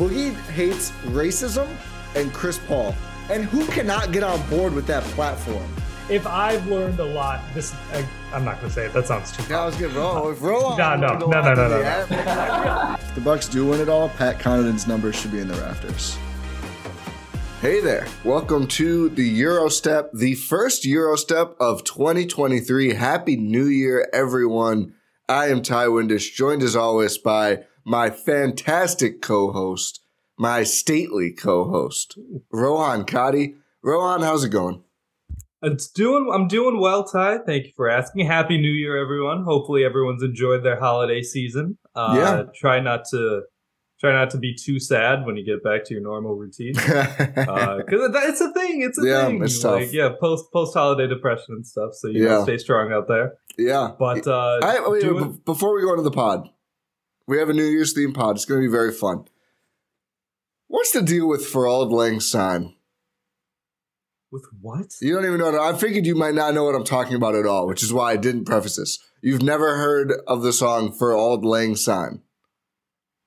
Boogie 0.00 0.34
hates 0.52 0.92
racism 1.08 1.68
and 2.14 2.32
Chris 2.32 2.56
Paul. 2.56 2.94
And 3.28 3.44
who 3.44 3.66
cannot 3.66 4.12
get 4.12 4.22
on 4.22 4.40
board 4.48 4.72
with 4.72 4.86
that 4.86 5.02
platform? 5.12 5.70
If 6.08 6.26
I've 6.26 6.66
learned 6.68 6.98
a 7.00 7.04
lot, 7.04 7.42
this 7.52 7.74
I, 7.92 8.08
I'm 8.32 8.42
not 8.42 8.62
gonna 8.62 8.72
say 8.72 8.86
it. 8.86 8.94
That 8.94 9.06
sounds 9.06 9.30
too. 9.30 9.54
I 9.54 9.66
was 9.66 9.76
good. 9.76 9.92
Roll, 9.92 10.30
if 10.30 10.40
roll 10.40 10.64
on. 10.64 10.78
No, 10.78 10.96
no, 10.96 11.18
no, 11.18 11.26
no, 11.26 11.42
no, 11.42 11.54
no, 11.54 11.68
no. 11.68 12.96
If 12.98 13.14
the 13.14 13.20
Bucks 13.20 13.46
do 13.46 13.66
win 13.66 13.78
it 13.78 13.90
all, 13.90 14.08
Pat 14.08 14.38
Connaughton's 14.38 14.86
numbers 14.86 15.16
should 15.16 15.32
be 15.32 15.40
in 15.40 15.48
the 15.48 15.54
rafters. 15.56 16.16
Hey 17.60 17.80
there. 17.80 18.06
Welcome 18.24 18.68
to 18.68 19.10
the 19.10 19.42
Eurostep, 19.42 20.12
the 20.14 20.34
first 20.34 20.84
Eurostep 20.84 21.56
of 21.60 21.84
2023. 21.84 22.94
Happy 22.94 23.36
New 23.36 23.66
Year, 23.66 24.08
everyone. 24.14 24.94
I 25.28 25.48
am 25.48 25.60
Ty 25.60 25.88
Windish, 25.88 26.34
joined 26.34 26.62
as 26.62 26.74
always 26.74 27.18
by 27.18 27.64
my 27.84 28.10
fantastic 28.10 29.20
co-host, 29.22 30.00
my 30.38 30.62
stately 30.62 31.32
co-host, 31.32 32.18
Rohan 32.52 33.04
Kadi. 33.04 33.54
Rohan, 33.82 34.22
how's 34.22 34.44
it 34.44 34.50
going? 34.50 34.82
It's 35.62 35.90
doing. 35.90 36.30
I'm 36.32 36.48
doing 36.48 36.80
well, 36.80 37.04
Ty. 37.04 37.38
Thank 37.44 37.66
you 37.66 37.72
for 37.76 37.88
asking. 37.90 38.26
Happy 38.26 38.56
New 38.58 38.70
Year, 38.70 38.96
everyone. 38.96 39.44
Hopefully, 39.44 39.84
everyone's 39.84 40.22
enjoyed 40.22 40.64
their 40.64 40.78
holiday 40.80 41.22
season. 41.22 41.76
Uh, 41.94 42.14
Yeah. 42.16 42.42
Try 42.54 42.80
not 42.80 43.04
to 43.10 43.42
try 44.00 44.12
not 44.12 44.30
to 44.30 44.38
be 44.38 44.54
too 44.54 44.80
sad 44.80 45.26
when 45.26 45.36
you 45.36 45.44
get 45.44 45.62
back 45.62 45.84
to 45.84 45.92
your 45.92 46.02
normal 46.02 46.34
routine. 46.34 46.72
Because 46.74 48.10
it's 48.28 48.40
a 48.40 48.52
thing. 48.54 48.80
It's 48.82 48.98
a 48.98 49.06
Yeah, 49.06 49.26
thing. 49.26 49.42
it's 49.44 49.62
like, 49.62 49.84
tough. 49.84 49.92
Yeah, 49.92 50.08
post 50.18 50.46
post 50.52 50.72
holiday 50.74 51.06
depression 51.06 51.54
and 51.54 51.66
stuff. 51.66 51.90
So 51.94 52.08
you 52.08 52.24
Yeah. 52.24 52.42
stay 52.44 52.56
strong 52.56 52.92
out 52.92 53.08
there. 53.08 53.34
yeah. 53.58 53.90
But 53.98 54.26
uh, 54.26 54.60
I, 54.62 54.80
wait, 54.88 55.02
doing- 55.02 55.40
before 55.44 55.74
we 55.74 55.82
go 55.82 55.90
into 55.90 56.02
the 56.02 56.10
pod, 56.10 56.48
we 57.30 57.38
have 57.38 57.48
a 57.48 57.54
New 57.54 57.64
Year's 57.64 57.92
theme 57.92 58.12
pod. 58.12 58.34
It's 58.36 58.44
going 58.44 58.60
to 58.60 58.66
be 58.66 58.70
very 58.70 58.92
fun. 58.92 59.24
What's 60.66 60.90
the 60.90 61.00
deal 61.00 61.28
with 61.28 61.46
For 61.46 61.68
Auld 61.68 61.92
Lang 61.92 62.20
Syne? 62.20 62.74
with 64.32 64.44
what? 64.60 64.94
You 65.00 65.14
don't 65.14 65.26
even 65.26 65.38
know. 65.38 65.60
I 65.60 65.76
figured 65.76 66.06
you 66.06 66.14
might 66.14 66.34
not 66.34 66.54
know 66.54 66.64
what 66.64 66.74
I'm 66.74 66.84
talking 66.84 67.14
about 67.14 67.34
at 67.34 67.46
all, 67.46 67.66
which 67.66 67.82
is 67.82 67.92
why 67.92 68.12
I 68.12 68.16
didn't 68.16 68.44
preface 68.44 68.76
this. 68.76 68.98
You've 69.22 69.42
never 69.42 69.76
heard 69.76 70.12
of 70.26 70.42
the 70.42 70.52
song 70.52 70.92
For 70.92 71.16
Auld 71.16 71.44
Lang 71.44 71.76
Syne. 71.76 72.22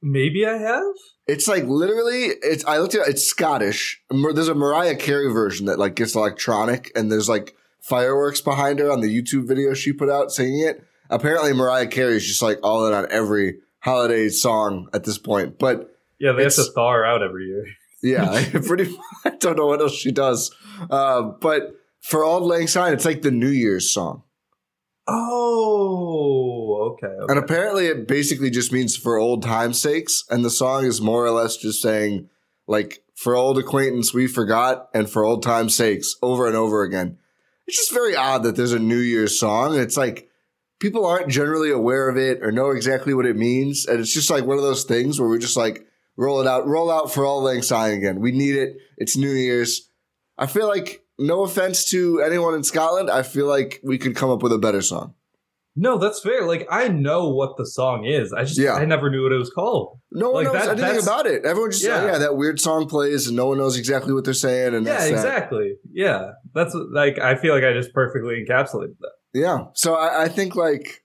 Maybe 0.02 0.46
I 0.46 0.58
have. 0.58 0.94
It's 1.28 1.47
like 1.47 1.64
literally, 1.64 2.31
it's 2.41 2.66
I 2.66 2.78
looked 2.80 2.96
at 2.96 3.08
it, 3.08 3.12
it's 3.12 3.24
Scottish. 3.24 4.02
There's 4.09 4.50
a 4.50 4.56
Mariah 4.56 4.96
Carey 4.96 5.31
version 5.31 5.66
that 5.68 5.80
like 5.80 5.96
gets 5.96 6.16
electronic, 6.16 6.91
and 6.96 7.12
there's 7.12 7.30
like 7.30 7.56
fireworks 7.81 8.41
behind 8.41 8.80
her 8.80 8.91
on 8.91 9.02
the 9.02 9.22
YouTube 9.22 9.47
video 9.47 9.74
she 9.74 9.94
put 9.94 10.09
out 10.09 10.31
singing 10.31 10.66
it. 10.66 10.85
Apparently, 11.09 11.53
Mariah 11.53 11.88
Carey 11.88 12.16
is 12.16 12.28
just 12.28 12.41
like 12.41 12.59
all 12.64 12.85
in 12.88 12.94
on 12.94 13.08
every 13.09 13.59
holiday 13.83 14.29
song 14.29 14.89
at 14.94 15.03
this 15.03 15.17
point. 15.17 15.59
But 15.59 15.95
Yeah, 16.19 16.31
they 16.31 16.44
have 16.44 16.55
to 16.55 16.63
thaw 16.63 16.91
her 16.94 17.05
out 17.05 17.21
every 17.21 17.45
year. 17.47 17.66
yeah, 18.03 18.49
pretty. 18.66 18.95
I 19.25 19.31
don't 19.31 19.57
know 19.57 19.67
what 19.67 19.81
else 19.81 19.94
she 19.94 20.11
does. 20.11 20.53
Uh, 20.89 21.21
but 21.21 21.75
for 22.01 22.23
Auld 22.25 22.43
Lang 22.43 22.67
Syne, 22.67 22.93
it's 22.93 23.05
like 23.05 23.22
the 23.22 23.31
New 23.31 23.49
Year's 23.49 23.91
song, 23.91 24.23
Oh, 25.07 26.93
okay. 26.93 27.07
okay. 27.07 27.25
and 27.33 27.38
apparently 27.43 27.88
it 27.88 28.07
basically 28.07 28.49
just 28.49 28.72
means 28.72 28.95
for 28.95 29.17
old 29.17 29.43
time's 29.43 29.81
sakes. 29.81 30.23
And 30.29 30.43
the 30.43 30.49
song 30.49 30.85
is 30.85 31.01
more 31.01 31.25
or 31.25 31.31
less 31.31 31.57
just 31.57 31.81
saying 31.81 32.29
like 32.67 33.03
for 33.16 33.35
old 33.35 33.57
acquaintance 33.57 34.13
we 34.13 34.27
forgot, 34.27 34.89
and 34.93 35.09
for 35.09 35.23
old 35.23 35.43
time's 35.43 35.75
sakes 35.75 36.16
over 36.22 36.47
and 36.47 36.55
over 36.55 36.83
again. 36.83 37.17
It's 37.67 37.77
just 37.77 37.93
very 37.93 38.16
odd 38.16 38.43
that 38.43 38.55
there's 38.55 38.73
a 38.73 38.79
New 38.79 38.97
Year's 38.99 39.39
song. 39.39 39.73
And 39.73 39.81
it's 39.81 39.95
like 39.97 40.29
people 40.83 41.05
aren't 41.05 41.29
generally 41.29 41.71
aware 41.71 42.09
of 42.09 42.17
it 42.17 42.39
or 42.44 42.51
know 42.51 42.71
exactly 42.71 43.13
what 43.13 43.25
it 43.25 43.38
means, 43.38 43.85
and 43.85 44.01
it's 44.01 44.13
just 44.13 44.29
like 44.29 44.44
one 44.45 44.57
of 44.57 44.63
those 44.63 44.83
things 44.83 45.17
where 45.17 45.29
we're 45.29 45.38
just 45.38 45.55
like 45.55 45.85
roll 46.17 46.41
it 46.41 46.47
out, 46.47 46.67
roll 46.67 46.91
out 46.91 47.09
for 47.11 47.25
Auld 47.25 47.44
Lang 47.44 47.61
Syne 47.61 47.94
again. 47.94 48.19
We 48.19 48.33
need 48.33 48.55
it. 48.57 48.75
It's 48.97 49.16
New 49.16 49.31
Year's. 49.31 49.89
I 50.38 50.45
feel 50.45 50.67
like 50.67 51.01
no 51.17 51.43
offense 51.43 51.85
to 51.91 52.22
anyone 52.22 52.53
in 52.53 52.63
Scotland, 52.63 53.09
I 53.09 53.23
feel 53.23 53.47
like 53.47 53.79
we 53.81 53.97
could 53.97 54.16
come 54.16 54.29
up 54.29 54.43
with 54.43 54.51
a 54.51 54.57
better 54.57 54.81
song. 54.81 55.13
no, 55.75 55.97
that's 55.97 56.19
fair. 56.19 56.45
Like 56.45 56.67
I 56.69 56.88
know 56.89 57.29
what 57.29 57.55
the 57.57 57.66
song 57.66 58.03
is. 58.05 58.33
I 58.33 58.43
just 58.43 58.59
Yeah. 58.59 58.73
I 58.73 58.83
never 58.85 59.09
knew 59.09 59.23
what 59.23 59.31
it 59.31 59.38
was 59.38 59.49
called. 59.49 59.99
No 60.11 60.31
one 60.31 60.43
Like 60.43 60.53
knows 60.53 60.66
that- 60.67 60.79
anything 60.79 61.01
about 61.03 61.25
it. 61.27 61.45
Everyone 61.45 61.72
just 61.72 61.83
yeah. 61.83 62.03
Yeah. 62.05 62.11
yeah, 62.11 62.17
that 62.19 62.35
weird 62.35 62.59
song 62.59 62.88
plays 62.88 63.25
and 63.27 63.35
no 63.38 63.47
one 63.47 63.57
knows 63.57 63.77
exactly 63.77 64.13
what 64.13 64.23
they're 64.25 64.33
saying. 64.35 64.75
And 64.75 64.85
Yeah, 64.85 64.93
that's 64.93 65.05
that. 65.09 65.16
exactly. 65.16 65.75
Yeah, 65.91 66.31
that's 66.53 66.75
like 66.75 67.17
I 67.19 67.35
feel 67.35 67.55
like 67.55 67.63
I 67.63 67.73
just 67.73 67.91
perfectly 67.93 68.35
encapsulated 68.45 68.97
that. 68.99 69.13
Yeah. 69.33 69.66
So 69.73 69.95
I, 69.95 70.23
I 70.23 70.27
think 70.29 70.55
like 70.55 71.03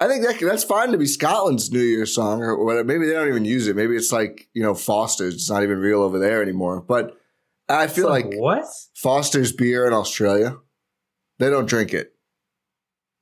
I 0.00 0.06
think 0.08 0.24
that 0.24 0.38
that's 0.40 0.64
fine 0.64 0.92
to 0.92 0.98
be 0.98 1.06
Scotland's 1.06 1.70
New 1.70 1.80
Year's 1.80 2.14
song 2.14 2.42
or 2.42 2.62
whatever. 2.64 2.84
Maybe 2.84 3.06
they 3.06 3.12
don't 3.12 3.28
even 3.28 3.44
use 3.44 3.66
it. 3.68 3.76
Maybe 3.76 3.96
it's 3.96 4.12
like 4.12 4.48
you 4.54 4.62
know 4.62 4.74
Foster's. 4.74 5.34
It's 5.34 5.50
not 5.50 5.62
even 5.62 5.78
real 5.78 6.02
over 6.02 6.18
there 6.18 6.42
anymore. 6.42 6.80
But 6.80 7.16
I 7.68 7.86
feel 7.86 8.12
It's 8.12 8.24
like 8.26 8.34
what? 8.38 8.64
Foster's 8.94 9.52
beer 9.52 9.86
in 9.86 9.92
Australia, 9.92 10.56
they 11.38 11.50
don't 11.50 11.68
drink 11.68 11.94
it. 11.94 12.14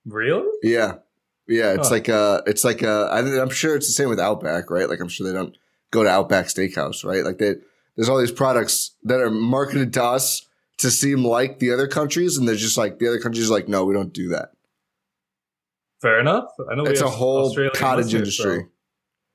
Really? 0.06 0.48
Yeah. 0.62 0.96
Yeah, 1.46 1.72
it's 1.74 1.88
Huh. 1.88 1.94
like 1.94 2.08
uh 2.08 2.42
it's 2.46 2.64
like 2.64 2.82
uh 2.82 3.04
I, 3.06 3.20
I'm 3.40 3.50
sure 3.50 3.74
it's 3.74 3.86
the 3.86 3.92
same 3.92 4.08
with 4.08 4.20
Outback, 4.20 4.70
right? 4.70 4.88
Like 4.88 5.00
I'm 5.00 5.08
sure 5.08 5.26
they 5.26 5.36
don't 5.36 5.56
go 5.90 6.02
to 6.02 6.08
Outback 6.10 6.46
Steakhouse, 6.46 7.04
right? 7.04 7.24
Like 7.24 7.38
they 7.38 7.54
there's 7.96 8.08
all 8.08 8.18
these 8.18 8.30
products 8.32 8.94
that 9.04 9.20
are 9.20 9.30
marketed 9.30 9.92
to 9.94 10.04
us 10.04 10.46
to 10.78 10.90
seem 10.90 11.24
like 11.24 11.58
the 11.58 11.72
other 11.72 11.86
countries, 11.88 12.36
and 12.38 12.46
they're 12.48 12.54
just 12.56 12.78
like 12.78 12.98
the 12.98 13.08
other 13.08 13.18
countries 13.20 13.50
are 13.50 13.54
like, 13.54 13.68
no, 13.68 13.84
we 13.84 13.94
don't 13.94 14.12
do 14.12 14.28
that. 14.28 14.52
Fair 16.00 16.20
enough. 16.20 16.44
I 16.70 16.74
know 16.76 16.84
we 16.84 16.90
It's 16.90 17.00
a 17.00 17.08
whole 17.08 17.46
Australian 17.46 17.74
cottage 17.74 18.14
industry. 18.14 18.60
so- 18.60 18.68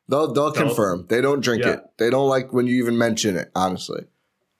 They'll 0.09 0.33
they'll 0.33 0.51
confirm. 0.51 1.05
They 1.07 1.21
don't 1.21 1.39
drink 1.41 1.63
Yeah. 1.63 1.73
it. 1.75 1.83
They 1.97 2.09
don't 2.09 2.27
like 2.27 2.51
when 2.51 2.67
you 2.67 2.75
even 2.83 2.97
mention 2.97 3.37
it, 3.37 3.49
honestly. 3.55 4.05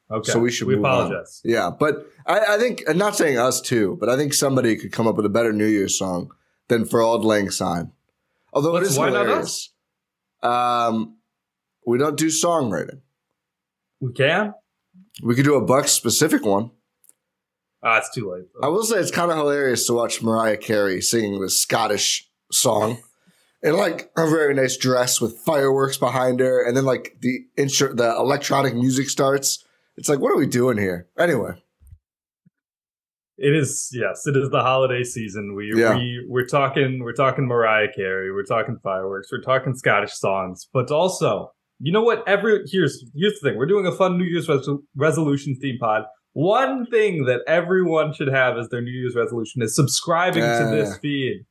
Okay. 0.10 0.32
So 0.32 0.40
we 0.40 0.52
should 0.52 0.68
We 0.68 0.76
move 0.78 0.86
on. 0.86 1.06
apologize. 1.08 1.42
Yeah, 1.44 1.70
but 1.78 2.06
I, 2.26 2.56
I 2.56 2.58
think 2.58 2.84
I'm 2.88 2.98
not 2.98 3.16
saying 3.18 3.38
us 3.38 3.60
too, 3.60 3.98
but 4.00 4.08
I 4.10 4.16
think 4.16 4.34
somebody 4.34 4.78
could 4.78 4.92
come 4.94 5.06
up 5.08 5.16
with 5.16 5.26
a 5.26 5.30
better 5.30 5.52
New 5.52 5.66
Year's 5.66 5.98
song 5.98 6.32
than 6.70 6.86
For 6.86 7.02
Auld 7.02 7.26
Lang 7.26 7.50
Syne. 7.50 7.92
Although 8.54 8.72
it 8.78 8.82
Let's- 8.82 8.92
is 8.92 8.98
why 8.98 9.10
not 9.10 9.26
hilarious. 9.26 9.70
Um, 10.42 11.18
we 11.86 11.98
don't 11.98 12.18
do 12.18 12.28
songwriting. 12.28 13.02
We 14.00 14.14
can. 14.14 14.54
We 15.22 15.36
could 15.36 15.46
do 15.46 15.56
a 15.56 15.62
Bucks 15.66 15.92
specific 15.92 16.44
one. 16.46 16.72
Ah, 17.84 17.98
it's 17.98 18.10
too 18.14 18.32
late. 18.32 18.46
I 18.62 18.68
will 18.70 18.84
say 18.84 18.98
it's 18.98 19.12
kind 19.12 19.30
of 19.30 19.38
hilarious 19.38 19.86
to 19.88 19.94
watch 19.94 20.24
Mariah 20.24 20.58
Carey 20.58 21.02
singing 21.02 21.42
this 21.42 21.62
Scottish 21.62 22.30
song 22.52 22.98
in 23.62 23.76
like 23.78 24.10
a 24.18 24.28
very 24.30 24.54
nice 24.54 24.78
dress 24.78 25.20
with 25.22 25.38
fireworks 25.40 25.98
behind 25.98 26.40
her, 26.40 26.66
and 26.66 26.76
then 26.76 26.86
like 26.86 27.18
the 27.22 27.42
intro, 27.58 27.94
the 27.94 28.10
electronic 28.16 28.74
music 28.74 29.10
starts. 29.10 29.64
It's 29.98 30.10
like, 30.10 30.20
what 30.20 30.32
are 30.32 30.38
we 30.38 30.48
doing 30.48 30.78
here? 30.78 31.08
Anyway, 31.20 31.52
It 33.38 33.54
is 33.56 33.90
yes, 33.94 34.26
it 34.28 34.36
is 34.38 34.50
the 34.50 34.62
holiday 34.62 35.04
season. 35.04 35.54
We 35.56 35.74
Yeah. 35.76 35.96
we 35.96 36.26
we're 36.30 36.46
talking 36.48 37.02
we're 37.04 37.14
talking 37.14 37.46
Mariah 37.48 37.90
Carey, 37.94 38.32
we're 38.32 38.44
talking 38.46 38.80
fireworks, 38.84 39.30
we're 39.32 39.42
talking 39.42 39.76
Scottish 39.76 40.14
songs, 40.14 40.68
but 40.74 40.90
also 40.90 41.53
you 41.80 41.92
know 41.92 42.04
what? 42.04 42.28
Every 42.28 42.64
here's 42.68 43.04
here's 43.16 43.40
the 43.40 43.50
thing: 43.50 43.58
we're 43.58 43.66
doing 43.66 43.86
a 43.86 43.92
fun 43.92 44.18
New 44.18 44.26
Year's 44.26 44.48
res- 44.48 44.70
resolution 44.96 45.56
theme 45.56 45.78
pod. 45.80 46.04
One 46.34 46.86
thing 46.88 47.26
that 47.26 47.42
everyone 47.48 48.14
should 48.14 48.30
have 48.30 48.58
as 48.58 48.70
their 48.70 48.82
New 48.82 48.92
Year's 48.92 49.16
resolution 49.16 49.62
is 49.62 49.76
subscribing 49.76 50.42
to 50.42 50.68
this 50.72 50.98
feed, 50.98 51.46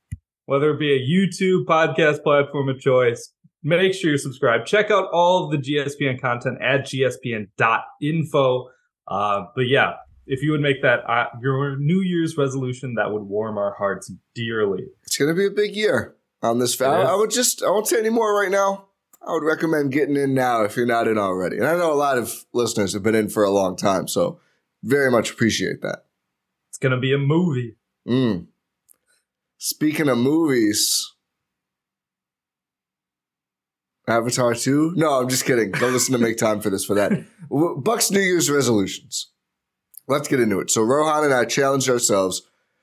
whether 0.46 0.70
it 0.70 0.78
be 0.80 0.92
a 0.92 0.98
YouTube 0.98 1.66
podcast 1.66 2.22
platform 2.22 2.68
of 2.68 2.80
choice. 2.80 3.32
Make 3.62 3.94
sure 3.94 4.10
you're 4.10 4.18
subscribed. 4.18 4.66
Check 4.66 4.90
out 4.90 5.08
all 5.12 5.44
of 5.44 5.52
the 5.52 5.58
GSPN 5.58 6.20
content 6.20 6.58
at 6.60 6.80
gspn.info. 6.80 8.68
Uh, 9.06 9.44
but 9.54 9.68
yeah, 9.68 9.92
if 10.26 10.42
you 10.42 10.50
would 10.50 10.60
make 10.60 10.82
that 10.82 11.08
uh, 11.08 11.26
your 11.40 11.76
New 11.76 12.00
Year's 12.00 12.36
resolution, 12.36 12.94
that 12.94 13.12
would 13.12 13.22
warm 13.22 13.58
our 13.58 13.74
hearts 13.74 14.10
dearly. 14.34 14.84
It's 15.04 15.16
going 15.16 15.28
to 15.28 15.34
be 15.36 15.46
a 15.46 15.50
big 15.50 15.76
year 15.76 16.16
on 16.42 16.58
this. 16.58 16.80
I 16.80 17.14
would 17.14 17.30
just, 17.30 17.62
I 17.62 17.70
won't 17.70 17.86
say 17.86 17.98
any 17.98 18.10
more 18.10 18.34
right 18.36 18.50
now. 18.50 18.88
I 19.26 19.32
would 19.32 19.44
recommend 19.44 19.92
getting 19.92 20.16
in 20.16 20.34
now 20.34 20.62
if 20.62 20.76
you're 20.76 20.86
not 20.86 21.06
in 21.06 21.18
already. 21.18 21.56
And 21.56 21.66
I 21.66 21.76
know 21.76 21.92
a 21.92 21.94
lot 21.94 22.18
of 22.18 22.44
listeners 22.52 22.92
have 22.92 23.02
been 23.02 23.14
in 23.14 23.28
for 23.28 23.44
a 23.44 23.50
long 23.50 23.76
time, 23.76 24.08
so 24.08 24.40
very 24.82 25.10
much 25.10 25.30
appreciate 25.30 25.80
that. 25.82 26.04
It's 26.70 26.78
gonna 26.78 26.98
be 26.98 27.12
a 27.12 27.18
movie. 27.18 27.76
Mm. 28.06 28.46
Speaking 29.58 30.08
of 30.08 30.18
movies, 30.18 31.08
Avatar 34.08 34.54
2? 34.54 34.94
No, 34.96 35.20
I'm 35.20 35.28
just 35.28 35.44
kidding. 35.44 35.70
Don't 35.70 35.92
listen 35.92 36.12
to 36.12 36.18
make 36.18 36.36
time 36.36 36.60
for 36.60 36.70
this 36.70 36.84
for 36.84 36.94
that. 36.94 37.12
Buck's 37.84 38.10
New 38.10 38.20
Year's 38.20 38.50
resolutions. 38.50 39.30
Let's 40.08 40.26
get 40.26 40.40
into 40.40 40.58
it. 40.58 40.70
So 40.70 40.82
Rohan 40.82 41.24
and 41.24 41.32
I 41.32 41.44
challenged 41.44 41.88
ourselves. 41.88 42.42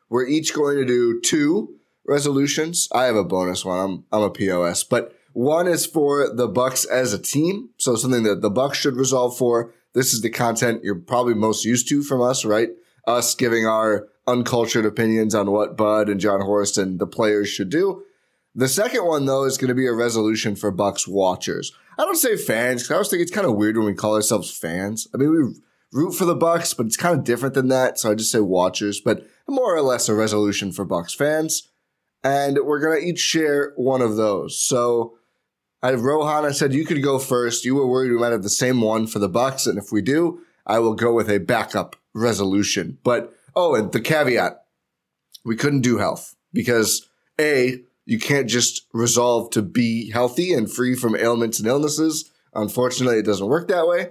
We're 0.09 0.25
each 0.25 0.53
going 0.53 0.77
to 0.77 0.85
do 0.85 1.19
two 1.19 1.75
resolutions. 2.07 2.87
I 2.93 3.05
have 3.05 3.17
a 3.17 3.25
bonus 3.25 3.65
one. 3.65 3.79
I'm 3.79 4.03
I'm 4.11 4.23
a 4.23 4.29
POS, 4.29 4.85
but 4.85 5.13
one 5.39 5.67
is 5.67 5.85
for 5.85 6.35
the 6.35 6.49
Bucks 6.49 6.83
as 6.83 7.13
a 7.13 7.17
team. 7.17 7.69
So 7.77 7.95
something 7.95 8.23
that 8.23 8.41
the 8.41 8.49
Bucks 8.49 8.77
should 8.77 8.97
resolve 8.97 9.37
for. 9.37 9.73
This 9.93 10.13
is 10.13 10.19
the 10.19 10.29
content 10.29 10.83
you're 10.83 10.95
probably 10.99 11.33
most 11.33 11.63
used 11.63 11.87
to 11.87 12.03
from 12.03 12.21
us, 12.21 12.43
right? 12.43 12.71
Us 13.07 13.35
giving 13.35 13.65
our 13.65 14.09
uncultured 14.27 14.85
opinions 14.85 15.33
on 15.33 15.49
what 15.49 15.77
Bud 15.77 16.09
and 16.09 16.19
Jon 16.19 16.41
Horst 16.41 16.77
and 16.77 16.99
the 16.99 17.07
players 17.07 17.47
should 17.47 17.69
do. 17.69 18.03
The 18.53 18.67
second 18.67 19.05
one, 19.05 19.27
though, 19.27 19.45
is 19.45 19.57
going 19.57 19.69
to 19.69 19.75
be 19.75 19.87
a 19.87 19.93
resolution 19.93 20.57
for 20.57 20.71
Bucks 20.71 21.07
watchers. 21.07 21.71
I 21.97 22.03
don't 22.03 22.17
say 22.17 22.35
fans 22.35 22.83
because 22.83 22.91
I 22.91 22.95
always 22.95 23.07
think 23.07 23.21
it's 23.21 23.31
kind 23.31 23.47
of 23.47 23.55
weird 23.55 23.77
when 23.77 23.85
we 23.85 23.93
call 23.93 24.15
ourselves 24.15 24.51
fans. 24.51 25.07
I 25.13 25.17
mean, 25.17 25.31
we 25.31 25.55
root 25.93 26.11
for 26.15 26.25
the 26.25 26.35
Bucks, 26.35 26.73
but 26.73 26.85
it's 26.85 26.97
kind 26.97 27.17
of 27.17 27.23
different 27.23 27.55
than 27.55 27.69
that. 27.69 27.97
So 27.97 28.11
I 28.11 28.15
just 28.15 28.33
say 28.33 28.41
watchers, 28.41 28.99
but 28.99 29.25
more 29.47 29.73
or 29.73 29.81
less 29.81 30.09
a 30.09 30.13
resolution 30.13 30.73
for 30.73 30.83
Bucks 30.83 31.13
fans. 31.13 31.69
And 32.25 32.59
we're 32.65 32.81
going 32.81 32.99
to 32.99 33.07
each 33.07 33.19
share 33.19 33.71
one 33.77 34.01
of 34.01 34.17
those. 34.17 34.59
So 34.59 35.15
I 35.81 35.93
Rohan, 35.93 36.45
I 36.45 36.51
said 36.51 36.73
you 36.73 36.85
could 36.85 37.01
go 37.01 37.19
first. 37.19 37.63
You 37.63 37.75
were 37.75 37.87
worried 37.87 38.11
we 38.11 38.17
might 38.17 38.31
have 38.31 38.43
the 38.43 38.49
same 38.49 38.81
one 38.81 39.07
for 39.07 39.19
the 39.19 39.29
Bucks, 39.29 39.65
and 39.65 39.77
if 39.77 39.91
we 39.91 40.01
do, 40.01 40.41
I 40.65 40.79
will 40.79 40.93
go 40.93 41.13
with 41.13 41.29
a 41.29 41.39
backup 41.39 41.95
resolution. 42.13 42.97
But 43.03 43.33
oh, 43.55 43.75
and 43.75 43.91
the 43.91 44.01
caveat: 44.01 44.63
we 45.45 45.55
couldn't 45.55 45.81
do 45.81 45.97
health 45.97 46.35
because 46.51 47.07
a 47.39 47.81
you 48.05 48.19
can't 48.19 48.49
just 48.49 48.87
resolve 48.93 49.51
to 49.51 49.61
be 49.61 50.09
healthy 50.11 50.53
and 50.53 50.71
free 50.71 50.95
from 50.95 51.15
ailments 51.15 51.59
and 51.59 51.67
illnesses. 51.67 52.31
Unfortunately, 52.53 53.19
it 53.19 53.25
doesn't 53.25 53.47
work 53.47 53.67
that 53.67 53.87
way. 53.87 54.09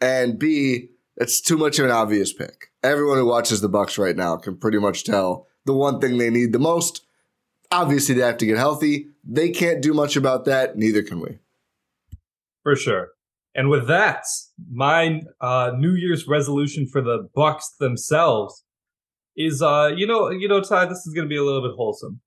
And 0.00 0.38
B, 0.38 0.90
it's 1.16 1.40
too 1.40 1.56
much 1.56 1.78
of 1.78 1.86
an 1.86 1.90
obvious 1.90 2.32
pick. 2.32 2.70
Everyone 2.82 3.16
who 3.16 3.26
watches 3.26 3.60
the 3.60 3.68
Bucks 3.68 3.98
right 3.98 4.14
now 4.14 4.36
can 4.36 4.56
pretty 4.56 4.78
much 4.78 5.02
tell 5.02 5.48
the 5.64 5.72
one 5.72 5.98
thing 5.98 6.18
they 6.18 6.30
need 6.30 6.52
the 6.52 6.58
most. 6.58 7.04
Obviously, 7.70 8.14
they 8.14 8.22
have 8.22 8.38
to 8.38 8.46
get 8.46 8.56
healthy. 8.56 9.08
They 9.24 9.50
can't 9.50 9.82
do 9.82 9.92
much 9.92 10.16
about 10.16 10.44
that. 10.46 10.76
Neither 10.76 11.02
can 11.02 11.20
we. 11.20 11.38
for 12.62 12.74
sure. 12.76 13.10
And 13.54 13.68
with 13.70 13.86
that, 13.88 14.24
my 14.70 15.22
uh, 15.40 15.72
New 15.76 15.92
Year's 15.94 16.26
resolution 16.28 16.86
for 16.86 17.00
the 17.02 17.28
Bucks 17.34 17.74
themselves 17.80 18.64
is, 19.36 19.60
uh, 19.62 19.90
you 19.96 20.06
know, 20.06 20.30
you 20.30 20.46
know, 20.48 20.60
Ty, 20.60 20.86
this 20.86 21.06
is 21.06 21.12
going 21.14 21.26
to 21.26 21.28
be 21.28 21.36
a 21.36 21.42
little 21.44 21.62
bit 21.62 21.74
wholesome. 21.76 22.20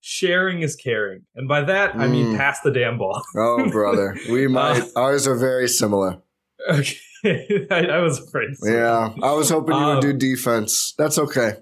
Sharing 0.00 0.62
is 0.62 0.76
caring, 0.76 1.22
and 1.34 1.48
by 1.48 1.62
that 1.62 1.96
I 1.96 2.06
mean 2.06 2.26
Mm. 2.26 2.36
pass 2.36 2.60
the 2.60 2.70
damn 2.70 2.98
ball. 2.98 3.20
Oh, 3.36 3.68
brother, 3.68 4.16
we 4.30 4.46
might. 4.46 4.84
ours 4.94 5.26
are 5.26 5.34
very 5.36 5.66
similar. 5.68 6.22
okay, 6.70 6.96
I, 7.70 7.86
I 7.86 7.98
was 7.98 8.20
afraid. 8.20 8.56
so. 8.56 8.70
Yeah, 8.70 9.12
I 9.22 9.32
was 9.32 9.50
hoping 9.50 9.74
you 9.74 9.80
Um, 9.82 9.94
would 9.96 10.02
do 10.02 10.12
defense. 10.12 10.94
That's 10.96 11.18
okay. 11.18 11.54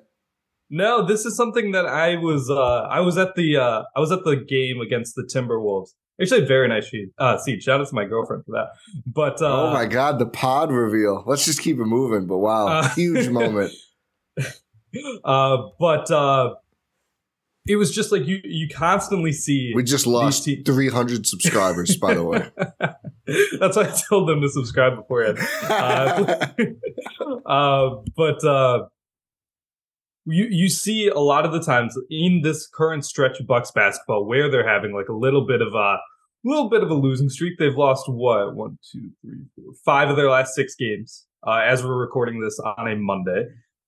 No, 0.68 1.06
this 1.06 1.24
is 1.24 1.36
something 1.36 1.72
that 1.72 1.86
I 1.86 2.16
was 2.16 2.50
uh 2.50 2.82
I 2.90 3.00
was 3.00 3.16
at 3.18 3.34
the 3.36 3.56
uh 3.56 3.82
I 3.96 4.00
was 4.00 4.10
at 4.12 4.24
the 4.24 4.36
game 4.36 4.80
against 4.80 5.14
the 5.14 5.22
Timberwolves. 5.22 5.90
Actually 6.20 6.44
very 6.46 6.66
nice 6.68 6.86
sheet. 6.86 7.10
Uh 7.18 7.38
seat. 7.38 7.62
Shout 7.62 7.80
out 7.80 7.88
to 7.88 7.94
my 7.94 8.04
girlfriend 8.04 8.44
for 8.44 8.52
that. 8.52 8.68
But 9.06 9.40
uh 9.42 9.68
oh 9.68 9.72
my 9.72 9.86
god, 9.86 10.18
the 10.18 10.26
pod 10.26 10.72
reveal. 10.72 11.22
Let's 11.26 11.44
just 11.44 11.60
keep 11.60 11.76
it 11.78 11.84
moving. 11.84 12.26
But 12.26 12.38
wow, 12.38 12.66
Uh, 12.66 12.88
huge 12.90 13.28
moment. 13.40 13.72
uh 15.24 15.56
but 15.78 16.10
uh 16.10 16.54
it 17.68 17.76
was 17.76 17.92
just 17.94 18.12
like 18.12 18.26
you 18.26 18.40
you 18.44 18.68
constantly 18.68 19.32
see 19.32 19.72
We 19.74 19.82
just 19.82 20.06
lost 20.06 20.44
te- 20.44 20.62
300 20.62 21.26
subscribers, 21.26 21.96
by 21.96 22.14
the 22.14 22.22
way. 22.24 22.48
That's 23.58 23.76
why 23.76 23.84
I 23.88 24.00
told 24.08 24.28
them 24.28 24.40
to 24.40 24.48
subscribe 24.48 24.96
beforehand. 24.96 25.38
Uh, 27.26 27.48
uh, 27.50 27.96
but 28.16 28.44
uh, 28.44 28.86
you 30.26 30.46
you 30.50 30.68
see 30.68 31.08
a 31.08 31.18
lot 31.18 31.46
of 31.46 31.52
the 31.52 31.60
times 31.60 31.96
in 32.10 32.42
this 32.42 32.66
current 32.66 33.04
stretch 33.04 33.40
of 33.40 33.46
Bucks 33.46 33.70
basketball 33.70 34.26
where 34.26 34.50
they're 34.50 34.68
having 34.68 34.92
like 34.92 35.08
a 35.08 35.14
little 35.14 35.46
bit 35.46 35.62
of 35.62 35.74
a 35.74 35.98
little 36.44 36.68
bit 36.68 36.82
of 36.82 36.90
a 36.90 36.94
losing 36.94 37.28
streak. 37.28 37.58
They've 37.58 37.76
lost 37.76 38.08
what 38.08 38.54
one, 38.54 38.78
two, 38.92 39.10
three, 39.22 39.44
four, 39.54 39.72
five 39.84 40.10
of 40.10 40.16
their 40.16 40.30
last 40.30 40.54
six 40.54 40.74
games. 40.74 41.26
Uh, 41.46 41.60
as 41.64 41.84
we're 41.84 41.96
recording 41.96 42.40
this 42.40 42.58
on 42.58 42.88
a 42.88 42.96
Monday, 42.96 43.46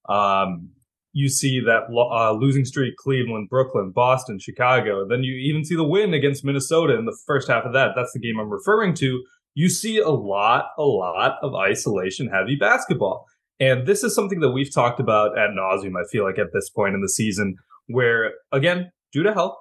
um, 0.08 0.70
you 1.12 1.28
see 1.28 1.60
that 1.60 1.84
uh, 1.90 2.32
losing 2.32 2.64
streak: 2.64 2.96
Cleveland, 2.96 3.48
Brooklyn, 3.50 3.90
Boston, 3.90 4.38
Chicago. 4.38 5.06
Then 5.08 5.24
you 5.24 5.34
even 5.34 5.64
see 5.64 5.74
the 5.74 5.84
win 5.84 6.14
against 6.14 6.44
Minnesota 6.44 6.96
in 6.96 7.04
the 7.04 7.18
first 7.26 7.48
half 7.48 7.64
of 7.64 7.72
that. 7.72 7.92
That's 7.96 8.12
the 8.12 8.20
game 8.20 8.38
I'm 8.38 8.50
referring 8.50 8.94
to. 8.96 9.24
You 9.54 9.68
see 9.68 9.98
a 9.98 10.10
lot, 10.10 10.66
a 10.78 10.84
lot 10.84 11.38
of 11.42 11.54
isolation 11.54 12.28
heavy 12.28 12.54
basketball. 12.54 13.26
And 13.60 13.86
this 13.86 14.04
is 14.04 14.14
something 14.14 14.40
that 14.40 14.50
we've 14.50 14.72
talked 14.72 15.00
about 15.00 15.36
at 15.36 15.50
nauseum, 15.50 15.94
I 15.98 16.06
feel 16.10 16.24
like, 16.24 16.38
at 16.38 16.52
this 16.52 16.70
point 16.70 16.94
in 16.94 17.00
the 17.00 17.08
season, 17.08 17.56
where, 17.88 18.34
again, 18.52 18.92
due 19.12 19.22
to 19.24 19.32
health, 19.32 19.56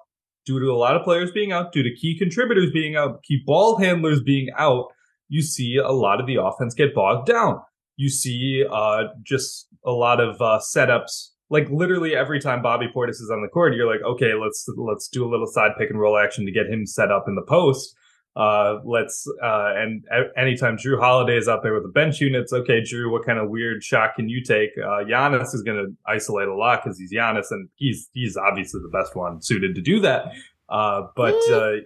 due 0.46 0.60
to 0.60 0.68
a 0.68 0.78
lot 0.78 0.96
of 0.96 1.04
players 1.04 1.32
being 1.32 1.52
out, 1.52 1.72
due 1.72 1.84
to 1.84 1.96
key 1.96 2.18
contributors 2.18 2.72
being 2.72 2.96
out, 2.96 3.24
key 3.24 3.42
ball 3.46 3.78
handlers 3.78 4.22
being 4.22 4.50
out, 4.58 4.86
you 5.30 5.42
see 5.42 5.78
a 5.78 5.92
lot 5.92 6.20
of 6.20 6.28
the 6.28 6.42
offense 6.42 6.74
get 6.74 6.94
bogged 6.94 7.28
down. 7.28 7.60
You 7.96 8.10
see 8.10 8.64
uh, 8.70 9.06
just 9.24 9.68
a 9.86 9.92
lot 9.92 10.22
of 10.22 10.42
uh, 10.42 10.60
setups. 10.60 11.30
Like 11.50 11.68
literally 11.70 12.16
every 12.16 12.40
time 12.40 12.62
Bobby 12.62 12.88
Portis 12.96 13.22
is 13.22 13.32
on 13.32 13.42
the 13.42 13.48
court, 13.48 13.74
you're 13.74 13.92
like, 13.92 14.04
okay, 14.06 14.34
let's 14.36 14.66
let's 14.78 15.08
do 15.08 15.26
a 15.26 15.30
little 15.30 15.48
side 15.48 15.72
pick 15.78 15.90
and 15.90 16.00
roll 16.00 16.18
action 16.18 16.46
to 16.46 16.52
get 16.52 16.68
him 16.68 16.86
set 16.86 17.12
up 17.12 17.26
in 17.28 17.36
the 17.36 17.42
post. 17.42 17.96
Uh, 18.38 18.80
let's 18.86 19.28
uh, 19.44 19.74
and 19.76 20.06
anytime 20.38 20.78
Jrue 20.78 21.00
Holiday 21.00 21.38
is 21.38 21.48
out 21.48 21.64
there 21.64 21.74
with 21.74 21.82
the 21.82 21.90
bench 21.90 22.22
units, 22.22 22.54
okay, 22.54 22.82
Jrue, 22.82 23.12
what 23.12 23.26
kind 23.26 23.40
of 23.40 23.50
weird 23.50 23.84
shot 23.84 24.12
can 24.16 24.30
you 24.30 24.44
take? 24.44 24.70
Uh, 24.78 25.04
Giannis 25.04 25.56
is 25.56 25.64
going 25.64 25.78
to 25.78 25.96
isolate 26.06 26.48
a 26.48 26.54
lot 26.54 26.84
because 26.84 27.00
he's 27.00 27.12
Giannis, 27.12 27.48
and 27.50 27.68
he's 27.76 28.10
he's 28.14 28.38
obviously 28.38 28.80
the 28.82 28.96
best 28.96 29.16
one 29.16 29.42
suited 29.42 29.74
to 29.74 29.82
do 29.82 30.00
that. 30.02 30.26
Uh, 30.70 31.08
but 31.16 31.34
uh, 31.52 31.78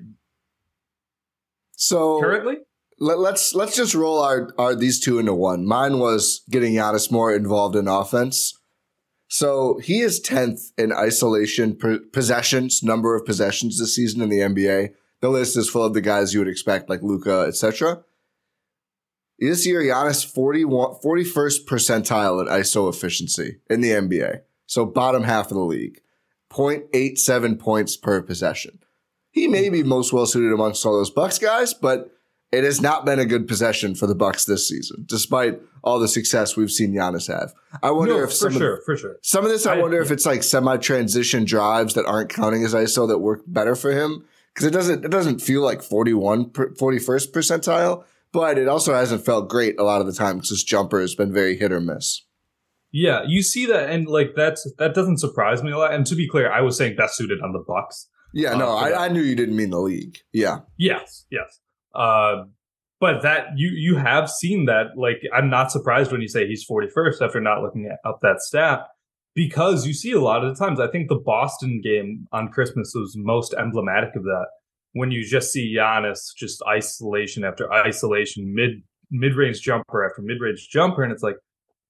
So 1.72 2.20
currently, 2.20 2.58
let, 3.00 3.20
let's 3.20 3.56
let's 3.56 3.78
just 3.78 3.96
roll 3.96 4.22
our, 4.22 4.54
our 4.58 4.76
these 4.76 5.00
two 5.00 5.20
into 5.20 5.34
one. 5.34 5.66
Mine 5.66 6.00
was 6.00 6.44
getting 6.50 6.74
Giannis 6.74 7.10
more 7.10 7.34
involved 7.34 7.78
in 7.78 7.88
offense. 7.88 8.54
So 9.30 9.80
he 9.82 10.02
is 10.02 10.20
tenth 10.20 10.60
in 10.78 10.92
isolation 10.92 11.78
per, 11.78 12.00
possessions, 12.12 12.84
number 12.84 13.16
of 13.16 13.26
possessions 13.26 13.80
this 13.80 13.96
season 13.96 14.22
in 14.22 14.28
the 14.28 14.40
NBA. 14.40 14.90
The 15.22 15.30
list 15.30 15.56
is 15.56 15.70
full 15.70 15.84
of 15.84 15.94
the 15.94 16.02
guys 16.02 16.34
you 16.34 16.40
would 16.40 16.48
expect, 16.48 16.90
like 16.90 17.04
Luka, 17.04 17.46
etc. 17.48 18.04
This 19.40 19.66
year, 19.66 19.82
Giannis 19.82 20.26
41, 20.26 20.96
41st 21.04 21.66
percentile 21.66 22.42
in 22.42 22.48
ISO 22.48 22.90
efficiency 22.90 23.58
in 23.70 23.82
the 23.82 23.92
NBA. 23.92 24.42
So 24.66 24.86
bottom 24.86 25.24
half 25.24 25.46
of 25.46 25.56
the 25.58 25.64
league. 25.64 26.02
0.87 26.52 27.58
points 27.60 27.96
per 27.96 28.22
possession. 28.22 28.80
He 29.32 29.48
may 29.48 29.70
be 29.70 29.84
most 29.84 30.12
well 30.12 30.26
suited 30.26 30.54
amongst 30.54 30.86
all 30.86 30.98
those 30.98 31.10
Bucks 31.10 31.40
guys, 31.40 31.74
but 31.74 32.12
it 32.52 32.66
has 32.66 32.82
not 32.82 33.06
been 33.06 33.20
a 33.20 33.26
good 33.26 33.48
possession 33.48 33.96
for 33.96 34.06
the 34.06 34.16
Bucks 34.16 34.44
this 34.44 34.68
season, 34.68 35.06
despite 35.08 35.62
all 35.84 35.98
the 36.00 36.10
success 36.10 36.58
we've 36.58 36.72
seen 36.72 36.94
Giannis 36.94 37.28
have. 37.28 37.54
I 37.82 37.92
wonder 37.92 38.16
no, 38.16 38.24
if 38.24 38.30
for 38.32 38.36
some 38.36 38.54
sure, 38.54 38.76
of 38.78 38.84
for 38.84 38.98
sure. 38.98 39.18
some 39.22 39.46
of 39.46 39.52
this, 39.52 39.66
I, 39.66 39.76
I- 39.76 39.82
wonder 39.82 40.02
if 40.02 40.12
it's 40.12 40.26
like 40.26 40.44
semi-transition 40.44 41.46
drives 41.46 41.94
that 41.94 42.06
aren't 42.06 42.30
counting 42.30 42.66
as 42.66 42.74
ISO 42.74 43.08
that 43.08 43.20
work 43.20 43.42
better 43.48 43.76
for 43.76 43.92
him 43.92 44.26
because 44.54 44.68
it 44.68 44.72
doesn't 44.72 45.06
it 45.06 45.12
doesn't 45.12 45.40
feel 45.40 45.62
like 45.62 45.82
41 45.82 46.52
per, 46.52 46.74
41st 46.74 47.32
percentile, 47.32 48.04
but 48.32 48.58
it 48.58 48.68
also 48.68 48.94
hasn't 48.94 49.26
felt 49.26 49.50
great 49.50 49.80
a 49.80 49.84
lot 49.84 50.02
of 50.02 50.08
the 50.08 50.14
time 50.14 50.38
because 50.38 50.50
his 50.50 50.64
jumper 50.64 51.02
has 51.02 51.16
been 51.16 51.34
very 51.34 51.58
hit 51.58 51.72
or 51.72 51.82
miss. 51.82 52.26
Yeah, 52.92 53.24
you 53.26 53.42
see 53.42 53.66
that, 53.68 53.90
and 53.90 54.08
like 54.08 54.34
that's 54.36 54.70
that 54.78 54.94
doesn't 54.94 55.20
surprise 55.20 55.64
me 55.64 55.72
a 55.72 55.78
lot. 55.78 55.94
And 55.94 56.06
to 56.08 56.16
be 56.16 56.28
clear, 56.28 56.52
I 56.52 56.62
was 56.62 56.78
saying 56.78 56.98
best 56.98 57.16
suited 57.16 57.42
on 57.42 57.54
the 57.54 57.64
Bucks. 57.66 58.10
Yeah, 58.34 58.54
no, 58.54 58.70
Uh, 58.70 58.76
I, 58.76 59.06
I 59.06 59.08
knew 59.10 59.22
you 59.22 59.36
didn't 59.36 59.56
mean 59.56 59.70
the 59.72 59.80
league. 59.80 60.20
Yeah, 60.34 60.60
Yes, 60.78 61.26
yes. 61.32 61.60
Uh, 61.94 62.44
but 63.00 63.22
that 63.24 63.48
you 63.56 63.70
you 63.70 63.96
have 63.96 64.30
seen 64.30 64.66
that. 64.66 64.98
Like, 64.98 65.22
I'm 65.34 65.50
not 65.50 65.72
surprised 65.72 66.12
when 66.12 66.22
you 66.22 66.28
say 66.28 66.48
he's 66.48 66.66
41st 66.68 67.22
after 67.22 67.42
not 67.42 67.62
looking 67.62 67.90
at, 67.92 68.00
up 68.08 68.20
that 68.22 68.42
stat 68.42 68.88
because 69.34 69.86
you 69.86 69.94
see 69.94 70.12
a 70.12 70.20
lot 70.20 70.44
of 70.44 70.56
the 70.56 70.64
times. 70.64 70.80
I 70.80 70.88
think 70.88 71.08
the 71.08 71.16
Boston 71.16 71.82
game 71.84 72.28
on 72.32 72.50
Christmas 72.50 72.92
was 72.96 73.16
most 73.18 73.54
emblematic 73.58 74.16
of 74.16 74.24
that. 74.24 74.48
When 74.94 75.12
you 75.12 75.26
just 75.26 75.54
see 75.54 75.76
Giannis 75.76 76.36
just 76.38 76.62
isolation 76.68 77.44
after 77.46 77.72
isolation, 77.72 78.54
mid 78.54 78.84
mid 79.10 79.36
range 79.36 79.62
jumper 79.62 80.06
after 80.06 80.22
mid 80.22 80.42
range 80.42 80.68
jumper, 80.70 81.04
and 81.04 81.14
it's 81.14 81.24
like, 81.24 81.38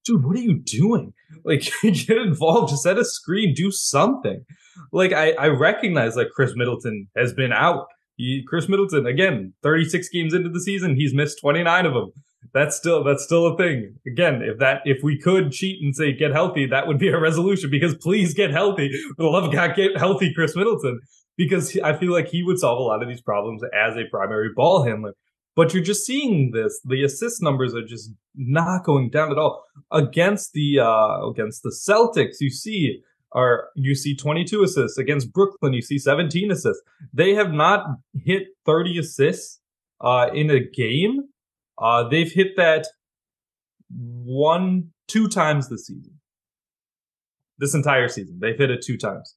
dude, 0.06 0.24
what 0.24 0.38
are 0.38 0.42
you 0.42 0.60
doing? 0.60 1.14
Like, 1.46 1.72
get 1.82 2.18
involved, 2.18 2.78
set 2.78 3.00
a 3.00 3.06
screen, 3.06 3.54
do 3.56 3.72
something. 3.72 4.44
Like, 4.92 5.14
I 5.14 5.32
I 5.32 5.48
recognize 5.48 6.18
like 6.18 6.28
Khris 6.36 6.52
Middleton 6.56 7.08
has 7.16 7.34
been 7.34 7.54
out. 7.54 7.88
He, 8.18 8.44
Khris 8.48 8.68
Middleton 8.68 9.08
again, 9.08 9.54
36 9.64 10.10
games 10.10 10.34
into 10.34 10.50
the 10.50 10.60
season, 10.60 10.96
he's 10.96 11.14
missed 11.14 11.40
29 11.40 11.86
of 11.86 11.94
them. 11.94 12.12
That's 12.54 12.76
still 12.76 13.04
that's 13.04 13.24
still 13.24 13.48
a 13.48 13.58
thing. 13.58 13.96
Again, 14.06 14.42
if 14.42 14.60
that 14.60 14.82
if 14.86 15.04
we 15.04 15.18
could 15.18 15.52
cheat 15.52 15.82
and 15.82 15.96
say 15.96 16.12
get 16.12 16.32
healthy, 16.32 16.66
that 16.66 16.88
would 16.88 16.98
be 16.98 17.08
a 17.10 17.20
resolution. 17.20 17.70
Because 17.70 17.96
please 17.96 18.34
get 18.34 18.52
healthy. 18.52 18.92
For 19.16 19.24
the 19.24 19.30
love 19.30 19.46
of 19.46 19.52
God, 19.52 19.76
get 19.76 19.98
healthy, 19.98 20.34
Khris 20.34 20.56
Middleton. 20.56 21.00
Because 21.38 21.78
I 21.80 21.94
feel 21.98 22.12
like 22.12 22.28
he 22.28 22.44
would 22.44 22.60
solve 22.60 22.80
a 22.80 22.84
lot 22.84 23.02
of 23.02 23.08
these 23.08 23.22
problems 23.22 23.62
as 23.74 23.96
a 23.96 24.04
primary 24.10 24.50
ball 24.54 24.84
handler. 24.84 25.14
But 25.56 25.74
you're 25.74 25.84
just 25.84 26.06
seeing 26.06 26.52
this. 26.52 26.80
The 26.84 27.04
assist 27.04 27.42
numbers 27.42 27.76
are 27.76 27.86
just 27.86 28.12
not 28.36 28.84
going 28.84 29.10
down 29.10 29.32
at 29.32 29.38
all. 29.38 29.64
Against 29.92 30.54
the 30.54 30.80
uh 30.80 31.28
against 31.28 31.64
the 31.64 31.70
Celtics, 31.70 32.38
you 32.40 32.50
see 32.50 33.02
are 33.34 33.70
you 33.76 33.96
see 33.96 34.16
22 34.16 34.64
assists 34.64 34.98
against 34.98 35.32
Brooklyn, 35.32 35.74
you 35.74 35.82
see 35.82 35.98
17 35.98 36.52
assists. 36.52 36.82
They 37.14 37.34
have 37.36 37.52
not 37.52 37.86
hit 38.14 38.48
30 38.66 39.00
assists 39.00 39.60
uh 40.02 40.28
in 40.34 40.50
a 40.50 40.60
game. 40.60 41.30
Uh 41.82 42.08
they've 42.08 42.32
hit 42.32 42.56
that 42.58 42.88
one 43.90 44.92
two 45.08 45.28
times 45.28 45.68
this 45.70 45.88
season. 45.88 46.20
This 47.58 47.74
entire 47.74 48.08
season. 48.08 48.40
They've 48.40 48.58
hit 48.58 48.72
it 48.72 48.84
two 48.84 48.98
times. 48.98 49.36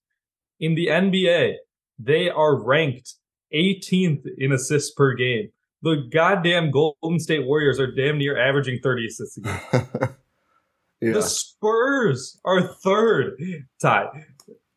In 0.60 0.74
the 0.74 0.86
NBA, 0.86 1.56
they 1.98 2.30
are 2.30 2.54
ranked 2.54 3.14
18th 3.54 4.26
in 4.38 4.52
assists 4.52 4.92
per 4.94 5.14
game. 5.14 5.50
The 5.82 6.08
goddamn 6.10 6.70
Golden 6.70 7.20
State 7.20 7.44
Warriors 7.44 7.78
are 7.78 7.92
damn 7.92 8.18
near 8.18 8.38
averaging 8.40 8.80
30 8.82 9.06
assists 9.06 9.36
a 9.36 9.40
game. 9.42 9.60
yeah, 11.00 11.12
The 11.12 11.22
Spurs 11.22 12.40
are 12.44 12.62
third. 12.62 13.38
Ty. 13.82 14.06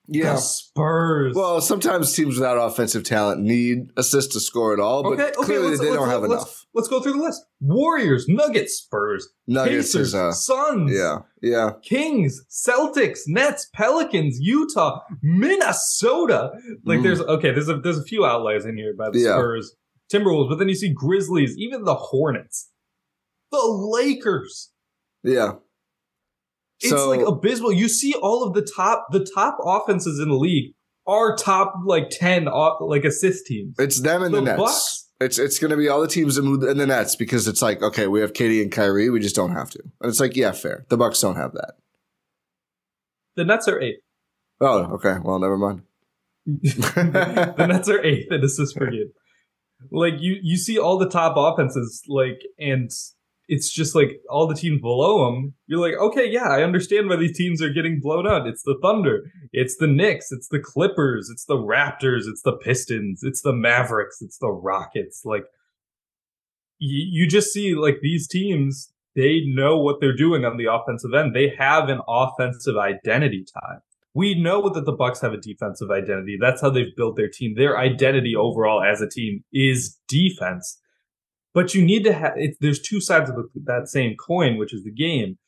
Yeah. 0.07 0.33
The 0.33 0.37
Spurs. 0.39 1.33
Well, 1.35 1.59
sometimes 1.61 2.13
teams 2.13 2.35
without 2.35 2.57
offensive 2.57 3.03
talent 3.03 3.41
need 3.41 3.91
assists 3.97 4.33
to 4.33 4.39
score 4.39 4.73
at 4.73 4.79
all, 4.79 5.03
but 5.03 5.13
okay, 5.13 5.23
okay. 5.25 5.33
clearly 5.43 5.77
they 5.77 5.85
don't 5.93 6.09
have 6.09 6.21
let's- 6.21 6.33
enough. 6.43 6.63
Let's 6.73 6.87
go 6.89 6.99
through 7.01 7.13
the 7.13 7.21
list. 7.23 7.43
Warriors, 7.59 8.25
Nuggets, 8.27 8.75
Spurs, 8.83 9.27
Nuggets 9.47 9.87
Pacers, 9.87 10.09
is 10.09 10.15
uh, 10.15 10.31
Suns, 10.31 10.91
yeah, 10.95 11.19
yeah, 11.41 11.71
Kings, 11.81 12.39
Celtics, 12.51 13.21
Nets, 13.25 13.67
Pelicans, 13.73 14.37
Utah, 14.39 14.99
Minnesota. 15.23 16.51
Like 16.85 16.99
Mm. 16.99 17.03
there's 17.03 17.21
okay, 17.21 17.51
there's 17.51 17.69
a 17.69 17.77
there's 17.79 17.97
a 17.97 18.03
few 18.03 18.25
outliers 18.25 18.65
in 18.65 18.77
here 18.77 18.93
by 18.97 19.09
the 19.09 19.19
Yeah. 19.19 19.37
Spurs, 19.37 19.75
Timberwolves, 20.13 20.49
but 20.49 20.59
then 20.59 20.69
you 20.69 20.75
see 20.75 20.93
Grizzlies, 20.93 21.55
even 21.57 21.83
the 21.83 21.95
Hornets, 21.95 22.69
the 23.51 23.59
Lakers. 23.65 24.71
yeah. 25.23 25.53
It's 26.81 26.89
So- 26.89 27.09
like 27.09 27.21
abysmal. 27.25 27.73
You 27.73 27.87
see 27.89 28.13
all 28.13 28.43
of 28.43 28.53
the 28.53 28.61
top 28.61 29.07
the 29.11 29.27
top 29.35 29.57
offenses 29.63 30.19
in 30.19 30.29
the 30.29 30.35
league 30.35 30.73
are 31.05 31.35
top 31.35 31.73
like 31.85 32.09
ten 32.11 32.45
like 32.81 33.03
assist 33.05 33.45
teams. 33.47 33.75
It's 33.79 34.01
them 34.01 34.23
and 34.23 34.33
the, 34.33 34.39
The 34.39 34.45
Nets. 34.45 34.57
Bucks? 34.59 35.03
It's 35.19 35.39
it's 35.39 35.57
going 35.57 35.71
to 35.71 35.77
be 35.77 35.89
all 35.89 36.01
the 36.01 36.07
teams 36.07 36.37
in 36.37 36.59
the 36.59 36.85
Nets 36.85 37.15
because 37.15 37.47
it's 37.47 37.61
like 37.61 37.81
okay, 37.81 38.07
we 38.07 38.21
have 38.21 38.33
Katie 38.33 38.61
and 38.61 38.71
Kyrie, 38.71 39.09
we 39.09 39.19
just 39.19 39.35
don't 39.35 39.53
have 39.53 39.69
to. 39.71 39.79
And 40.01 40.09
it's 40.09 40.19
like 40.19 40.35
yeah, 40.35 40.51
fair. 40.51 40.85
The 40.89 40.97
Bucks 40.97 41.19
don't 41.21 41.37
have 41.37 41.53
that. 41.53 41.73
The 43.35 43.45
Nets 43.45 43.67
are 43.67 43.79
eighth. 43.79 44.01
Oh, 44.59 44.83
okay. 44.95 45.17
Well, 45.23 45.39
never 45.39 45.57
mind. 45.57 45.83
the 46.45 47.65
Nets 47.67 47.89
are 47.89 48.03
eighth 48.03 48.31
in 48.31 48.43
assists 48.43 48.73
per 48.73 48.89
game. 48.89 49.11
Like 49.91 50.15
you, 50.19 50.37
you 50.41 50.57
see 50.57 50.79
all 50.79 50.97
the 50.97 51.09
top 51.09 51.33
offenses, 51.37 52.01
like, 52.07 52.39
and 52.57 52.89
it's 53.47 53.71
just 53.71 53.95
like 53.95 54.19
all 54.29 54.47
the 54.47 54.55
teams 54.55 54.81
below 54.81 55.25
them. 55.25 55.53
You're 55.67 55.79
like, 55.79 55.99
okay, 55.99 56.29
yeah, 56.29 56.49
I 56.49 56.63
understand 56.63 57.09
why 57.09 57.15
these 57.15 57.37
teams 57.37 57.61
are 57.61 57.71
getting 57.71 57.99
blown 58.01 58.27
out. 58.27 58.47
It's 58.47 58.63
the 58.63 58.77
Thunder, 58.81 59.23
it's 59.51 59.77
the 59.77 59.87
Knicks, 59.87 60.31
it's 60.31 60.47
the 60.49 60.59
Clippers, 60.59 61.29
it's 61.31 61.45
the 61.45 61.57
Raptors, 61.57 62.27
it's 62.27 62.41
the 62.43 62.57
Pistons, 62.57 63.21
it's 63.23 63.41
the 63.41 63.53
Mavericks, 63.53 64.21
it's 64.21 64.37
the 64.37 64.51
Rockets. 64.51 65.21
Like, 65.25 65.45
you, 66.79 67.23
you 67.23 67.27
just 67.27 67.53
see 67.53 67.75
like 67.75 67.99
these 68.01 68.27
teams. 68.27 68.91
They 69.15 69.41
know 69.47 69.79
what 69.79 69.99
they're 69.99 70.15
doing 70.15 70.45
on 70.45 70.57
the 70.57 70.71
offensive 70.71 71.11
end. 71.11 71.33
They 71.33 71.51
have 71.57 71.89
an 71.89 72.01
offensive 72.07 72.77
identity. 72.77 73.43
Time 73.51 73.81
we 74.17 74.33
know 74.33 74.67
that 74.69 74.85
the 74.85 74.91
Bucks 74.91 75.21
have 75.21 75.33
a 75.33 75.37
defensive 75.37 75.91
identity. 75.91 76.39
That's 76.41 76.59
how 76.59 76.71
they've 76.71 76.95
built 76.95 77.17
their 77.17 77.29
team. 77.29 77.53
Their 77.55 77.77
identity 77.77 78.35
overall 78.35 78.81
as 78.83 78.99
a 78.99 79.07
team 79.07 79.43
is 79.53 79.95
defense. 80.07 80.79
But 81.57 81.73
you 81.73 81.83
need 81.83 82.03
to 82.03 82.13
have 82.13 82.35
there's 82.61 82.79
two 82.79 83.01
sides 83.01 83.31
of 83.31 83.35
the, 83.35 83.49
that 83.65 83.87
same 83.87 84.15
coin, 84.15 84.57
which 84.57 84.75
is 84.75 84.83
the 84.83 84.91
game. 84.91 85.39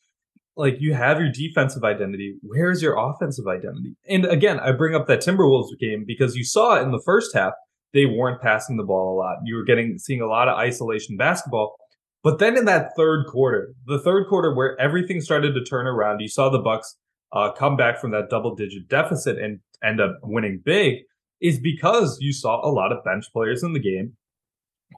Like 0.57 0.77
you 0.79 0.95
have 0.95 1.19
your 1.19 1.31
defensive 1.31 1.83
identity. 1.83 2.33
Where's 2.41 2.81
your 2.81 2.97
offensive 2.97 3.45
identity? 3.47 3.95
And 4.07 4.25
again, 4.25 4.59
I 4.59 4.71
bring 4.71 4.95
up 4.95 5.05
that 5.05 5.19
Timberwolves 5.19 5.67
game 5.79 6.05
because 6.07 6.35
you 6.35 6.43
saw 6.43 6.81
in 6.81 6.89
the 6.89 7.01
first 7.05 7.35
half 7.35 7.53
they 7.93 8.07
weren't 8.07 8.41
passing 8.41 8.77
the 8.77 8.83
ball 8.85 9.13
a 9.13 9.17
lot. 9.19 9.35
You 9.43 9.57
were 9.57 9.63
getting 9.63 9.99
seeing 9.99 10.19
a 10.19 10.25
lot 10.25 10.47
of 10.47 10.57
isolation 10.57 11.15
basketball. 11.15 11.75
But 12.23 12.39
then 12.39 12.57
in 12.57 12.65
that 12.65 12.89
third 12.97 13.27
quarter, 13.27 13.75
the 13.85 13.99
third 13.99 14.27
quarter 14.29 14.51
where 14.51 14.81
everything 14.81 15.21
started 15.21 15.53
to 15.53 15.63
turn 15.63 15.85
around, 15.85 16.21
you 16.21 16.27
saw 16.27 16.49
the 16.49 16.57
Bucks 16.57 16.97
uh, 17.33 17.51
come 17.51 17.77
back 17.77 18.01
from 18.01 18.09
that 18.13 18.31
double 18.31 18.55
digit 18.55 18.89
deficit 18.89 19.37
and 19.37 19.59
end 19.83 20.01
up 20.01 20.17
winning 20.23 20.59
big 20.65 21.03
is 21.39 21.59
because 21.59 22.17
you 22.19 22.33
saw 22.33 22.67
a 22.67 22.71
lot 22.73 22.91
of 22.91 23.03
bench 23.03 23.25
players 23.31 23.61
in 23.61 23.73
the 23.73 23.79
game 23.79 24.13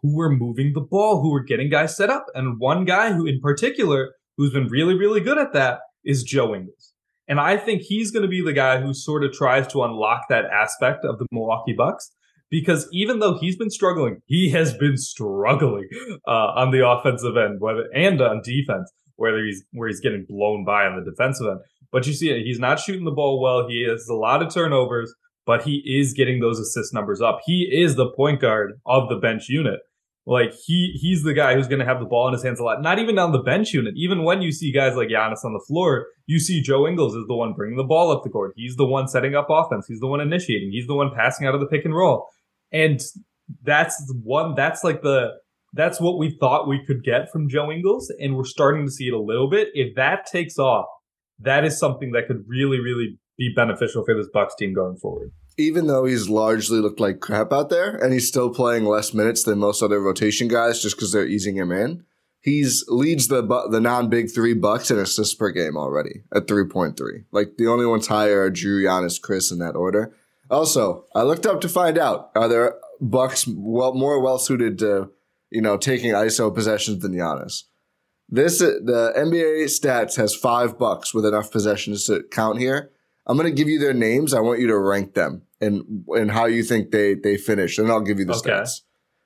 who 0.02 0.16
were 0.16 0.30
moving 0.30 0.74
the 0.74 0.82
ball, 0.82 1.22
who 1.22 1.32
were 1.32 1.44
getting 1.44 1.70
guys 1.70 1.96
set 1.96 2.10
up. 2.10 2.26
And 2.34 2.60
one 2.60 2.86
guy 2.86 3.14
who, 3.14 3.26
in 3.26 3.40
particular, 3.40 4.16
who's 4.38 4.52
been 4.52 4.68
really, 4.68 4.96
really 4.96 5.20
good 5.20 5.38
at 5.38 5.54
that 5.54 5.80
is 6.04 6.24
Joe 6.24 6.56
Ingles. 6.56 6.94
And 7.28 7.40
I 7.40 7.58
think 7.58 7.84
he's 7.84 8.12
going 8.12 8.24
to 8.24 8.28
be 8.28 8.42
the 8.42 8.54
guy 8.54 8.82
who 8.82 8.94
sort 8.94 9.24
of 9.24 9.32
tries 9.32 9.68
to 9.68 9.84
unlock 9.84 10.24
that 10.30 10.46
aspect 10.46 11.06
of 11.06 11.18
the 11.18 11.28
Milwaukee 11.32 11.74
Bucks 11.74 12.12
because 12.52 12.88
even 12.92 13.20
though 13.20 13.38
he's 13.40 13.56
been 13.56 13.70
struggling, 13.70 14.22
he 14.26 14.50
has 14.50 14.74
been 14.74 14.98
struggling 14.98 15.88
uh, 16.28 16.52
on 16.56 16.72
the 16.72 16.86
offensive 16.86 17.38
end, 17.38 17.62
whether 17.62 17.86
and 17.96 18.22
on 18.22 18.42
defense, 18.44 18.92
whether 19.16 19.44
he's 19.44 19.64
where 19.72 19.88
he's 19.88 20.02
getting 20.02 20.26
blown 20.28 20.66
by 20.66 20.86
on 20.86 21.02
the 21.02 21.10
defensive 21.10 21.48
end. 21.48 21.60
But 21.92 22.06
you 22.06 22.14
see, 22.14 22.44
he's 22.44 22.60
not 22.60 22.80
shooting 22.80 23.06
the 23.06 23.12
ball 23.12 23.42
well. 23.42 23.68
He 23.68 23.88
has 23.90 24.08
a 24.10 24.14
lot 24.14 24.44
of 24.44 24.54
turnovers, 24.54 25.14
but 25.46 25.64
he 25.64 25.82
is 25.86 26.14
getting 26.14 26.40
those 26.40 26.60
assist 26.60 26.94
numbers 26.94 27.22
up. 27.22 27.40
He 27.46 27.70
is 27.72 27.96
the 27.96 28.12
point 28.12 28.42
guard 28.42 28.74
of 28.86 29.10
the 29.10 29.16
bench 29.16 29.48
unit. 29.48 29.80
Like 30.26 30.54
he 30.66 30.98
he's 31.02 31.24
the 31.24 31.34
guy 31.34 31.56
who's 31.56 31.68
going 31.68 31.80
to 31.80 31.86
have 31.86 32.00
the 32.00 32.06
ball 32.06 32.28
in 32.28 32.34
his 32.34 32.44
hands 32.44 32.60
a 32.60 32.64
lot. 32.64 32.82
Not 32.82 33.00
even 33.00 33.18
on 33.18 33.32
the 33.32 33.42
bench 33.42 33.74
unit. 33.74 33.96
Even 33.98 34.24
when 34.24 34.42
you 34.42 34.52
see 34.52 34.72
guys 34.72 34.96
like 34.96 35.10
Giannis 35.10 35.44
on 35.44 35.54
the 35.54 35.64
floor, 35.68 36.08
you 36.28 36.40
see 36.40 36.62
Joe 36.62 36.88
Ingles 36.88 37.16
is 37.16 37.26
the 37.28 37.36
one 37.36 37.54
bringing 37.54 37.78
the 37.78 37.84
ball 37.84 38.12
up 38.12 38.24
the 38.24 38.30
court. 38.30 38.54
He's 38.56 38.76
the 38.76 38.86
one 38.86 39.08
setting 39.08 39.36
up 39.36 39.48
offense. 39.50 39.86
He's 39.88 40.00
the 40.00 40.08
one 40.08 40.22
initiating. 40.22 40.72
He's 40.72 40.88
the 40.88 40.96
one 40.96 41.12
passing 41.16 41.48
out 41.48 41.56
of 41.56 41.60
the 41.60 41.66
pick 41.66 41.86
and 41.86 41.96
roll. 41.96 42.28
And 42.72 43.00
that's 43.64 44.14
one. 44.24 44.54
That's 44.56 44.84
like 44.84 45.02
the 45.02 45.32
that's 45.74 46.00
what 46.00 46.18
we 46.18 46.38
thought 46.40 46.68
we 46.68 46.84
could 46.86 47.04
get 47.04 47.32
from 47.32 47.48
Joe 47.50 47.72
Ingles, 47.72 48.14
and 48.20 48.36
we're 48.36 48.44
starting 48.44 48.86
to 48.86 48.92
see 48.92 49.08
it 49.08 49.14
a 49.14 49.20
little 49.20 49.50
bit. 49.50 49.70
If 49.74 49.96
that 49.96 50.26
takes 50.26 50.60
off, 50.60 50.86
that 51.40 51.64
is 51.64 51.80
something 51.80 52.12
that 52.12 52.28
could 52.28 52.44
really, 52.48 52.80
really 52.80 53.18
be 53.38 53.52
beneficial 53.56 54.04
for 54.06 54.16
this 54.16 54.28
Bucks 54.32 54.54
team 54.56 54.74
going 54.74 54.98
forward. 54.98 55.32
Even 55.58 55.88
though 55.88 56.06
he's 56.06 56.30
largely 56.30 56.80
looked 56.80 57.00
like 57.00 57.20
crap 57.20 57.52
out 57.52 57.70
there, 57.70 57.96
and 57.96 58.14
he's 58.14 58.28
still 58.28 58.50
playing 58.50 58.86
less 58.86 59.14
minutes 59.14 59.44
than 59.44 59.60
most 59.60 59.82
other 59.84 60.00
rotation 60.00 60.48
guys, 60.48 60.82
just 60.82 60.96
because 60.96 61.12
they're 61.12 61.28
easing 61.28 61.56
him 61.56 61.72
in, 61.72 62.04
he's 62.42 62.84
leads 62.88 63.28
the 63.28 63.42
the 63.70 63.80
non 63.80 64.10
big 64.10 64.32
three 64.32 64.54
Bucks 64.54 64.92
in 64.92 65.00
assists 65.00 65.36
per 65.36 65.52
game 65.52 65.78
already 65.78 66.24
at 66.34 66.48
three 66.48 66.66
point 66.66 66.98
three. 66.98 67.24
Like 67.32 67.58
the 67.58 67.68
only 67.68 67.86
ones 67.86 68.08
higher 68.08 68.44
are 68.44 68.52
Jrue, 68.52 68.84
Giannis, 68.84 69.22
Khris 69.22 69.52
in 69.52 69.60
that 69.60 69.76
order. 69.76 70.14
Also, 70.50 71.06
I 71.16 71.22
looked 71.22 71.46
up 71.46 71.62
to 71.62 71.70
find 71.70 71.98
out 71.98 72.32
are 72.36 72.48
there 72.50 72.76
Bucks 73.00 73.48
well 73.48 73.94
more 73.94 74.20
well 74.20 74.40
suited 74.40 74.78
to 74.80 75.12
you 75.50 75.62
know 75.62 75.78
taking 75.78 76.12
ISO 76.12 76.54
possessions 76.54 77.00
than 77.00 77.14
Giannis. 77.14 77.64
This 78.28 78.60
the 78.60 79.14
NBA 79.16 79.66
stats 79.66 80.16
has 80.16 80.36
five 80.36 80.78
Bucks 80.78 81.14
with 81.14 81.26
enough 81.26 81.52
possessions 81.52 82.06
to 82.06 82.24
count 82.32 82.60
here. 82.60 82.92
I'm 83.28 83.38
gonna 83.38 83.52
give 83.52 83.70
you 83.70 83.80
their 83.80 83.94
names. 83.94 84.34
I 84.34 84.40
want 84.40 84.60
you 84.60 84.68
to 84.68 84.78
rank 84.78 85.14
them 85.14 85.44
and 85.60 86.06
and 86.10 86.32
how 86.32 86.46
you 86.46 86.64
think 86.64 86.92
they 86.92 87.14
they 87.14 87.38
finish, 87.38 87.78
and 87.78 87.90
I'll 87.92 88.02
give 88.02 88.20
you 88.20 88.26
the 88.26 88.34
Okay. 88.36 88.50
stats. 88.52 88.82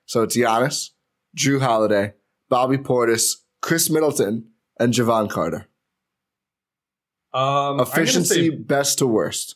So 0.05 0.23
it's 0.23 0.35
Giannis, 0.37 0.91
Jrue 1.37 1.61
Holiday, 1.61 2.13
Bobby 2.49 2.77
Portis, 2.77 3.35
Khris 3.61 3.89
Middleton, 3.89 4.49
and 4.79 4.93
Jevon 4.93 5.29
Carter. 5.29 5.67
Um, 7.33 7.79
Efficiency, 7.79 8.49
say, 8.49 8.49
best 8.49 8.99
to 8.99 9.07
worst. 9.07 9.55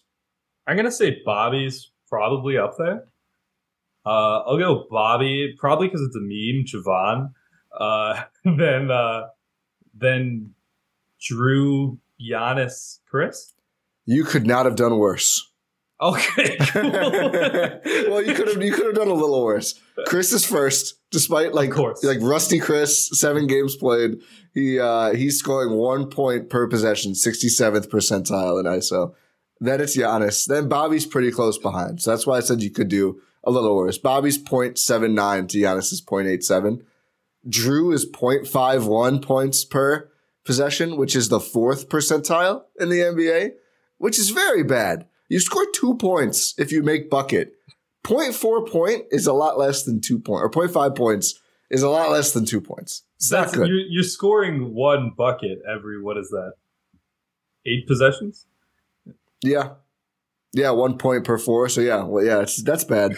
I'm 0.67 0.75
gonna 0.75 0.91
say 0.91 1.21
Bobby's 1.25 1.91
probably 2.07 2.57
up 2.57 2.75
there. 2.77 3.05
Uh, 4.05 4.39
I'll 4.41 4.57
go 4.57 4.85
Bobby, 4.89 5.55
probably 5.57 5.87
because 5.87 6.01
it's 6.01 6.15
a 6.15 6.19
meme. 6.19 6.65
Jevon, 6.65 7.33
uh, 7.77 8.23
then 8.57 8.89
uh, 8.89 9.27
then 9.93 10.53
Jrue, 11.21 11.97
Giannis, 12.19 12.99
Khris. 13.11 13.53
You 14.09 14.23
could 14.23 14.47
not 14.47 14.65
have 14.65 14.75
done 14.75 14.97
worse. 14.97 15.47
Okay. 16.01 16.57
well, 16.75 18.23
you 18.23 18.33
could 18.33 18.47
have 18.47 18.63
you 18.63 18.71
could 18.71 18.87
have 18.87 18.95
done 18.95 19.07
a 19.07 19.13
little 19.13 19.43
worse. 19.43 19.79
Khris 20.07 20.33
is 20.33 20.43
first, 20.43 20.95
despite 21.11 21.53
like 21.53 21.77
like 21.77 22.17
rusty 22.19 22.59
Khris, 22.59 23.09
seven 23.11 23.45
games 23.45 23.75
played. 23.75 24.17
He 24.55 24.79
uh 24.79 25.13
he's 25.13 25.37
scoring 25.37 25.77
one 25.77 26.09
point 26.09 26.49
per 26.49 26.67
possession, 26.67 27.13
sixty 27.13 27.49
seventh 27.49 27.91
percentile 27.91 28.59
in 28.59 28.65
ISO. 28.65 29.13
Then 29.59 29.79
it's 29.79 29.95
Giannis. 29.95 30.47
Then 30.47 30.67
Bobby's 30.67 31.05
pretty 31.05 31.29
close 31.29 31.59
behind. 31.59 32.01
So 32.01 32.09
that's 32.09 32.25
why 32.25 32.37
I 32.37 32.39
said 32.39 32.63
you 32.63 32.71
could 32.71 32.87
do 32.87 33.21
a 33.43 33.51
little 33.51 33.75
worse. 33.75 33.99
Bobby's 33.99 34.41
0.79 34.41 35.49
to 35.49 35.57
Giannis's 35.57 36.01
0.87. 36.01 36.81
Jrue 37.47 37.93
is 37.93 38.09
0.51 38.09 39.21
points 39.21 39.65
per 39.65 40.09
possession, 40.45 40.97
which 40.97 41.15
is 41.15 41.29
the 41.29 41.39
fourth 41.39 41.89
percentile 41.89 42.63
in 42.79 42.89
the 42.89 42.99
NBA, 42.99 43.51
which 43.99 44.17
is 44.17 44.31
very 44.31 44.63
bad. 44.63 45.05
You 45.29 45.39
score 45.39 45.65
two 45.73 45.95
points 45.95 46.55
if 46.57 46.71
you 46.71 46.81
make 46.81 47.09
bucket. 47.09 47.53
0.4 48.03 48.67
point 48.67 49.05
is 49.11 49.27
a 49.27 49.33
lot 49.33 49.59
less 49.59 49.83
than 49.83 50.01
two 50.01 50.19
point, 50.19 50.41
or 50.41 50.49
0.5 50.49 50.95
points 50.95 51.39
is 51.69 51.83
a 51.83 51.89
lot 51.89 52.09
less 52.09 52.31
than 52.31 52.45
two 52.45 52.61
points. 52.61 53.03
It's 53.17 53.29
That's, 53.29 53.51
not 53.51 53.57
good. 53.57 53.69
You're, 53.69 53.85
you're 53.87 54.03
scoring 54.03 54.73
one 54.73 55.11
bucket 55.15 55.59
every, 55.69 56.01
what 56.01 56.17
is 56.17 56.29
that? 56.29 56.53
Eight 57.65 57.85
possessions? 57.87 58.47
Yeah. 59.43 59.73
Yeah, 60.53 60.71
one 60.71 60.97
point 60.97 61.25
per 61.25 61.37
four. 61.37 61.69
So 61.69 61.81
yeah, 61.81 62.03
well, 62.03 62.25
yeah, 62.25 62.45
that's 62.63 62.83
bad. 62.83 63.15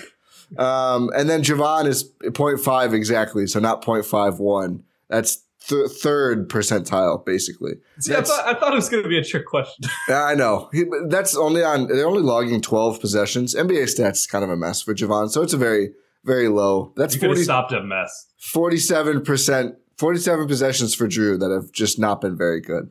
Um, 0.58 1.10
and 1.16 1.30
then 1.30 1.44
Jevon 1.44 1.86
is 1.86 2.12
0.5 2.24 2.94
exactly, 2.94 3.48
so 3.48 3.60
not 3.60 3.86
0.51. 3.86 4.82
That's 5.10 5.44
th- 5.68 5.90
third 5.92 6.50
percentile, 6.50 7.26
basically. 7.26 7.74
See, 8.00 8.16
I 8.16 8.22
thought, 8.22 8.48
I 8.48 8.60
thought, 8.60 8.74
it 8.74 8.76
was 8.76 8.90
going 8.90 9.04
to 9.04 9.10
be 9.10 9.18
a 9.18 9.24
trick 9.24 9.46
question. 9.46 9.90
yeah, 10.10 10.24
I 10.24 10.36
know. 10.36 10.70
He, 10.74 10.86
that's 11.08 11.36
only 11.36 11.64
on. 11.64 11.88
They're 11.88 12.08
only 12.08 12.22
logging 12.22 12.62
twelve 12.62 13.00
possessions. 13.00 13.56
NBA 13.56 13.84
stats 13.84 14.12
is 14.12 14.28
kind 14.28 14.44
of 14.44 14.50
a 14.50 14.58
mess 14.58 14.82
for 14.82 14.94
Jevon, 14.94 15.30
so 15.30 15.42
it's 15.42 15.54
a 15.54 15.58
very 15.58 15.92
very 16.24 16.48
low. 16.48 16.94
That's 16.96 17.16
you 17.16 17.22
40, 17.22 17.44
stopped 17.44 17.72
a 17.72 17.82
mess. 17.82 18.28
Forty-seven 18.38 19.24
percent, 19.24 19.76
forty-seven 19.98 20.48
possessions 20.48 20.96
for 20.96 21.08
Jrue 21.08 21.40
that 21.40 21.52
have 21.52 21.72
just 21.72 22.00
not 22.00 22.22
been 22.22 22.38
very 22.38 22.62
good. 22.62 22.90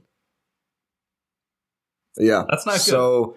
Yeah, 2.17 2.45
that's 2.49 2.67
not 2.67 2.73
good. 2.73 2.81
So, 2.81 3.37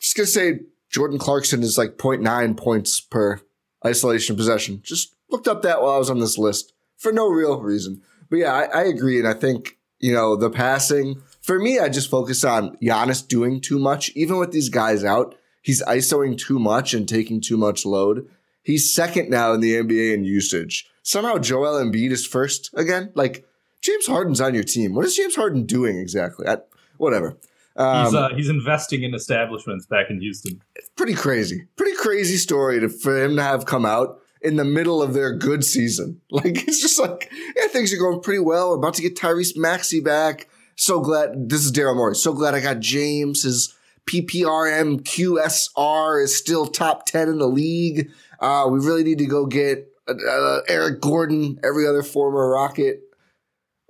just 0.00 0.16
gonna 0.16 0.26
say 0.26 0.60
Jordan 0.90 1.18
Clarkson 1.18 1.62
is 1.62 1.78
like 1.78 1.96
0.9 1.96 2.56
points 2.56 3.00
per 3.00 3.40
isolation 3.86 4.36
possession. 4.36 4.80
Just 4.82 5.14
looked 5.30 5.48
up 5.48 5.62
that 5.62 5.80
while 5.80 5.92
I 5.92 5.98
was 5.98 6.10
on 6.10 6.18
this 6.18 6.36
list 6.36 6.72
for 6.98 7.12
no 7.12 7.28
real 7.28 7.60
reason. 7.60 8.02
But 8.30 8.36
yeah, 8.36 8.52
I, 8.52 8.64
I 8.80 8.84
agree. 8.84 9.18
And 9.18 9.28
I 9.28 9.34
think, 9.34 9.76
you 9.98 10.14
know, 10.14 10.36
the 10.36 10.50
passing, 10.50 11.22
for 11.42 11.58
me, 11.58 11.78
I 11.78 11.88
just 11.88 12.10
focus 12.10 12.44
on 12.44 12.76
Giannis 12.76 13.26
doing 13.26 13.60
too 13.60 13.78
much. 13.78 14.10
Even 14.10 14.38
with 14.38 14.52
these 14.52 14.68
guys 14.68 15.04
out, 15.04 15.34
he's 15.62 15.82
ISOing 15.82 16.38
too 16.38 16.58
much 16.58 16.94
and 16.94 17.08
taking 17.08 17.40
too 17.40 17.56
much 17.56 17.84
load. 17.84 18.28
He's 18.62 18.94
second 18.94 19.30
now 19.30 19.52
in 19.52 19.60
the 19.60 19.74
NBA 19.74 20.14
in 20.14 20.24
usage. 20.24 20.88
Somehow 21.02 21.38
Joel 21.38 21.82
Embiid 21.82 22.10
is 22.10 22.26
first 22.26 22.70
again. 22.74 23.10
Like 23.14 23.44
James 23.80 24.06
Harden's 24.06 24.40
on 24.40 24.54
your 24.54 24.64
team. 24.64 24.94
What 24.94 25.04
is 25.06 25.16
James 25.16 25.34
Harden 25.34 25.64
doing 25.64 25.98
exactly? 25.98 26.46
I, 26.46 26.58
whatever. 26.98 27.36
Um, 27.76 28.04
he's 28.04 28.14
uh, 28.14 28.28
he's 28.34 28.48
investing 28.48 29.02
in 29.02 29.14
establishments 29.14 29.86
back 29.86 30.10
in 30.10 30.20
Houston. 30.20 30.62
It's 30.76 30.90
pretty 30.90 31.14
crazy. 31.14 31.66
Pretty 31.76 31.96
crazy 31.96 32.36
story 32.36 32.80
to, 32.80 32.88
for 32.88 33.22
him 33.22 33.36
to 33.36 33.42
have 33.42 33.64
come 33.64 33.86
out 33.86 34.19
in 34.42 34.56
the 34.56 34.64
middle 34.64 35.02
of 35.02 35.14
their 35.14 35.34
good 35.34 35.64
season. 35.64 36.20
Like 36.30 36.66
it's 36.68 36.80
just 36.80 36.98
like, 36.98 37.30
yeah, 37.56 37.66
things 37.68 37.92
are 37.92 37.98
going 37.98 38.20
pretty 38.20 38.40
well. 38.40 38.70
We're 38.70 38.76
about 38.76 38.94
to 38.94 39.02
get 39.02 39.16
Tyrese 39.16 39.56
Maxey 39.56 40.00
back. 40.00 40.48
So 40.76 41.00
glad 41.00 41.50
this 41.50 41.64
is 41.64 41.72
Daryl 41.72 41.96
Morey. 41.96 42.14
So 42.14 42.32
glad 42.32 42.54
I 42.54 42.60
got 42.60 42.80
James. 42.80 43.42
His 43.42 43.74
PPRM 44.06 45.02
QSR 45.02 46.22
is 46.22 46.34
still 46.34 46.66
top 46.66 47.04
10 47.06 47.28
in 47.28 47.38
the 47.38 47.46
league. 47.46 48.10
Uh, 48.38 48.66
we 48.70 48.78
really 48.78 49.04
need 49.04 49.18
to 49.18 49.26
go 49.26 49.44
get 49.44 49.92
uh, 50.08 50.14
uh, 50.14 50.60
Eric 50.68 51.00
Gordon, 51.00 51.58
every 51.62 51.86
other 51.86 52.02
former 52.02 52.50
Rocket. 52.50 53.02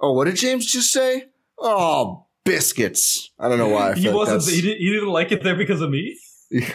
Oh, 0.01 0.13
what 0.13 0.25
did 0.25 0.37
James 0.37 0.67
just 0.67 0.93
say? 0.93 1.27
Oh, 1.59 2.27
biscuits. 2.45 3.31
I 3.39 3.49
don't 3.49 3.59
know 3.59 3.69
why. 3.69 3.95
he 3.97 4.09
wasn't. 4.09 4.45
He, 4.45 4.61
did, 4.61 4.79
he 4.79 4.91
didn't 4.91 5.11
like 5.11 5.31
it 5.31 5.43
there 5.43 5.57
because 5.57 5.81
of 5.81 5.91
me. 5.91 6.19
Yeah. 6.51 6.73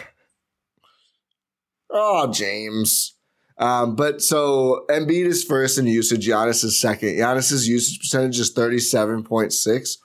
Oh, 1.88 2.30
James. 2.30 3.15
Um, 3.58 3.96
but 3.96 4.20
so 4.20 4.84
Embiid 4.90 5.26
is 5.26 5.44
first 5.44 5.78
in 5.78 5.86
usage. 5.86 6.26
Giannis 6.26 6.62
is 6.62 6.80
second. 6.80 7.16
Giannis's 7.16 7.68
usage 7.68 7.98
percentage 7.98 8.38
is 8.38 8.54
37.6. 8.54 9.96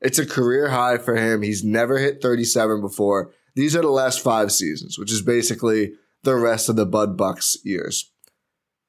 It's 0.00 0.18
a 0.18 0.26
career 0.26 0.68
high 0.68 0.98
for 0.98 1.16
him. 1.16 1.42
He's 1.42 1.64
never 1.64 1.98
hit 1.98 2.22
37 2.22 2.80
before. 2.80 3.32
These 3.54 3.74
are 3.74 3.82
the 3.82 3.88
last 3.88 4.20
five 4.20 4.52
seasons, 4.52 4.98
which 4.98 5.12
is 5.12 5.22
basically 5.22 5.94
the 6.22 6.36
rest 6.36 6.68
of 6.68 6.76
the 6.76 6.86
Bud 6.86 7.16
Bucks 7.16 7.56
years. 7.64 8.10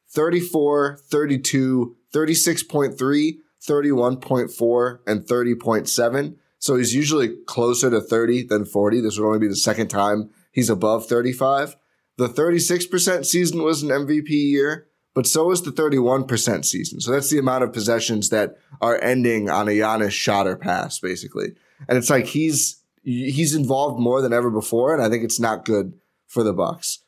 34, 0.09 0.99
32, 1.09 1.95
36.3, 2.13 3.33
31.4, 3.67 4.99
and 5.07 5.21
30.7. 5.21 6.35
So 6.59 6.75
he's 6.75 6.93
usually 6.93 7.35
closer 7.47 7.89
to 7.89 8.01
30 8.01 8.47
than 8.47 8.65
40. 8.65 9.01
This 9.01 9.17
would 9.17 9.25
only 9.25 9.39
be 9.39 9.47
the 9.47 9.55
second 9.55 9.87
time 9.87 10.29
he's 10.51 10.69
above 10.69 11.07
35. 11.07 11.75
The 12.21 12.29
36% 12.29 13.25
season 13.25 13.63
was 13.63 13.81
an 13.81 13.89
MVP 13.89 14.29
year, 14.29 14.85
but 15.15 15.25
so 15.25 15.47
was 15.47 15.63
the 15.63 15.71
31% 15.71 16.65
season. 16.65 17.01
So 17.01 17.09
that's 17.09 17.31
the 17.31 17.39
amount 17.39 17.63
of 17.63 17.73
possessions 17.73 18.29
that 18.29 18.57
are 18.79 19.01
ending 19.01 19.49
on 19.49 19.67
a 19.67 19.71
Giannis 19.71 20.11
shot 20.11 20.45
or 20.45 20.55
pass, 20.55 20.99
basically. 20.99 21.53
And 21.89 21.97
it's 21.97 22.11
like 22.11 22.27
he's 22.27 22.79
he's 23.01 23.55
involved 23.55 23.99
more 23.99 24.21
than 24.21 24.33
ever 24.33 24.51
before, 24.51 24.93
and 24.93 25.01
I 25.01 25.09
think 25.09 25.23
it's 25.23 25.39
not 25.39 25.65
good 25.65 25.93
for 26.27 26.43
the 26.43 26.53
Bucks. 26.53 26.99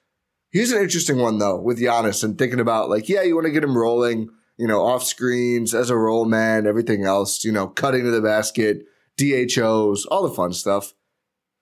Here's 0.50 0.72
an 0.72 0.82
interesting 0.82 1.20
one 1.20 1.38
though 1.38 1.62
with 1.62 1.80
Giannis 1.80 2.24
and 2.24 2.36
thinking 2.36 2.60
about 2.60 2.90
like, 2.90 3.08
yeah, 3.08 3.22
you 3.22 3.36
want 3.36 3.46
to 3.46 3.52
get 3.54 3.64
him 3.64 3.78
rolling, 3.78 4.30
you 4.58 4.68
know, 4.68 4.84
off 4.84 5.04
screens 5.04 5.76
as 5.76 5.92
a 5.92 5.96
roll 5.96 6.26
man, 6.26 6.66
everything 6.66 7.06
else, 7.06 7.46
you 7.46 7.52
know, 7.52 7.68
cutting 7.68 8.04
to 8.06 8.10
the 8.10 8.20
basket, 8.20 8.88
DHOs, 9.18 10.08
all 10.08 10.28
the 10.28 10.34
fun 10.34 10.54
stuff. 10.54 10.96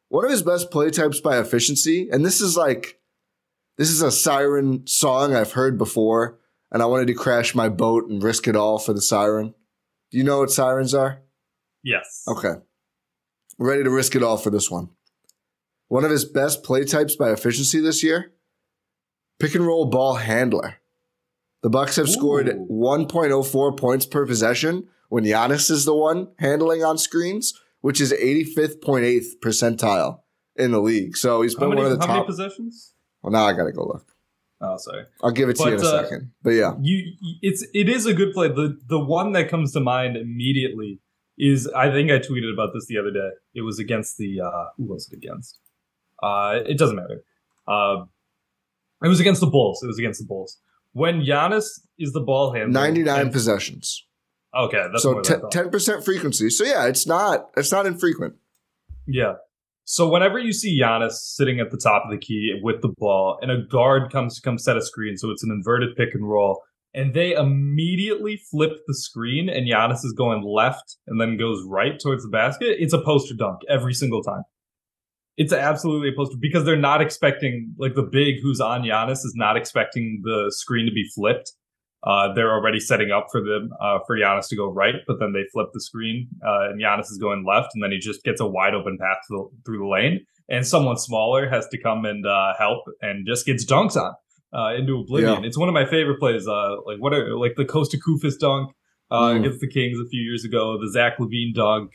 One 0.08 0.24
of 0.24 0.32
his 0.32 0.42
best 0.42 0.72
play 0.72 0.90
types 0.90 1.20
by 1.20 1.38
efficiency, 1.38 2.08
and 2.10 2.24
this 2.24 2.40
is 2.40 2.56
like 2.56 3.01
this 3.82 3.90
is 3.90 4.04
a 4.04 4.12
siren 4.12 4.86
song 4.86 5.34
I've 5.34 5.54
heard 5.54 5.80
before, 5.80 6.38
and 6.72 6.84
I 6.84 6.86
wanted 6.86 7.08
to 7.08 7.16
crash 7.16 7.56
my 7.56 7.68
boat 7.68 8.08
and 8.08 8.22
risk 8.22 8.48
it 8.48 8.56
all 8.56 8.78
for 8.78 8.94
the 8.94 9.02
siren. 9.02 9.56
Do 10.12 10.20
you 10.20 10.24
know 10.24 10.42
what 10.42 10.52
sirens 10.52 10.94
are? 10.94 11.24
Yes. 11.84 12.24
Okay. 12.28 12.62
ready 13.58 13.84
to 13.84 13.90
risk 13.90 14.16
it 14.16 14.22
all 14.22 14.38
for 14.38 14.52
this 14.52 14.70
one. 14.70 14.90
One 15.88 16.06
of 16.06 16.12
his 16.12 16.26
best 16.26 16.62
play 16.64 16.86
types 16.86 17.16
by 17.16 17.32
efficiency 17.32 17.80
this 17.80 18.04
year 18.04 18.34
pick 19.40 19.56
and 19.56 19.66
roll 19.66 19.88
ball 19.88 20.14
handler. 20.14 20.76
The 21.64 21.72
Bucks 21.72 21.96
have 21.96 22.08
Ooh. 22.08 22.12
scored 22.12 22.50
1.04 22.70 23.78
points 23.80 24.06
per 24.06 24.28
possession 24.28 24.90
when 25.10 25.24
Giannis 25.24 25.72
is 25.72 25.86
the 25.86 25.96
one 25.96 26.28
handling 26.38 26.84
on 26.84 27.00
screens, 27.00 27.60
which 27.80 28.00
is 28.00 28.14
85th.8th 28.14 29.40
percentile 29.44 30.20
in 30.56 30.70
the 30.70 30.82
league. 30.82 31.18
So 31.18 31.42
he's 31.42 31.56
been 31.56 31.70
many, 31.70 31.82
one 31.82 31.92
of 31.92 32.00
the 32.00 32.06
top 32.06 32.28
possessions. 32.28 32.91
Well, 33.22 33.32
now 33.32 33.46
I 33.46 33.54
gotta 33.54 33.72
go 33.72 33.86
look. 33.86 34.06
Oh, 34.62 34.78
sorry. 34.78 35.06
I'll 35.24 35.32
give 35.32 35.50
it 35.50 35.56
to 35.56 35.64
but, 35.64 35.70
you 35.70 35.80
in 35.80 35.84
a 35.84 35.88
uh, 35.88 36.04
second. 36.04 36.32
But 36.44 36.52
yeah, 36.52 36.74
you 36.80 37.14
it's 37.42 37.66
it 37.74 37.90
is 37.90 38.06
a 38.06 38.14
good 38.14 38.34
play. 38.34 38.48
The 38.48 38.80
the 38.88 39.00
one 39.00 39.32
that 39.34 39.50
comes 39.50 39.74
to 39.74 39.80
mind 39.80 40.18
immediately 40.18 41.00
is 41.38 41.68
I 41.68 41.92
think 41.92 42.12
I 42.12 42.20
tweeted 42.20 42.54
about 42.54 42.74
this 42.74 42.86
the 42.86 42.98
other 42.98 43.12
day. 43.12 43.30
It 43.56 43.62
was 43.62 43.80
against 43.80 44.18
the 44.18 44.42
uh 44.42 44.66
who 44.78 44.86
was 44.86 45.10
it 45.12 45.16
against? 45.16 45.60
Uh 46.22 46.60
it 46.66 46.78
doesn't 46.78 46.96
matter. 46.96 47.24
Uh 47.68 48.06
it 49.04 49.08
was 49.08 49.20
against 49.20 49.42
the 49.42 49.48
Bulls. 49.48 49.82
It 49.82 49.88
was 49.88 49.98
against 49.98 50.20
the 50.20 50.28
Bulls. 50.28 50.60
When 50.94 51.22
Giannis 51.22 51.80
is 51.98 52.14
the 52.14 52.20
ball 52.20 52.54
handler, 52.54 52.80
99 52.80 53.20
and, 53.20 53.32
possessions. 53.32 54.06
Okay, 54.54 54.86
that's 54.92 55.04
so 55.04 55.22
ten 55.22 55.70
percent 55.70 56.04
frequency. 56.04 56.50
So 56.50 56.66
yeah, 56.66 56.86
it's 56.86 57.08
not 57.08 57.50
it's 57.56 57.72
not 57.72 57.86
infrequent. 57.86 58.36
Yeah, 59.08 59.36
so 59.92 60.08
whenever 60.08 60.40
you 60.40 60.54
see 60.54 60.80
Giannis 60.82 61.16
sitting 61.16 61.60
at 61.60 61.70
the 61.70 61.78
top 61.78 62.04
of 62.06 62.12
the 62.12 62.18
key 62.18 62.58
with 62.64 62.82
the 62.82 62.94
ball, 62.98 63.38
and 63.42 63.52
a 63.52 63.62
guard 63.70 64.10
comes 64.10 64.36
to 64.36 64.42
come 64.42 64.58
set 64.58 64.78
a 64.78 64.82
screen, 64.82 65.18
so 65.18 65.30
it's 65.32 65.44
an 65.44 65.52
inverted 65.52 65.98
pick 65.98 66.14
and 66.14 66.30
roll, 66.30 66.62
and 66.94 67.14
they 67.14 67.34
immediately 67.34 68.38
flip 68.38 68.72
the 68.88 68.94
screen, 68.94 69.50
and 69.50 69.68
Giannis 69.68 70.06
is 70.06 70.14
going 70.18 70.44
left 70.44 70.96
and 71.08 71.20
then 71.20 71.36
goes 71.36 71.62
right 71.68 72.00
towards 72.00 72.24
the 72.24 72.30
basket, 72.30 72.78
it's 72.80 72.94
a 72.94 73.02
poster 73.02 73.36
dunk 73.36 73.60
every 73.68 73.94
single 73.94 74.24
time. 74.24 74.44
It's 75.36 75.52
absolutely 75.52 76.08
a 76.08 76.16
poster 76.16 76.38
because 76.40 76.64
they're 76.64 76.78
not 76.78 77.02
expecting 77.02 77.76
like 77.78 77.96
the 77.96 78.08
big 78.10 78.36
who's 78.42 78.62
on 78.62 78.84
Giannis 78.84 79.26
is 79.26 79.34
not 79.36 79.58
expecting 79.58 80.22
the 80.24 80.54
screen 80.56 80.86
to 80.86 80.94
be 80.94 81.06
flipped. 81.14 81.52
Uh, 82.04 82.34
they're 82.34 82.52
already 82.52 82.80
setting 82.80 83.12
up 83.12 83.28
for 83.32 83.42
them 83.42 83.70
uh, 83.80 84.00
for 84.08 84.18
Giannis 84.18 84.48
to 84.50 84.56
go 84.56 84.72
right, 84.72 84.96
but 85.06 85.20
then 85.20 85.34
they 85.34 85.44
flip 85.54 85.68
the 85.72 85.82
screen 85.82 86.28
uh, 86.46 86.70
and 86.70 86.82
Giannis 86.82 87.12
is 87.12 87.20
going 87.20 87.46
left, 87.48 87.70
and 87.76 87.84
then 87.84 87.92
he 87.92 88.00
just 88.00 88.24
gets 88.24 88.42
a 88.42 88.48
wide 88.48 88.74
open 88.74 88.98
path 89.00 89.18
the, 89.30 89.48
through 89.66 89.78
the 89.80 89.86
lane, 89.86 90.26
and 90.50 90.66
someone 90.66 90.98
smaller 90.98 91.48
has 91.48 91.68
to 91.68 91.78
come 91.78 92.06
and 92.06 92.26
uh, 92.26 92.54
help 92.58 92.84
and 93.02 93.28
just 93.28 93.46
gets 93.46 93.64
dunks 93.66 93.96
on 93.96 94.16
uh, 94.54 94.76
into 94.76 95.00
oblivion. 95.00 95.44
Yeah. 95.44 95.48
It's 95.48 95.60
one 95.60 95.70
of 95.70 95.76
my 95.76 95.86
favorite 95.86 96.20
plays. 96.20 96.48
Uh, 96.48 96.78
like 96.88 96.98
what 96.98 97.14
are 97.14 97.38
like 97.38 97.54
the 97.56 97.66
Kosta 97.66 97.98
Koufos 97.98 98.40
dunk 98.40 98.72
mm. 99.12 99.40
against 99.40 99.60
the 99.60 99.68
Kings 99.68 100.00
a 100.00 100.08
few 100.10 100.24
years 100.24 100.44
ago, 100.44 100.80
the 100.82 100.90
Zach 100.90 101.20
LaVine 101.20 101.54
dunk. 101.54 101.92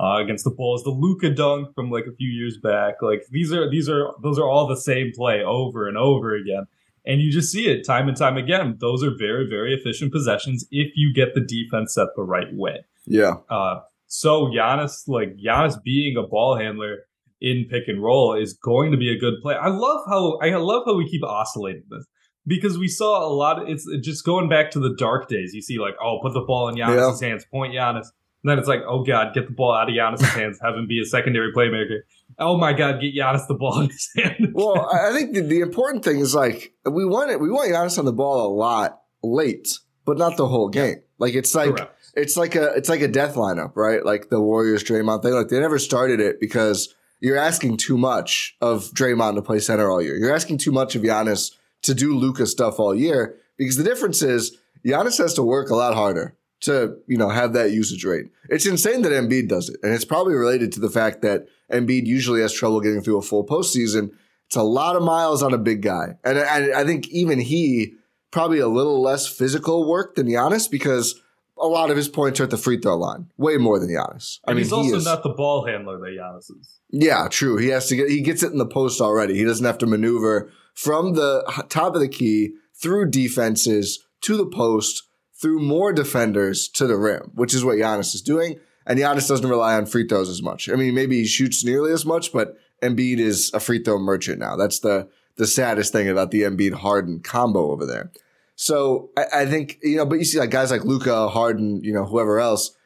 against 0.00 0.44
the 0.44 0.50
Bulls, 0.50 0.84
the 0.84 0.90
Luka 0.90 1.28
dunk 1.28 1.74
from 1.74 1.90
like 1.90 2.04
a 2.06 2.14
few 2.14 2.28
years 2.28 2.56
back, 2.62 3.02
like 3.02 3.24
these 3.32 3.52
are 3.52 3.68
these 3.68 3.88
are 3.88 4.12
those 4.22 4.38
are 4.38 4.48
all 4.48 4.68
the 4.68 4.76
same 4.76 5.10
play 5.12 5.42
over 5.42 5.88
and 5.88 5.98
over 5.98 6.36
again 6.36 6.68
and 7.04 7.20
you 7.20 7.30
just 7.30 7.50
see 7.50 7.68
it 7.68 7.86
time 7.86 8.08
and 8.08 8.16
time 8.16 8.36
again. 8.36 8.76
Those 8.80 9.02
are 9.02 9.12
very, 9.16 9.48
very 9.48 9.74
efficient 9.74 10.12
possessions 10.12 10.66
if 10.70 10.92
you 10.94 11.12
get 11.14 11.34
the 11.34 11.40
defense 11.40 11.94
set 11.94 12.08
the 12.16 12.22
right 12.22 12.52
way. 12.52 12.84
Yeah. 13.06 13.36
Uh, 13.48 13.80
so 14.06 14.46
Giannis, 14.46 15.06
like 15.06 15.36
Giannis 15.36 15.82
being 15.82 16.16
a 16.16 16.22
ball 16.22 16.56
handler 16.56 16.98
in 17.40 17.66
pick 17.70 17.84
and 17.86 18.02
roll 18.02 18.34
is 18.34 18.54
going 18.54 18.90
to 18.90 18.96
be 18.96 19.12
a 19.12 19.18
good 19.18 19.34
play. 19.42 19.54
I 19.54 19.68
love 19.68 20.00
how 20.08 20.38
I 20.38 20.54
love 20.56 20.82
how 20.86 20.96
we 20.96 21.08
keep 21.08 21.22
oscillating 21.22 21.84
this 21.90 22.06
because 22.46 22.78
we 22.78 22.88
saw 22.88 23.26
a 23.26 23.30
lot 23.32 23.62
of 23.62 23.68
it's 23.68 23.86
just 24.02 24.24
going 24.24 24.48
back 24.48 24.70
to 24.72 24.80
the 24.80 24.94
dark 24.98 25.28
days. 25.28 25.52
You 25.54 25.62
see, 25.62 25.78
like, 25.78 25.94
oh, 26.02 26.18
put 26.22 26.34
the 26.34 26.40
ball 26.40 26.68
in 26.68 26.76
Giannis's 26.76 27.22
yeah. 27.22 27.28
hands, 27.28 27.44
point 27.50 27.74
Giannis. 27.74 28.06
And 28.42 28.50
then 28.50 28.58
it's 28.58 28.68
like, 28.68 28.80
oh 28.86 29.04
god, 29.04 29.34
get 29.34 29.46
the 29.46 29.54
ball 29.54 29.74
out 29.74 29.88
of 29.88 29.94
Giannis's 29.94 30.28
hands, 30.34 30.58
have 30.62 30.74
him 30.74 30.86
be 30.86 31.00
a 31.00 31.04
secondary 31.04 31.52
playmaker 31.52 32.00
oh 32.38 32.56
my 32.56 32.72
god, 32.72 33.00
get 33.00 33.14
Giannis 33.14 33.46
the 33.46 33.54
ball 33.54 33.80
in 33.80 33.90
his 33.90 34.10
hand. 34.16 34.50
well, 34.54 34.88
I 34.92 35.12
think 35.12 35.34
the, 35.34 35.40
the, 35.40 35.60
important 35.60 36.04
thing 36.04 36.18
is 36.20 36.34
like 36.34 36.72
we 36.84 37.04
want 37.04 37.30
it. 37.30 37.40
We 37.40 37.50
want 37.50 37.70
Giannis 37.70 37.98
on 37.98 38.04
the 38.04 38.12
ball 38.12 38.46
a 38.46 38.52
lot 38.54 39.00
late, 39.22 39.78
but 40.04 40.18
not 40.18 40.36
the 40.36 40.46
whole 40.46 40.68
game. 40.68 41.02
Like 41.18 41.34
it's 41.34 41.54
like 41.54 41.76
Correct. 41.76 41.94
it's 42.14 42.36
like 42.36 42.54
a 42.54 42.72
it's 42.74 42.88
like 42.88 43.00
a 43.00 43.08
death 43.08 43.34
lineup, 43.34 43.72
right? 43.74 44.04
Like 44.04 44.30
the 44.30 44.40
Warriors 44.40 44.84
Draymond 44.84 45.22
thing. 45.22 45.32
Like 45.32 45.48
they 45.48 45.60
never 45.60 45.78
started 45.78 46.20
it 46.20 46.40
because 46.40 46.94
you're 47.20 47.36
asking 47.36 47.76
too 47.76 47.98
much 47.98 48.56
of 48.60 48.84
Draymond 48.90 49.34
to 49.34 49.42
play 49.42 49.58
center 49.58 49.90
all 49.90 50.00
year. 50.00 50.16
You're 50.16 50.34
asking 50.34 50.58
too 50.58 50.72
much 50.72 50.94
of 50.94 51.02
Giannis 51.02 51.54
to 51.82 51.94
do 51.94 52.16
Luka 52.16 52.46
stuff 52.46 52.78
all 52.78 52.94
year 52.94 53.36
because 53.56 53.76
the 53.76 53.84
difference 53.84 54.22
is 54.22 54.56
Giannis 54.86 55.18
has 55.18 55.34
to 55.34 55.42
work 55.42 55.70
a 55.70 55.74
lot 55.74 55.94
harder 55.94 56.36
to 56.60 56.96
you 57.06 57.16
know 57.16 57.28
have 57.28 57.52
that 57.52 57.72
usage 57.72 58.04
rate. 58.04 58.26
It's 58.48 58.66
insane 58.66 59.02
that 59.02 59.12
Embiid 59.12 59.48
does 59.48 59.68
it, 59.68 59.78
and 59.82 59.92
it's 59.92 60.04
probably 60.04 60.34
related 60.34 60.72
to 60.72 60.80
the 60.80 60.90
fact 60.90 61.22
that 61.22 61.46
Embiid 61.72 62.06
usually 62.06 62.40
has 62.40 62.52
trouble 62.52 62.80
getting 62.80 63.02
through 63.02 63.18
a 63.18 63.22
full 63.22 63.46
postseason. 63.46 64.10
It's 64.46 64.56
a 64.56 64.62
lot 64.62 64.96
of 64.96 65.02
miles 65.02 65.42
on 65.42 65.52
a 65.52 65.58
big 65.58 65.82
guy, 65.82 66.16
and 66.24 66.38
I, 66.38 66.80
I 66.80 66.84
think 66.84 67.08
even 67.08 67.38
he 67.40 67.94
probably 68.30 68.58
a 68.58 68.68
little 68.68 69.00
less 69.00 69.26
physical 69.26 69.88
work 69.88 70.14
than 70.14 70.26
Giannis 70.26 70.70
because 70.70 71.20
a 71.60 71.66
lot 71.66 71.90
of 71.90 71.96
his 71.96 72.08
points 72.08 72.40
are 72.40 72.44
at 72.44 72.50
the 72.50 72.56
free 72.56 72.78
throw 72.78 72.96
line, 72.96 73.30
way 73.36 73.56
more 73.56 73.78
than 73.78 73.88
Giannis. 73.88 74.38
I 74.46 74.50
and 74.50 74.56
mean, 74.56 74.64
he's 74.64 74.72
also 74.72 74.90
he 74.90 74.96
is, 74.96 75.04
not 75.04 75.22
the 75.22 75.30
ball 75.30 75.66
handler 75.66 75.98
that 75.98 76.16
Giannis 76.18 76.50
is. 76.58 76.80
Yeah, 76.90 77.28
true. 77.28 77.56
He 77.58 77.68
has 77.68 77.88
to 77.88 77.96
get 77.96 78.08
he 78.08 78.20
gets 78.20 78.42
it 78.42 78.52
in 78.52 78.58
the 78.58 78.66
post 78.66 79.00
already. 79.00 79.36
He 79.36 79.44
doesn't 79.44 79.64
have 79.64 79.78
to 79.78 79.86
maneuver 79.86 80.50
from 80.74 81.14
the 81.14 81.42
top 81.68 81.94
of 81.94 82.00
the 82.00 82.08
key 82.08 82.54
through 82.80 83.10
defenses 83.10 84.04
to 84.22 84.36
the 84.36 84.46
post 84.46 85.07
through 85.40 85.60
more 85.60 85.92
defenders 85.92 86.68
to 86.68 86.86
the 86.86 86.96
rim, 86.96 87.30
which 87.34 87.54
is 87.54 87.64
what 87.64 87.76
Giannis 87.76 88.14
is 88.14 88.22
doing. 88.22 88.58
And 88.86 88.98
Giannis 88.98 89.28
doesn't 89.28 89.48
rely 89.48 89.74
on 89.74 89.86
free 89.86 90.06
throws 90.06 90.28
as 90.28 90.42
much. 90.42 90.68
I 90.68 90.74
mean, 90.74 90.94
maybe 90.94 91.18
he 91.18 91.26
shoots 91.26 91.64
nearly 91.64 91.92
as 91.92 92.06
much, 92.06 92.32
but 92.32 92.56
Embiid 92.82 93.18
is 93.18 93.50
a 93.52 93.60
free 93.60 93.82
throw 93.82 93.98
merchant 93.98 94.38
now. 94.38 94.56
That's 94.56 94.80
the 94.80 95.08
the 95.36 95.46
saddest 95.46 95.92
thing 95.92 96.08
about 96.08 96.32
the 96.32 96.42
Embiid 96.42 96.72
Harden 96.72 97.20
combo 97.20 97.70
over 97.70 97.86
there. 97.86 98.10
So 98.56 99.10
I, 99.16 99.42
I 99.42 99.46
think 99.46 99.78
you 99.82 99.96
know, 99.96 100.06
but 100.06 100.18
you 100.18 100.24
see 100.24 100.38
like 100.38 100.50
guys 100.50 100.70
like 100.70 100.84
Luka 100.84 101.28
Harden, 101.28 101.82
you 101.84 101.92
know, 101.92 102.04
whoever 102.04 102.40
else, 102.40 102.76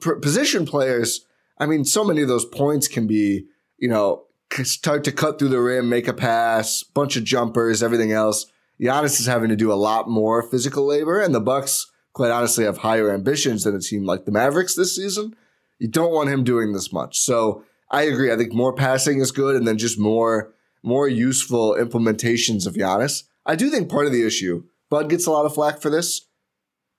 position 0.00 0.66
players. 0.66 1.24
I 1.58 1.66
mean, 1.66 1.84
so 1.84 2.02
many 2.02 2.22
of 2.22 2.28
those 2.28 2.44
points 2.44 2.88
can 2.88 3.06
be, 3.06 3.46
you 3.78 3.88
know, 3.88 4.24
start 4.64 5.04
to 5.04 5.12
cut 5.12 5.38
through 5.38 5.50
the 5.50 5.60
rim, 5.60 5.88
make 5.88 6.08
a 6.08 6.12
pass, 6.12 6.82
bunch 6.82 7.16
of 7.16 7.24
jumpers, 7.24 7.82
everything 7.82 8.12
else. 8.12 8.46
Giannis 8.80 9.20
is 9.20 9.26
having 9.26 9.50
to 9.50 9.56
do 9.56 9.72
a 9.72 9.74
lot 9.74 10.08
more 10.08 10.42
physical 10.42 10.86
labor, 10.86 11.20
and 11.20 11.34
the 11.34 11.40
Bucks, 11.40 11.90
quite 12.12 12.30
honestly, 12.30 12.64
have 12.64 12.78
higher 12.78 13.12
ambitions 13.12 13.64
than 13.64 13.76
a 13.76 13.80
team 13.80 14.04
like 14.04 14.24
the 14.24 14.32
Mavericks 14.32 14.74
this 14.74 14.96
season. 14.96 15.34
You 15.78 15.88
don't 15.88 16.12
want 16.12 16.30
him 16.30 16.44
doing 16.44 16.72
this 16.72 16.92
much. 16.92 17.18
So 17.18 17.64
I 17.90 18.02
agree. 18.02 18.32
I 18.32 18.36
think 18.36 18.52
more 18.52 18.74
passing 18.74 19.20
is 19.20 19.32
good, 19.32 19.56
and 19.56 19.66
then 19.66 19.78
just 19.78 19.98
more 19.98 20.52
more 20.82 21.08
useful 21.08 21.74
implementations 21.74 22.66
of 22.66 22.74
Giannis. 22.74 23.22
I 23.46 23.56
do 23.56 23.70
think 23.70 23.88
part 23.88 24.06
of 24.06 24.12
the 24.12 24.26
issue, 24.26 24.64
Bud 24.90 25.08
gets 25.08 25.26
a 25.26 25.30
lot 25.30 25.46
of 25.46 25.54
flack 25.54 25.80
for 25.80 25.88
this. 25.88 26.26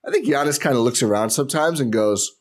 I 0.04 0.10
think 0.10 0.26
Giannis 0.26 0.60
kind 0.60 0.76
of 0.76 0.82
looks 0.82 1.02
around 1.02 1.30
sometimes 1.30 1.78
and 1.78 1.92
goes, 1.92 2.32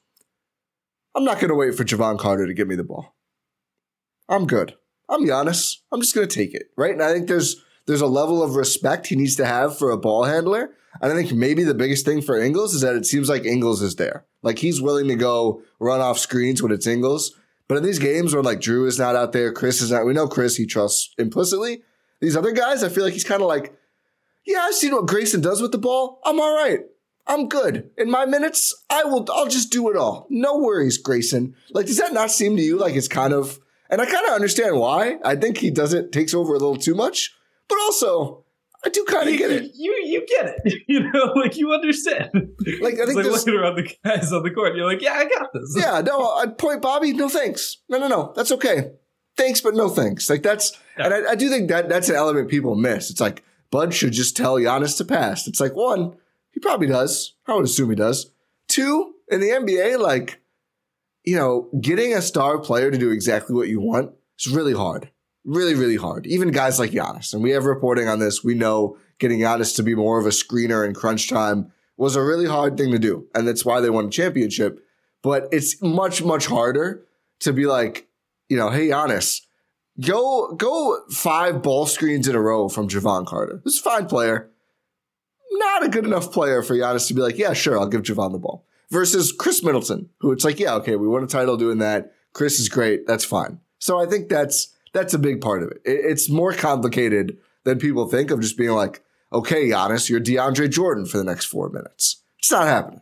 I'm 1.13 1.24
not 1.24 1.36
going 1.36 1.50
to 1.50 1.56
wait 1.56 1.76
for 1.76 1.84
Jevon 1.84 2.19
Carter 2.19 2.48
to 2.48 2.54
give 2.54 2.67
me 2.67 2.76
the 2.76 2.84
ball. 2.84 3.15
I'm 4.28 4.48
good. 4.48 4.76
I'm 5.08 5.26
Giannis. 5.26 5.78
I'm 5.91 6.02
just 6.02 6.15
going 6.15 6.28
to 6.28 6.36
take 6.36 6.54
it, 6.54 6.67
right? 6.76 6.91
And 6.91 7.04
I 7.04 7.13
think 7.13 7.28
there's 7.28 7.63
there's 7.86 8.02
a 8.02 8.08
level 8.08 8.41
of 8.41 8.56
respect 8.56 9.08
he 9.08 9.15
needs 9.15 9.36
to 9.36 9.45
have 9.45 9.78
for 9.78 9.91
a 9.91 9.98
ball 9.98 10.24
handler. 10.24 10.71
And 11.02 11.12
I 11.12 11.15
think 11.15 11.32
maybe 11.34 11.63
the 11.63 11.74
biggest 11.74 12.06
thing 12.06 12.21
for 12.21 12.39
Ingles 12.39 12.74
is 12.74 12.82
that 12.82 12.95
it 12.95 13.06
seems 13.06 13.30
like 13.30 13.45
Ingles 13.45 13.82
is 13.82 13.95
there. 13.95 14.26
Like 14.41 14.60
he's 14.60 14.82
willing 14.82 15.08
to 15.10 15.15
go 15.15 15.62
run 15.80 16.02
off 16.02 16.17
screens 16.17 16.63
when 16.63 16.71
it's 16.71 16.88
Ingles. 16.88 17.36
But 17.67 17.78
in 17.78 17.84
these 17.84 18.00
games 18.00 18.34
where 18.34 18.43
like 18.43 18.60
Jrue 18.60 18.88
is 18.88 19.00
not 19.00 19.15
out 19.15 19.34
there, 19.34 19.52
Khris 19.52 19.82
is 19.82 19.91
not, 19.91 20.06
we 20.06 20.13
know 20.13 20.28
Khris 20.28 20.56
he 20.56 20.65
trusts 20.65 21.13
implicitly. 21.17 21.84
These 22.21 22.38
other 22.38 22.52
guys, 22.52 22.84
I 22.84 22.89
feel 22.89 23.04
like 23.04 23.13
he's 23.13 23.24
kind 23.24 23.41
of 23.41 23.48
like, 23.48 23.76
yeah, 24.45 24.60
I've 24.62 24.76
seen 24.76 24.93
what 24.93 25.08
Grayson 25.08 25.41
does 25.41 25.62
with 25.62 25.71
the 25.71 25.78
ball. 25.78 26.21
I'm 26.24 26.39
all 26.39 26.56
right. 26.56 26.82
I'm 27.28 27.50
good. 27.50 27.89
In 27.98 28.10
my 28.10 28.26
minutes, 28.26 28.74
I 28.89 29.04
will, 29.04 29.26
I'll 29.32 29.48
just 29.48 29.71
do 29.71 29.89
it 29.89 29.98
all. 29.98 30.28
No 30.30 30.60
worries, 30.60 31.00
Grayson. 31.00 31.56
Like, 31.71 31.88
does 31.88 31.98
that 31.98 32.13
not 32.13 32.30
seem 32.30 32.56
to 32.56 32.62
you 32.62 32.78
like 32.78 32.95
it's 32.95 33.08
kind 33.08 33.34
of, 33.34 33.60
and 33.89 34.00
I 34.00 34.06
kind 34.06 34.28
of 34.28 34.34
understand 34.34 34.80
why. 34.80 35.17
I 35.24 35.36
think 35.36 35.58
he 35.58 35.71
does 35.71 35.93
it, 35.93 36.12
takes 36.12 36.34
over 36.34 36.54
a 36.54 36.60
little 36.60 36.78
too 36.78 36.95
much. 36.95 37.35
But 37.67 37.78
also, 37.80 38.45
I 38.86 38.89
do 38.89 39.04
kind 39.06 39.28
of 39.28 39.38
get 39.38 39.51
it. 39.51 39.71
You 39.73 39.91
you 40.06 40.25
get 40.28 40.56
it. 40.63 40.84
You 40.88 41.12
know, 41.12 41.34
like 41.36 41.58
you 41.58 41.73
understand. 41.73 42.30
Like 42.82 42.99
I 42.99 43.06
think 43.06 43.15
like 43.15 43.25
looking 43.25 43.56
around 43.56 43.75
the 43.75 43.95
guys 44.04 44.32
on 44.32 44.43
the 44.43 44.51
court, 44.51 44.75
you're 44.75 44.86
like, 44.86 45.01
yeah, 45.01 45.13
I 45.13 45.25
got 45.25 45.51
this. 45.51 45.75
Yeah, 45.75 46.01
no, 46.01 46.34
I'd 46.36 46.58
point 46.58 46.82
Bobby. 46.82 47.12
No 47.12 47.28
thanks. 47.28 47.78
No, 47.89 47.97
no, 47.97 48.08
no. 48.08 48.34
That's 48.36 48.51
okay. 48.51 48.91
Thanks, 49.36 49.62
but 49.62 49.73
no 49.73 49.89
thanks. 49.89 50.30
Like 50.30 50.43
that's, 50.43 50.78
yeah. 50.97 51.06
and 51.06 51.13
I, 51.13 51.32
I, 51.32 51.36
do 51.36 51.49
think 51.49 51.69
that 51.69 51.89
that's 51.89 52.08
an 52.08 52.15
element 52.15 52.49
people 52.49 52.75
miss. 52.75 53.10
It's 53.10 53.19
like 53.19 53.43
Bud 53.71 53.93
should 53.93 54.13
just 54.13 54.38
tell 54.38 54.56
Giannis 54.56 54.97
to 54.97 55.06
pass. 55.06 55.47
It's 55.47 55.60
like 55.60 55.75
one, 55.75 56.15
he 56.51 56.60
probably 56.60 56.88
does. 56.88 57.34
I 57.47 57.56
would 57.56 57.65
assume 57.65 57.89
he 57.89 57.95
does. 57.95 58.32
Two, 58.67 59.15
in 59.30 59.41
the 59.41 59.49
NBA, 59.49 59.99
like 59.99 60.39
you 61.23 61.36
know, 61.36 61.69
getting 61.82 62.13
a 62.13 62.21
star 62.21 62.60
player 62.60 62.91
to 62.91 62.97
do 62.97 63.10
exactly 63.10 63.56
what 63.56 63.67
you 63.67 63.82
want 63.82 64.12
is 64.38 64.47
really 64.47 64.73
hard 64.73 65.10
really, 65.45 65.75
really 65.75 65.95
hard. 65.95 66.25
Even 66.27 66.51
guys 66.51 66.79
like 66.79 66.91
Giannis, 66.91 67.34
and 67.34 67.41
we 67.41 67.51
have 67.51 67.65
reporting 67.65 68.08
on 68.08 68.19
this. 68.19 68.43
We 68.43 68.55
know 68.55 68.97
getting 69.19 69.39
Giannis 69.39 69.75
to 69.77 69.84
be 69.84 69.95
more 69.95 70.19
of 70.19 70.25
a 70.25 70.29
screener 70.29 70.86
in 70.86 70.93
crunch 70.93 71.29
time 71.29 71.71
was 71.97 72.15
a 72.15 72.21
really 72.21 72.47
hard 72.47 72.77
thing 72.77 72.91
to 72.91 72.99
do. 72.99 73.27
And 73.34 73.47
that's 73.47 73.63
why 73.63 73.79
they 73.79 73.89
won 73.89 74.08
a 74.08 74.10
championship. 74.10 74.79
But 75.21 75.47
it's 75.51 75.81
much, 75.81 76.23
much 76.23 76.47
harder 76.47 77.05
to 77.39 77.53
be 77.53 77.65
like, 77.65 78.08
you 78.49 78.58
know, 78.58 78.69
hey, 78.69 78.88
Giannis, 78.88 79.41
go, 80.01 80.53
go 80.53 81.01
five 81.10 81.62
ball 81.62 81.86
screens 81.86 82.27
in 82.27 82.36
a 82.36 82.41
row 82.41 82.67
from 82.67 82.89
Jevon 82.89 83.25
Carter. 83.25 83.62
This 83.63 83.75
is 83.75 83.79
a 83.79 83.84
fine 83.84 84.05
player. 84.08 84.49
Not 85.51 85.86
a 85.86 85.89
good 85.89 86.05
enough 86.05 86.31
player 86.31 86.62
for 86.62 86.75
Giannis 86.75 87.08
to 87.08 87.13
be 87.13 87.21
like, 87.21 87.38
yeah, 87.38 87.53
sure, 87.53 87.79
I'll 87.79 87.88
give 87.88 88.01
Jevon 88.01 88.34
the 88.34 88.39
ball. 88.39 88.65
Versus 88.91 89.31
Khris 89.31 89.63
Middleton, 89.63 90.10
who 90.19 90.31
it's 90.31 90.43
like, 90.43 90.60
yeah, 90.60 90.75
okay, 90.75 90.95
we 90.95 91.08
won 91.08 91.23
a 91.23 91.27
title 91.27 91.58
doing 91.58 91.79
that. 91.79 92.13
Khris 92.34 92.60
is 92.60 92.69
great. 92.69 93.08
That's 93.08 93.25
fine. 93.25 93.60
So 93.79 93.99
I 93.99 94.05
think 94.05 94.29
that's 94.29 94.75
that's 94.95 95.13
a 95.13 95.19
big 95.19 95.41
part 95.41 95.62
of 95.62 95.71
it. 95.71 95.81
It's 95.84 96.29
more 96.29 96.53
complicated 96.53 97.38
than 97.65 97.79
people 97.79 98.08
think 98.08 98.31
of 98.31 98.39
just 98.39 98.58
being 98.58 98.71
like, 98.71 99.03
okay, 99.34 99.67
Giannis, 99.67 100.10
you're 100.10 100.21
DeAndre 100.21 100.71
Jordan 100.71 101.05
for 101.05 101.17
the 101.17 101.23
next 101.23 101.45
four 101.45 101.69
minutes. 101.69 102.23
It's 102.39 102.49
not 102.49 102.65
happening. 102.65 103.01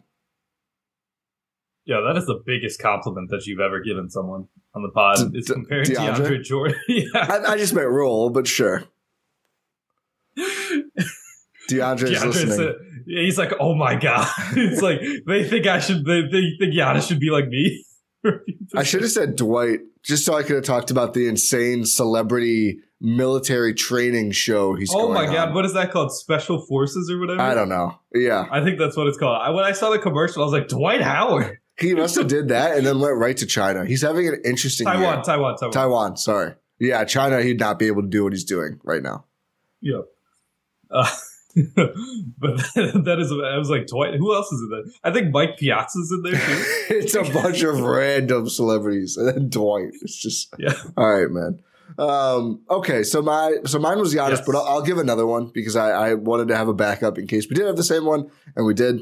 Yeah, 1.85 2.01
that 2.07 2.17
is 2.17 2.25
the 2.25 2.41
biggest 2.45 2.81
compliment 2.81 3.29
that 3.29 3.45
you've 3.45 3.59
ever 3.59 3.79
given 3.81 4.09
someone 4.09 4.47
on 4.73 4.81
the 4.81 4.89
pod. 4.89 5.35
is 5.35 5.49
comparing 5.49 5.85
DeAndre, 5.85 6.15
DeAndre 6.15 6.43
Jordan. 6.43 6.75
yeah. 6.87 7.03
I, 7.13 7.53
I, 7.53 7.57
just 7.57 7.73
meant 7.73 7.89
role, 7.89 8.29
but 8.29 8.47
sure. 8.47 8.85
DeAndre's 11.69 12.09
DeAndre 12.09 12.25
listening. 12.25 12.57
Said, 12.57 12.75
he's 13.05 13.37
like, 13.37 13.51
oh 13.59 13.75
my 13.75 13.95
god! 13.95 14.27
it's 14.55 14.81
like 14.81 15.01
they 15.27 15.47
think 15.47 15.67
I 15.67 15.79
should. 15.79 16.05
They, 16.05 16.21
they 16.21 16.55
think 16.57 16.73
Giannis 16.73 17.07
should 17.07 17.19
be 17.19 17.29
like 17.29 17.47
me. 17.49 17.85
I 18.75 18.83
should 18.83 19.01
have 19.01 19.11
said 19.11 19.35
Dwight 19.35 19.81
just 20.01 20.25
so 20.25 20.35
I 20.35 20.43
could 20.43 20.55
have 20.55 20.65
talked 20.65 20.91
about 20.91 21.13
the 21.13 21.27
insane 21.27 21.85
celebrity 21.85 22.79
military 22.99 23.73
training 23.73 24.31
show 24.31 24.75
he's 24.75 24.89
oh 24.93 25.11
my 25.11 25.25
god 25.25 25.49
on. 25.49 25.53
what 25.53 25.65
is 25.65 25.73
that 25.73 25.91
called? 25.91 26.13
Special 26.13 26.59
forces 26.65 27.11
or 27.11 27.19
whatever? 27.19 27.41
I 27.41 27.53
don't 27.53 27.69
know. 27.69 27.99
Yeah. 28.13 28.47
I 28.49 28.63
think 28.63 28.79
that's 28.79 28.95
what 28.95 29.07
it's 29.07 29.17
called. 29.17 29.41
I, 29.41 29.49
when 29.49 29.65
i 29.65 29.73
saw 29.73 29.89
the 29.89 29.99
commercial 29.99 30.41
i 30.41 30.45
was 30.45 30.53
like 30.53 30.67
dwight 30.67 31.01
howard? 31.01 31.59
He 31.79 31.95
must 31.95 32.13
have 32.17 32.27
did 32.27 32.49
that 32.49 32.77
and 32.77 32.85
then 32.85 32.99
went 32.99 33.17
right 33.17 33.35
to 33.35 33.47
china. 33.47 33.83
He's 33.83 34.03
having 34.03 34.27
an 34.27 34.39
interesting 34.45 34.85
taiwan 34.85 35.15
year. 35.15 35.23
taiwan 35.23 35.57
taiwan. 35.57 35.71
Taiwan 35.73 36.17
sorry. 36.17 36.53
Yeah 36.79 37.03
china 37.03 37.41
he'd 37.41 37.59
not 37.59 37.79
be 37.79 37.87
able 37.87 38.03
to 38.03 38.07
do 38.07 38.23
what 38.23 38.31
he's 38.31 38.45
doing 38.45 38.79
right 38.83 39.01
now. 39.01 39.25
Yep 39.81 40.05
uh, 40.91 41.09
but 41.75 42.57
that 42.75 43.17
is, 43.19 43.31
I 43.31 43.57
was 43.57 43.69
like, 43.69 43.87
Dwight, 43.87 44.15
who 44.15 44.33
else 44.33 44.51
is 44.51 44.61
in 44.61 44.69
there? 44.69 44.93
I 45.03 45.11
think 45.13 45.33
Mike 45.33 45.57
Piazza's 45.57 46.11
in 46.11 46.21
there 46.23 46.33
too. 46.33 46.63
it's 46.95 47.15
a 47.15 47.23
bunch 47.23 47.61
of 47.63 47.79
random 47.81 48.49
celebrities, 48.49 49.17
and 49.17 49.27
then 49.27 49.49
Dwight. 49.49 49.89
It's 50.01 50.17
just 50.17 50.53
Yeah. 50.57 50.73
all 50.97 51.13
right, 51.13 51.29
man. 51.29 51.59
Um, 51.99 52.61
okay, 52.71 53.03
so 53.03 53.21
my 53.21 53.57
so 53.65 53.77
mine 53.77 53.99
was 53.99 54.15
Giannis, 54.15 54.29
Yes. 54.37 54.45
but 54.45 54.55
I'll, 54.55 54.63
I'll 54.63 54.81
give 54.81 54.97
another 54.97 55.27
one 55.27 55.51
because 55.53 55.75
I, 55.75 55.91
I 55.91 56.13
wanted 56.15 56.47
to 56.47 56.55
have 56.57 56.67
a 56.67 56.73
backup 56.73 57.17
in 57.19 57.27
case 57.27 57.47
we 57.49 57.55
did 57.55 57.67
have 57.67 57.77
the 57.77 57.83
same 57.83 58.05
one, 58.05 58.29
and 58.55 58.65
we 58.65 58.73
did. 58.73 59.01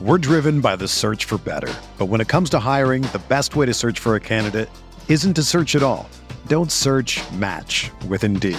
We're 0.00 0.18
driven 0.18 0.60
by 0.60 0.76
the 0.76 0.86
search 0.86 1.24
for 1.24 1.38
better. 1.38 1.72
But 1.98 2.06
when 2.06 2.20
it 2.20 2.28
comes 2.28 2.50
to 2.50 2.58
hiring, 2.60 3.02
the 3.02 3.22
best 3.28 3.56
way 3.56 3.66
to 3.66 3.74
search 3.74 3.98
for 3.98 4.14
a 4.16 4.20
candidate 4.20 4.68
isn't 5.08 5.34
to 5.34 5.42
search 5.42 5.74
at 5.74 5.82
all. 5.82 6.08
Don't 6.46 6.70
search 6.70 7.20
match 7.32 7.90
with 8.08 8.22
Indeed. 8.22 8.58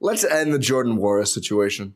Let's 0.00 0.24
end 0.24 0.52
the 0.52 0.58
Jordan 0.58 0.98
Nwora 0.98 1.26
situation. 1.26 1.94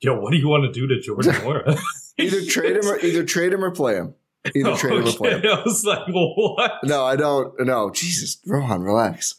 Yo, 0.00 0.18
what 0.18 0.32
do 0.32 0.38
you 0.38 0.48
want 0.48 0.64
to 0.64 0.72
do 0.72 0.86
to 0.86 1.00
Jordan 1.00 1.34
Mora? 1.44 1.76
Either 2.18 2.44
trade 2.44 2.76
him 2.76 2.86
or 2.86 2.98
either 3.04 3.24
trade 3.24 3.52
him 3.52 3.64
or 3.64 3.70
play 3.70 3.96
him. 3.96 4.14
Either 4.54 4.74
trade 4.76 4.94
him 4.94 5.04
or 5.04 5.08
oh, 5.08 5.12
play 5.12 5.30
him. 5.32 5.42
I 5.44 5.62
was 5.64 5.84
like, 5.84 6.06
what? 6.08 6.72
No, 6.84 7.04
I 7.04 7.16
don't. 7.16 7.52
No, 7.60 7.90
Jesus, 7.90 8.38
Rohan, 8.46 8.82
relax. 8.82 9.34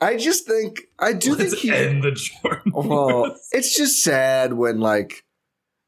I 0.00 0.16
just 0.16 0.46
think 0.46 0.82
I 1.00 1.12
do 1.12 1.34
Let's 1.34 1.50
think 1.50 1.62
he. 1.62 1.72
end 1.72 2.04
the 2.04 2.12
Jordan. 2.12 2.72
Well, 2.72 3.36
it's 3.50 3.76
just 3.76 4.04
sad 4.04 4.52
when 4.52 4.78
like 4.78 5.24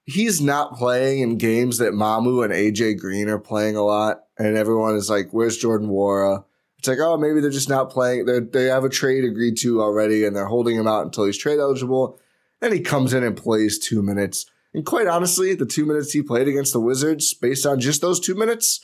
he's 0.04 0.40
not 0.40 0.74
playing 0.74 1.20
in 1.20 1.38
games 1.38 1.78
that 1.78 1.92
Mamu 1.92 2.44
and 2.44 2.52
AJ 2.52 2.98
Green 2.98 3.28
are 3.28 3.38
playing 3.38 3.76
a 3.76 3.84
lot, 3.84 4.24
and 4.36 4.56
everyone 4.56 4.96
is 4.96 5.08
like, 5.08 5.28
"Where's 5.30 5.56
Jordan 5.56 5.88
Nwora?" 5.88 6.44
It's 6.80 6.88
like, 6.88 6.98
oh, 6.98 7.18
maybe 7.18 7.42
they're 7.42 7.50
just 7.50 7.68
not 7.68 7.90
playing. 7.90 8.24
They 8.24 8.40
they 8.40 8.64
have 8.64 8.84
a 8.84 8.88
trade 8.88 9.22
agreed 9.22 9.58
to 9.58 9.82
already, 9.82 10.24
and 10.24 10.34
they're 10.34 10.46
holding 10.46 10.76
him 10.76 10.86
out 10.86 11.04
until 11.04 11.26
he's 11.26 11.36
trade 11.36 11.58
eligible. 11.58 12.18
And 12.62 12.72
he 12.72 12.80
comes 12.80 13.12
in 13.12 13.22
and 13.22 13.36
plays 13.36 13.78
two 13.78 14.02
minutes. 14.02 14.46
And 14.72 14.86
quite 14.86 15.06
honestly, 15.06 15.54
the 15.54 15.66
two 15.66 15.84
minutes 15.84 16.12
he 16.12 16.22
played 16.22 16.48
against 16.48 16.72
the 16.72 16.80
Wizards, 16.80 17.34
based 17.34 17.66
on 17.66 17.80
just 17.80 18.00
those 18.00 18.18
two 18.18 18.34
minutes, 18.34 18.80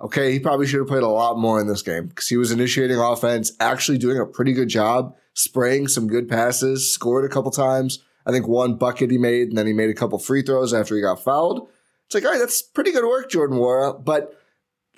okay, 0.00 0.32
he 0.32 0.40
probably 0.40 0.66
should 0.66 0.80
have 0.80 0.88
played 0.88 1.04
a 1.04 1.08
lot 1.08 1.38
more 1.38 1.60
in 1.60 1.68
this 1.68 1.82
game 1.82 2.08
because 2.08 2.26
he 2.26 2.36
was 2.36 2.50
initiating 2.50 2.98
offense, 2.98 3.52
actually 3.60 3.98
doing 3.98 4.18
a 4.18 4.26
pretty 4.26 4.52
good 4.52 4.68
job, 4.68 5.14
spraying 5.34 5.86
some 5.86 6.08
good 6.08 6.28
passes, 6.28 6.92
scored 6.92 7.24
a 7.24 7.32
couple 7.32 7.52
times. 7.52 8.00
I 8.26 8.32
think 8.32 8.48
one 8.48 8.74
bucket 8.74 9.12
he 9.12 9.18
made, 9.18 9.46
and 9.48 9.56
then 9.56 9.68
he 9.68 9.72
made 9.72 9.90
a 9.90 9.94
couple 9.94 10.18
free 10.18 10.42
throws 10.42 10.74
after 10.74 10.96
he 10.96 11.02
got 11.02 11.22
fouled. 11.22 11.68
It's 12.06 12.16
like, 12.16 12.24
all 12.24 12.32
right, 12.32 12.40
that's 12.40 12.62
pretty 12.62 12.90
good 12.90 13.06
work, 13.06 13.30
Jordan 13.30 13.58
Nwora. 13.58 14.04
But 14.04 14.36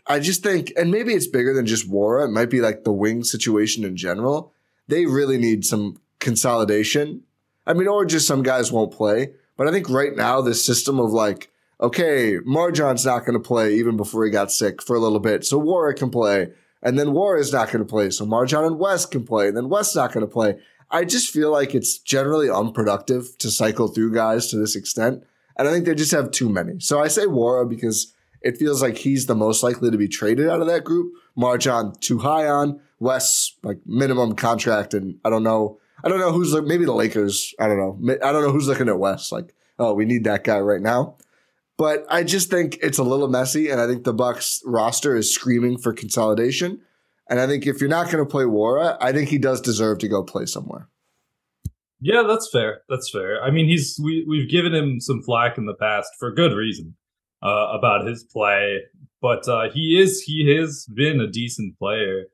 I 0.06 0.20
just 0.20 0.42
think, 0.42 0.72
and 0.76 0.90
maybe 0.90 1.14
it's 1.14 1.26
bigger 1.26 1.54
than 1.54 1.66
just 1.66 1.90
Nwora. 1.90 2.26
It 2.26 2.30
might 2.32 2.50
be 2.50 2.60
like 2.60 2.84
the 2.84 2.92
wing 2.92 3.24
situation 3.24 3.84
in 3.84 3.96
general. 3.96 4.52
They 4.86 5.06
really 5.06 5.38
need 5.38 5.64
some 5.64 6.00
consolidation. 6.18 7.22
I 7.66 7.72
mean, 7.72 7.88
or 7.88 8.04
just 8.04 8.26
some 8.26 8.42
guys 8.42 8.70
won't 8.70 8.92
play. 8.92 9.32
But 9.56 9.68
I 9.68 9.70
think 9.70 9.88
right 9.88 10.14
now, 10.14 10.40
this 10.40 10.64
system 10.64 10.98
of 11.00 11.12
like, 11.12 11.50
okay, 11.80 12.38
MarJon's 12.38 13.06
not 13.06 13.20
going 13.20 13.40
to 13.40 13.46
play 13.46 13.74
even 13.74 13.96
before 13.96 14.24
he 14.24 14.30
got 14.30 14.52
sick 14.52 14.82
for 14.82 14.96
a 14.96 15.00
little 15.00 15.20
bit. 15.20 15.44
So 15.44 15.60
Nwora 15.60 15.96
can 15.96 16.10
play. 16.10 16.48
And 16.82 16.98
then 16.98 17.08
Nwora 17.08 17.40
is 17.40 17.52
not 17.52 17.70
going 17.70 17.84
to 17.84 17.88
play. 17.88 18.10
So 18.10 18.26
MarJon 18.26 18.66
and 18.66 18.78
West 18.78 19.10
can 19.10 19.24
play. 19.24 19.48
And 19.48 19.56
then 19.56 19.70
West's 19.70 19.96
not 19.96 20.12
going 20.12 20.26
to 20.26 20.32
play. 20.32 20.58
I 20.90 21.04
just 21.04 21.32
feel 21.32 21.50
like 21.50 21.74
it's 21.74 21.98
generally 21.98 22.50
unproductive 22.50 23.38
to 23.38 23.50
cycle 23.50 23.88
through 23.88 24.14
guys 24.14 24.48
to 24.48 24.58
this 24.58 24.76
extent. 24.76 25.24
And 25.56 25.66
I 25.66 25.72
think 25.72 25.86
they 25.86 25.94
just 25.94 26.12
have 26.12 26.30
too 26.30 26.48
many. 26.48 26.80
So 26.80 27.00
I 27.00 27.08
say 27.08 27.24
Nwora 27.24 27.68
because 27.68 28.12
it 28.44 28.58
feels 28.58 28.82
like 28.82 28.98
he's 28.98 29.26
the 29.26 29.34
most 29.34 29.62
likely 29.62 29.90
to 29.90 29.96
be 29.96 30.06
traded 30.06 30.48
out 30.48 30.60
of 30.60 30.66
that 30.66 30.84
group. 30.84 31.12
MarJon 31.36 31.98
too 32.00 32.18
high 32.18 32.46
on. 32.46 32.80
West 33.00 33.58
like 33.62 33.78
minimum 33.86 34.34
contract. 34.34 34.94
And 34.94 35.18
I 35.24 35.30
don't 35.30 35.42
know. 35.42 35.78
I 36.04 36.08
don't 36.08 36.20
know 36.20 36.32
who's 36.32 36.52
look- 36.52 36.66
maybe 36.66 36.84
the 36.84 36.94
Lakers. 36.94 37.54
I 37.58 37.66
don't 37.66 37.78
know. 37.78 38.16
I 38.22 38.32
don't 38.32 38.42
know 38.42 38.52
who's 38.52 38.68
looking 38.68 38.88
at 38.88 38.98
West. 38.98 39.32
Like, 39.32 39.54
oh, 39.78 39.94
we 39.94 40.04
need 40.04 40.24
that 40.24 40.44
guy 40.44 40.60
right 40.60 40.80
now. 40.80 41.16
But 41.76 42.04
I 42.08 42.22
just 42.22 42.50
think 42.50 42.78
it's 42.82 42.98
a 42.98 43.02
little 43.02 43.26
messy, 43.26 43.68
and 43.68 43.80
I 43.80 43.88
think 43.88 44.04
the 44.04 44.14
Bucks 44.14 44.62
roster 44.64 45.16
is 45.16 45.34
screaming 45.34 45.76
for 45.76 45.92
consolidation. 45.92 46.80
And 47.28 47.40
I 47.40 47.48
think 47.48 47.66
if 47.66 47.80
you're 47.80 47.90
not 47.90 48.12
going 48.12 48.24
to 48.24 48.30
play 48.30 48.44
Nwora, 48.44 48.96
I 49.00 49.12
think 49.12 49.28
he 49.28 49.38
does 49.38 49.60
deserve 49.60 49.98
to 49.98 50.08
go 50.08 50.22
play 50.22 50.46
somewhere. 50.46 50.88
Yeah, 52.00 52.22
that's 52.28 52.48
fair. 52.52 52.82
That's 52.88 53.10
fair. 53.10 53.42
I 53.42 53.50
mean, 53.50 53.66
he's 53.66 53.98
we 54.00 54.24
we've 54.28 54.48
given 54.48 54.74
him 54.74 55.00
some 55.00 55.22
flack 55.22 55.58
in 55.58 55.66
the 55.66 55.74
past 55.74 56.10
for 56.18 56.30
good 56.32 56.52
reason 56.52 56.94
uh, 57.44 57.68
about 57.78 58.06
his 58.06 58.24
play, 58.24 58.80
but 59.20 59.46
uh, 59.48 59.70
he 59.70 60.00
is 60.00 60.22
he 60.22 60.54
has 60.56 60.86
been 60.94 61.20
a 61.20 61.26
decent 61.30 61.78
player. 61.78 62.24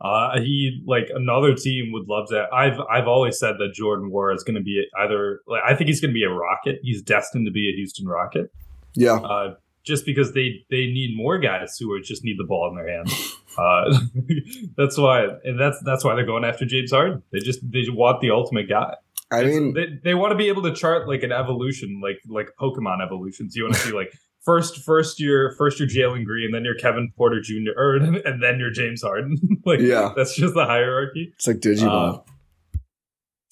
Uh, 0.00 0.38
he 0.40 0.82
like 0.86 1.08
another 1.14 1.54
team 1.54 1.92
would 1.92 2.08
love 2.08 2.28
to. 2.30 2.46
I've 2.52 2.80
I've 2.90 3.06
always 3.08 3.38
said 3.38 3.56
that 3.58 3.74
Jordan 3.74 4.10
Nwora 4.10 4.34
is 4.34 4.42
going 4.44 4.54
to 4.54 4.62
be 4.62 4.86
either 4.98 5.40
like 5.46 5.62
I 5.66 5.74
think 5.74 5.88
he's 5.88 6.00
going 6.00 6.10
to 6.12 6.14
be 6.14 6.24
a 6.24 6.30
Rocket. 6.30 6.78
He's 6.82 7.02
destined 7.02 7.46
to 7.46 7.52
be 7.52 7.68
a 7.68 7.72
Houston 7.76 8.06
Rocket. 8.06 8.50
Yeah. 8.94 9.16
Uh, 9.16 9.54
just 9.84 10.06
because 10.06 10.32
they 10.32 10.64
they 10.70 10.86
need 10.86 11.16
more 11.16 11.38
guys 11.38 11.76
who 11.78 11.92
are 11.92 12.00
just 12.00 12.24
need 12.24 12.38
the 12.38 12.44
ball 12.44 12.68
in 12.70 12.76
their 12.76 12.88
hands. 12.96 13.36
Uh, 13.58 13.98
that's 14.76 14.96
why, 14.96 15.26
and 15.44 15.58
that's 15.58 15.78
that's 15.84 16.04
why 16.04 16.14
they're 16.14 16.24
going 16.26 16.44
after 16.44 16.64
James 16.64 16.92
Harden. 16.92 17.22
They 17.32 17.38
just 17.40 17.60
they 17.70 17.84
want 17.88 18.20
the 18.20 18.30
ultimate 18.30 18.68
guy. 18.68 18.94
I 19.32 19.40
It's- 19.40 19.54
mean, 19.54 19.74
they, 19.74 19.86
they 20.04 20.14
want 20.14 20.32
to 20.32 20.36
be 20.36 20.48
able 20.48 20.62
to 20.62 20.72
chart 20.74 21.08
like 21.08 21.22
an 21.22 21.32
evolution, 21.32 22.00
like 22.02 22.20
like 22.28 22.48
Pokemon 22.60 23.04
evolutions. 23.04 23.54
You 23.56 23.64
want 23.64 23.74
to 23.74 23.80
see 23.80 23.92
like 23.92 24.12
first 24.44 24.78
first 24.78 25.20
year 25.20 25.54
first 25.58 25.78
year 25.80 25.88
Jalen 25.88 26.24
Green, 26.24 26.50
then 26.52 26.64
you're 26.64 26.74
Kevin 26.74 27.12
Porter 27.16 27.40
Jr. 27.40 27.70
or 27.76 27.96
and 28.24 28.42
then 28.42 28.58
you're 28.58 28.70
James 28.70 29.02
Harden. 29.02 29.38
like 29.64 29.80
Yeah. 29.80 30.12
that's 30.16 30.34
just 30.34 30.54
the 30.54 30.64
hierarchy. 30.66 31.32
it's 31.34 31.46
like 31.46 31.58
Digimon. 31.58 32.16
Uh, 32.16 32.18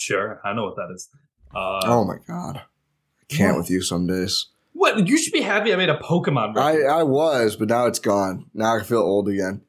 Sure, 0.00 0.40
I 0.44 0.52
know 0.52 0.64
what 0.64 0.76
that 0.76 0.92
is. 0.94 1.08
Uh, 1.54 1.80
oh 1.84 2.04
my 2.04 2.16
god, 2.26 2.58
I 2.58 3.24
can't 3.34 3.54
what? 3.56 3.62
with 3.62 3.70
you 3.70 3.82
some 3.82 4.06
days. 4.06 4.46
What? 4.72 5.08
You 5.08 5.18
should 5.18 5.32
be 5.32 5.40
happy 5.42 5.72
I 5.72 5.76
made 5.76 5.88
a 5.88 5.98
Pokemon. 5.98 6.56
I. 6.56 6.82
I 6.82 7.02
was, 7.02 7.56
but 7.56 7.68
now 7.68 7.86
it's 7.86 7.98
gone. 7.98 8.46
Now 8.54 8.76
I 8.76 8.82
feel 8.84 9.00
old 9.00 9.28
again. 9.28 9.62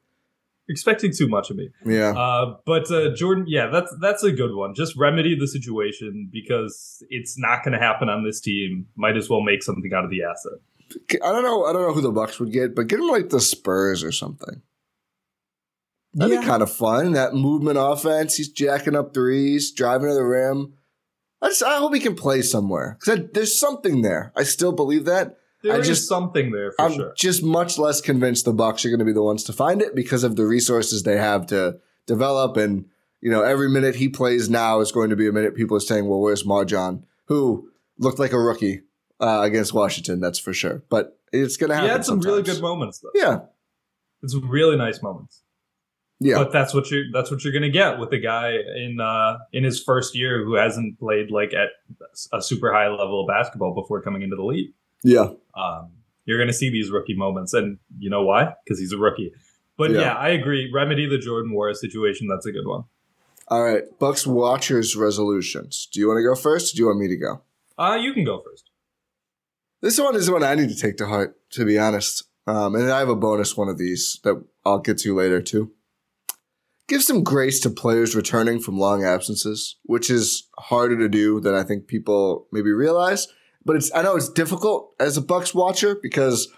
expecting 0.70 1.12
too 1.12 1.28
much 1.28 1.50
of 1.50 1.58
me. 1.58 1.70
Yeah. 1.84 2.12
Uh, 2.16 2.58
but 2.64 2.92
uh, 2.92 3.16
Jordan, 3.16 3.46
yeah, 3.48 3.68
that's 3.72 3.92
that's 4.00 4.24
a 4.24 4.32
good 4.32 4.54
one. 4.56 4.76
Just 4.76 4.96
remedy 4.96 5.36
the 5.38 5.48
situation 5.48 6.30
because 6.32 7.04
it's 7.10 7.40
not 7.40 7.64
going 7.64 7.74
to 7.74 7.80
happen 7.80 8.08
on 8.08 8.24
this 8.24 8.40
team. 8.40 8.86
Might 8.96 9.18
as 9.18 9.30
well 9.32 9.42
make 9.42 9.64
something 9.64 9.92
out 9.96 10.04
of 10.06 10.12
the 10.12 10.22
asset. 10.22 10.60
I 11.24 11.32
don't 11.32 11.44
know. 11.44 11.66
I 11.66 11.74
don't 11.74 11.82
know 11.88 11.94
who 11.94 12.02
the 12.02 12.12
Bucks 12.12 12.40
would 12.40 12.52
get, 12.52 12.76
but 12.76 12.88
get 12.88 12.98
them 12.98 13.08
like 13.10 13.30
the 13.30 13.40
Spurs 13.40 14.04
or 14.04 14.12
something. 14.12 14.62
That'd 16.14 16.34
Yeah. 16.34 16.42
be 16.42 16.48
kind 16.48 16.64
of 16.64 16.72
fun. 16.72 17.12
That 17.14 17.36
movement 17.36 17.78
offense. 17.80 18.36
He's 18.36 18.50
jacking 18.50 18.96
up 18.96 19.14
threes, 19.14 19.72
driving 19.72 20.08
to 20.10 20.14
the 20.16 20.24
rim. 20.24 20.74
I 21.42 21.50
just 21.50 21.64
I 21.64 21.78
hope 21.78 21.94
he 21.94 22.00
can 22.00 22.16
play 22.16 22.42
somewhere 22.42 22.98
because 23.00 23.30
there's 23.34 23.60
something 23.60 24.02
there. 24.02 24.34
I 24.36 24.44
still 24.44 24.72
believe 24.72 25.06
that. 25.06 25.38
There 25.62 25.74
I 25.74 25.80
is 25.80 25.88
just- 25.88 26.08
something 26.08 26.52
there 26.52 26.72
for 26.72 26.82
I'm 26.86 26.94
sure. 26.94 27.14
just 27.16 27.44
much 27.44 27.78
less 27.78 28.02
convinced 28.02 28.46
the 28.46 28.54
Bucks 28.54 28.86
are 28.86 28.90
going 28.90 29.00
to 29.00 29.06
be 29.06 29.14
the 29.14 29.22
ones 29.24 29.44
to 29.46 29.54
find 29.54 29.82
it 29.82 29.94
because 29.94 30.24
of 30.24 30.36
the 30.36 30.46
resources 30.46 31.04
they 31.04 31.18
have 31.18 31.46
to 31.48 31.80
develop. 32.08 32.58
And 32.58 32.86
you 33.22 33.30
know, 33.30 33.42
every 33.44 33.70
minute 33.70 33.96
he 33.96 34.08
plays 34.10 34.50
now 34.50 34.80
is 34.80 34.92
going 34.94 35.10
to 35.10 35.16
be 35.18 35.28
a 35.28 35.34
minute 35.34 35.56
people 35.56 35.76
are 35.78 35.82
saying, 35.82 36.08
"Well, 36.08 36.22
where's 36.22 36.44
MarJon?" 36.44 37.04
Who 37.26 37.70
looked 37.98 38.20
like 38.20 38.32
a 38.34 38.40
rookie 38.40 38.82
uh, 39.20 39.42
against 39.44 39.74
Washington, 39.74 40.20
that's 40.20 40.40
for 40.40 40.54
sure. 40.54 40.84
But 40.90 41.20
it's 41.32 41.58
going 41.58 41.70
to 41.70 41.76
happen. 41.76 41.90
He 41.90 41.92
had 41.94 42.06
some 42.06 42.20
really 42.22 42.44
good 42.44 42.62
moments 42.62 43.00
though. 43.00 43.12
Yeah, 43.14 43.40
It's 44.24 44.36
really 44.36 44.76
nice 44.78 45.02
moments. 45.02 45.44
yeah, 46.20 46.36
But 46.36 46.52
that's 46.52 46.74
what 46.74 46.90
you're 46.92 47.06
that's 47.14 47.30
what 47.32 47.44
you're 47.44 47.54
gonna 47.54 47.70
get 47.70 48.00
with 48.00 48.12
a 48.14 48.18
guy 48.20 48.52
in 48.52 49.00
uh 49.00 49.38
in 49.54 49.64
his 49.64 49.82
first 49.82 50.16
year 50.16 50.44
who 50.44 50.56
hasn't 50.56 51.00
played 51.00 51.32
like 51.32 51.54
at 51.54 51.70
a 52.34 52.42
super 52.42 52.74
high 52.74 52.88
level 52.90 53.22
of 53.22 53.28
basketball 53.28 53.74
before 53.74 54.02
coming 54.02 54.22
into 54.22 54.36
the 54.36 54.44
league. 54.44 54.72
yeah. 55.04 55.30
Um, 55.56 55.92
you're 56.26 56.38
gonna 56.40 56.54
see 56.54 56.70
these 56.70 56.92
rookie 56.92 57.16
moments, 57.16 57.54
and 57.54 57.80
you 57.98 58.10
know 58.10 58.24
why? 58.24 58.54
Because 58.64 58.80
he's 58.80 58.92
a 58.92 58.98
rookie. 58.98 59.32
But 59.78 59.92
Yeah. 59.92 60.00
yeah. 60.02 60.14
I 60.16 60.30
agree. 60.30 60.70
Remedy 60.74 61.08
the 61.08 61.18
Jordan 61.18 61.52
Morris 61.52 61.80
situation. 61.82 62.28
That's 62.28 62.46
a 62.46 62.52
good 62.52 62.68
one. 62.68 62.84
All 63.48 63.64
right, 63.64 63.84
Bucks 63.98 64.28
watchers 64.28 64.96
resolutions. 64.96 65.88
Do 65.92 66.00
you 66.00 66.08
want 66.08 66.20
to 66.20 66.24
go 66.24 66.36
first? 66.36 66.74
Or 66.74 66.76
do 66.76 66.82
you 66.82 66.88
want 66.88 67.00
me 67.00 67.08
to 67.08 67.18
go? 67.18 67.42
Uh, 67.80 67.96
you 67.96 68.14
can 68.14 68.24
go 68.26 68.42
first. 68.42 68.69
This 69.82 70.00
one 70.00 70.16
is 70.16 70.30
one 70.30 70.44
I 70.44 70.56
need 70.56 70.70
to 70.70 70.76
take 70.76 70.98
to 70.98 71.08
heart, 71.08 71.38
to 71.52 71.66
be 71.66 71.78
honest. 71.78 72.24
Um, 72.48 72.76
and 72.76 72.92
I 72.92 73.00
have 73.00 73.10
a 73.10 73.16
bonus 73.16 73.56
one 73.56 73.70
of 73.70 73.78
these 73.78 74.20
that 74.24 74.44
I'll 74.66 74.80
get 74.80 74.98
to 75.00 75.16
later 75.16 75.42
too. 75.42 75.72
Give 76.88 77.04
some 77.04 77.24
grace 77.24 77.60
to 77.62 77.70
players 77.70 78.16
returning 78.16 78.60
from 78.60 78.80
long 78.80 79.04
absences, 79.04 79.78
which 79.84 80.10
is 80.10 80.50
harder 80.58 80.98
to 80.98 81.08
do 81.08 81.40
than 81.40 81.54
I 81.54 81.64
think 81.64 81.88
people 81.88 82.48
maybe 82.52 82.72
realize. 82.72 83.28
But 83.64 83.76
it's 83.76 83.94
I 83.94 84.02
know 84.02 84.16
it's 84.16 84.30
difficult 84.30 84.96
as 85.00 85.16
a 85.16 85.22
Bucks 85.22 85.54
watcher 85.54 85.96
because 86.02 86.52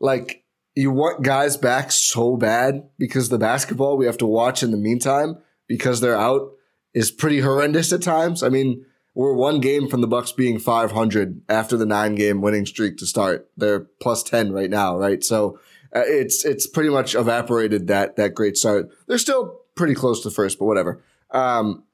like 0.00 0.44
you 0.74 0.90
want 0.90 1.22
guys 1.22 1.56
back 1.56 1.92
so 1.92 2.36
bad 2.36 2.88
because 2.98 3.28
the 3.28 3.38
basketball 3.38 3.96
we 3.96 4.06
have 4.06 4.18
to 4.18 4.26
watch 4.26 4.62
in 4.62 4.72
the 4.72 4.76
meantime 4.76 5.36
because 5.68 6.00
they're 6.00 6.16
out 6.16 6.50
is 6.92 7.12
pretty 7.12 7.40
horrendous 7.40 7.92
at 7.92 8.02
times. 8.02 8.42
I 8.42 8.48
mean, 8.48 8.84
we're 9.14 9.34
one 9.34 9.60
game 9.60 9.88
from 9.88 10.00
the 10.00 10.06
Bucks 10.06 10.32
being 10.32 10.58
500 10.58 11.42
after 11.48 11.76
the 11.76 11.86
nine 11.86 12.14
game 12.14 12.40
winning 12.40 12.66
streak 12.66 12.96
to 12.98 13.06
start. 13.06 13.50
They're 13.56 13.80
plus 14.00 14.22
10 14.22 14.52
right 14.52 14.70
now, 14.70 14.96
right? 14.96 15.22
So 15.22 15.58
uh, 15.94 16.02
it's 16.06 16.44
it's 16.44 16.66
pretty 16.66 16.90
much 16.90 17.14
evaporated 17.14 17.88
that 17.88 18.16
that 18.16 18.34
great 18.34 18.56
start. 18.56 18.88
They're 19.08 19.18
still 19.18 19.60
pretty 19.74 19.94
close 19.94 20.22
to 20.22 20.30
first, 20.30 20.58
but 20.58 20.66
whatever. 20.66 21.02
Um, 21.30 21.84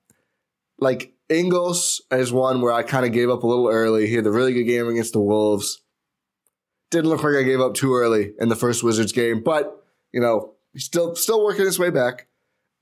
like 0.79 1.15
Ingles 1.29 2.03
is 2.11 2.33
one 2.33 2.61
where 2.61 2.73
I 2.73 2.83
kind 2.83 3.07
of 3.07 3.13
gave 3.13 3.31
up 3.31 3.43
a 3.43 3.47
little 3.47 3.69
early. 3.69 4.07
He 4.07 4.15
had 4.15 4.27
a 4.27 4.31
really 4.31 4.53
good 4.53 4.65
game 4.65 4.89
against 4.89 5.13
the 5.13 5.21
Wolves. 5.21 5.83
Didn't 6.91 7.11
look 7.11 7.23
like 7.25 7.37
I 7.37 7.43
gave 7.43 7.61
up 7.61 7.75
too 7.75 7.95
early 7.95 8.33
in 8.39 8.49
the 8.49 8.57
first 8.57 8.83
Wizards 8.83 9.13
game, 9.13 9.43
but 9.43 9.85
you 10.13 10.21
know, 10.21 10.55
still 10.77 11.17
still 11.17 11.43
working 11.43 11.65
his 11.65 11.79
way 11.79 11.91
back. 11.91 12.29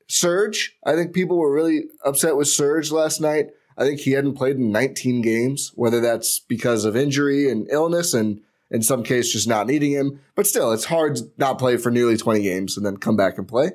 Serge, 0.08 0.76
I 0.84 0.94
think 0.94 1.14
people 1.14 1.38
were 1.38 1.52
really 1.52 1.84
upset 2.04 2.36
with 2.36 2.48
Serge 2.48 2.90
last 2.90 3.20
night. 3.20 3.46
I 3.76 3.84
think 3.84 4.00
he 4.00 4.12
hadn't 4.12 4.34
played 4.34 4.56
in 4.56 4.70
19 4.70 5.20
games, 5.22 5.72
whether 5.74 6.00
that's 6.00 6.38
because 6.38 6.84
of 6.84 6.96
injury 6.96 7.50
and 7.50 7.68
illness 7.70 8.14
and 8.14 8.40
in 8.70 8.82
some 8.82 9.02
case 9.02 9.32
just 9.32 9.48
not 9.48 9.66
needing 9.66 9.92
him. 9.92 10.20
But 10.34 10.46
still, 10.46 10.72
it's 10.72 10.84
hard 10.86 11.16
to 11.16 11.30
not 11.38 11.58
play 11.58 11.76
for 11.76 11.90
nearly 11.90 12.16
20 12.16 12.42
games 12.42 12.76
and 12.76 12.84
then 12.84 12.96
come 12.96 13.16
back 13.16 13.38
and 13.38 13.48
play. 13.48 13.72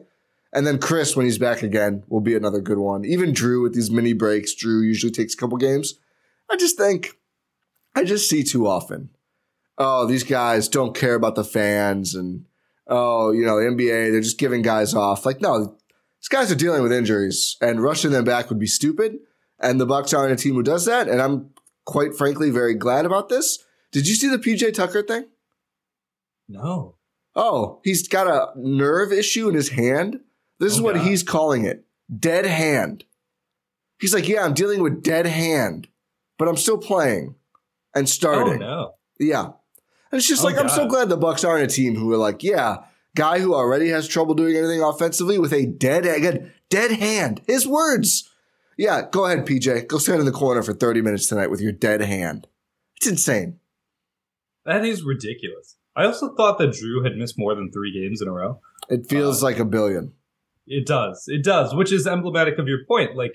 And 0.52 0.66
then 0.66 0.80
Khris, 0.80 1.16
when 1.16 1.26
he's 1.26 1.38
back 1.38 1.62
again, 1.62 2.04
will 2.08 2.22
be 2.22 2.36
another 2.36 2.60
good 2.60 2.80
one. 2.80 3.06
Even 3.06 3.34
Jrue 3.34 3.62
with 3.62 3.76
these 3.76 3.92
mini 3.92 4.14
breaks, 4.14 4.56
Jrue 4.56 4.84
usually 4.84 5.12
takes 5.12 5.34
a 5.34 5.38
couple 5.38 5.58
games. 5.58 5.96
I 6.50 6.56
just 6.56 6.78
think, 6.78 7.18
I 7.96 8.04
just 8.04 8.30
see 8.30 8.44
too 8.44 8.68
often. 8.68 9.10
Oh, 9.78 10.06
these 10.06 10.24
guys 10.24 10.68
don't 10.68 10.96
care 10.96 11.14
about 11.14 11.36
the 11.36 11.44
fans 11.44 12.16
and, 12.16 12.46
oh, 12.88 13.32
you 13.32 13.46
know, 13.46 13.60
the 13.60 13.68
NBA, 13.68 14.12
they're 14.12 14.22
just 14.22 14.40
giving 14.40 14.62
guys 14.62 14.94
off. 14.94 15.26
Like, 15.26 15.40
no, 15.40 15.78
these 16.20 16.28
guys 16.30 16.52
are 16.52 16.56
dealing 16.56 16.82
with 16.82 16.92
injuries 16.92 17.56
and 17.62 17.82
rushing 17.82 18.12
them 18.12 18.26
back 18.26 18.50
would 18.50 18.60
be 18.60 18.68
stupid. 18.68 19.20
And 19.60 19.80
the 19.80 19.86
Bucks 19.86 20.13
aren't 20.13 20.32
a 20.32 20.36
team 20.41 20.54
who 20.54 20.63
does 20.63 20.86
that. 20.86 21.08
And 21.08 21.22
I'm 21.22 21.50
quite 21.86 22.15
frankly 22.15 22.50
very 22.50 22.74
glad 22.76 23.06
about 23.06 23.30
this. 23.30 23.60
Did 23.91 24.08
you 24.08 24.15
see 24.15 24.30
the 24.30 24.38
PJ 24.38 24.74
Tucker 24.74 25.04
thing? 25.04 25.26
No. 26.48 26.95
Oh, 27.36 27.80
he's 27.84 28.08
got 28.08 28.28
a 28.28 28.52
nerve 28.56 29.12
issue 29.12 29.48
in 29.50 29.56
his 29.56 29.69
hand. 29.69 30.19
This 30.60 30.74
is 30.74 30.80
Oh, 30.80 30.84
what 30.84 30.95
God. 30.95 31.06
he's 31.06 31.24
calling 31.24 31.65
it 31.65 31.86
dead 32.17 32.45
hand. 32.45 33.04
He's 34.00 34.13
like, 34.13 34.28
yeah, 34.28 34.43
I'm 34.43 34.54
dealing 34.54 34.82
with 34.82 35.04
dead 35.04 35.26
hand, 35.26 35.88
but 36.38 36.48
I'm 36.48 36.58
still 36.58 36.78
playing 36.78 37.36
and 37.93 38.08
starting. 38.10 38.63
Oh 38.63 38.65
no. 38.65 38.93
Yeah. 39.19 39.43
And 40.12 40.17
it's 40.19 40.28
just 40.28 40.41
Oh, 40.43 40.45
like, 40.48 40.58
I'm 40.58 40.69
so 40.69 40.88
glad 40.88 41.10
the 41.10 41.17
Bucks 41.17 41.43
aren't 41.43 41.69
a 41.72 41.74
team 41.76 41.95
who 41.95 42.12
are 42.13 42.17
like, 42.17 42.41
yeah, 42.43 42.78
guy 43.15 43.39
who 43.39 43.54
already 43.54 43.89
has 43.89 44.08
trouble 44.08 44.34
doing 44.34 44.56
anything 44.56 44.82
offensively 44.82 45.38
with 45.38 45.54
a 45.54 45.65
dead, 45.65 46.06
again, 46.06 46.52
dead 46.69 46.91
hand. 46.91 47.41
His 47.48 47.67
words. 47.67 48.30
Yeah, 48.80 49.02
go 49.12 49.26
ahead, 49.26 49.46
PJ. 49.46 49.88
Go 49.89 49.98
stand 49.98 50.22
in 50.22 50.26
the 50.26 50.32
corner 50.32 50.63
for 50.63 50.74
30 50.74 51.02
minutes 51.02 51.28
tonight 51.28 51.52
with 51.52 51.60
your 51.60 51.74
dead 51.74 52.00
hand. 52.00 52.48
It's 52.96 53.08
insane. 53.08 53.60
That 54.65 54.86
is 54.86 55.04
ridiculous. 55.04 55.76
I 55.98 56.06
also 56.06 56.34
thought 56.36 56.58
that 56.60 56.70
Jrue 56.70 57.04
had 57.04 57.18
missed 57.18 57.38
more 57.38 57.54
than 57.56 57.72
three 57.74 57.92
games 57.92 58.22
in 58.22 58.30
a 58.30 58.32
row. 58.32 58.62
It 58.89 59.06
feels 59.10 59.44
Uh, 59.44 59.48
like 59.48 59.60
a 59.60 59.65
billion. 59.65 60.13
It 60.65 60.86
does. 60.88 61.26
It 61.28 61.44
does, 61.44 61.76
which 61.76 61.92
is 61.92 62.08
emblematic 62.08 62.58
of 62.58 62.70
your 62.70 62.86
point. 62.88 63.18
Like, 63.18 63.34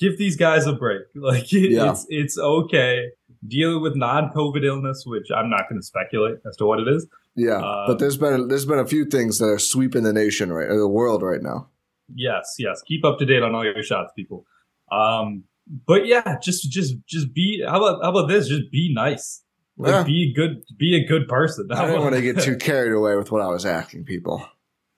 give 0.00 0.16
these 0.16 0.36
guys 0.36 0.66
a 0.66 0.72
break. 0.72 1.02
Like, 1.14 1.52
it- 1.52 1.72
Yeah. 1.72 1.90
it's 1.90 2.06
it's 2.08 2.38
okay 2.38 3.10
dealing 3.46 3.82
with 3.82 3.96
non-COVID 3.96 4.64
illness, 4.64 5.04
which 5.04 5.26
I'm 5.30 5.50
not 5.50 5.68
going 5.68 5.78
to 5.78 5.86
speculate 5.86 6.36
as 6.48 6.56
to 6.56 6.64
what 6.64 6.80
it 6.80 6.88
is. 6.88 7.06
Yeah, 7.36 7.58
Uh, 7.60 7.86
but 7.88 7.98
there's 7.98 8.16
been 8.16 8.48
there's 8.48 8.64
been 8.64 8.78
a 8.78 8.86
few 8.86 9.04
things 9.04 9.38
that 9.40 9.46
are 9.46 9.58
sweeping 9.58 10.04
the 10.04 10.12
nation 10.14 10.50
right, 10.54 10.70
or 10.70 10.78
the 10.78 10.88
world 10.88 11.22
right 11.22 11.42
now. 11.42 11.68
Yes, 12.14 12.56
yes. 12.58 12.82
Keep 12.82 13.04
up 13.04 13.18
to 13.18 13.26
date 13.26 13.42
on 13.42 13.54
all 13.54 13.64
your 13.64 13.82
shots, 13.82 14.12
people. 14.16 14.44
Um, 14.90 15.44
but 15.86 16.06
yeah, 16.06 16.38
just 16.42 16.70
just 16.70 16.94
just 17.06 17.32
be. 17.32 17.62
How 17.66 17.76
about 17.82 18.02
how 18.02 18.10
about 18.10 18.28
this? 18.28 18.48
Just 18.48 18.70
be 18.70 18.92
nice. 18.92 19.42
Like, 19.76 19.90
Yeah. 19.92 20.02
be 20.04 20.32
good. 20.34 20.62
Be 20.76 20.94
a 20.96 21.06
good 21.06 21.26
person. 21.28 21.68
I 21.72 21.86
didn't 21.86 22.02
want 22.02 22.14
to 22.14 22.22
get 22.22 22.40
too 22.40 22.56
carried 22.56 22.92
away 22.92 23.16
with 23.16 23.32
what 23.32 23.40
I 23.42 23.48
was 23.48 23.64
asking 23.64 24.04
people. 24.04 24.46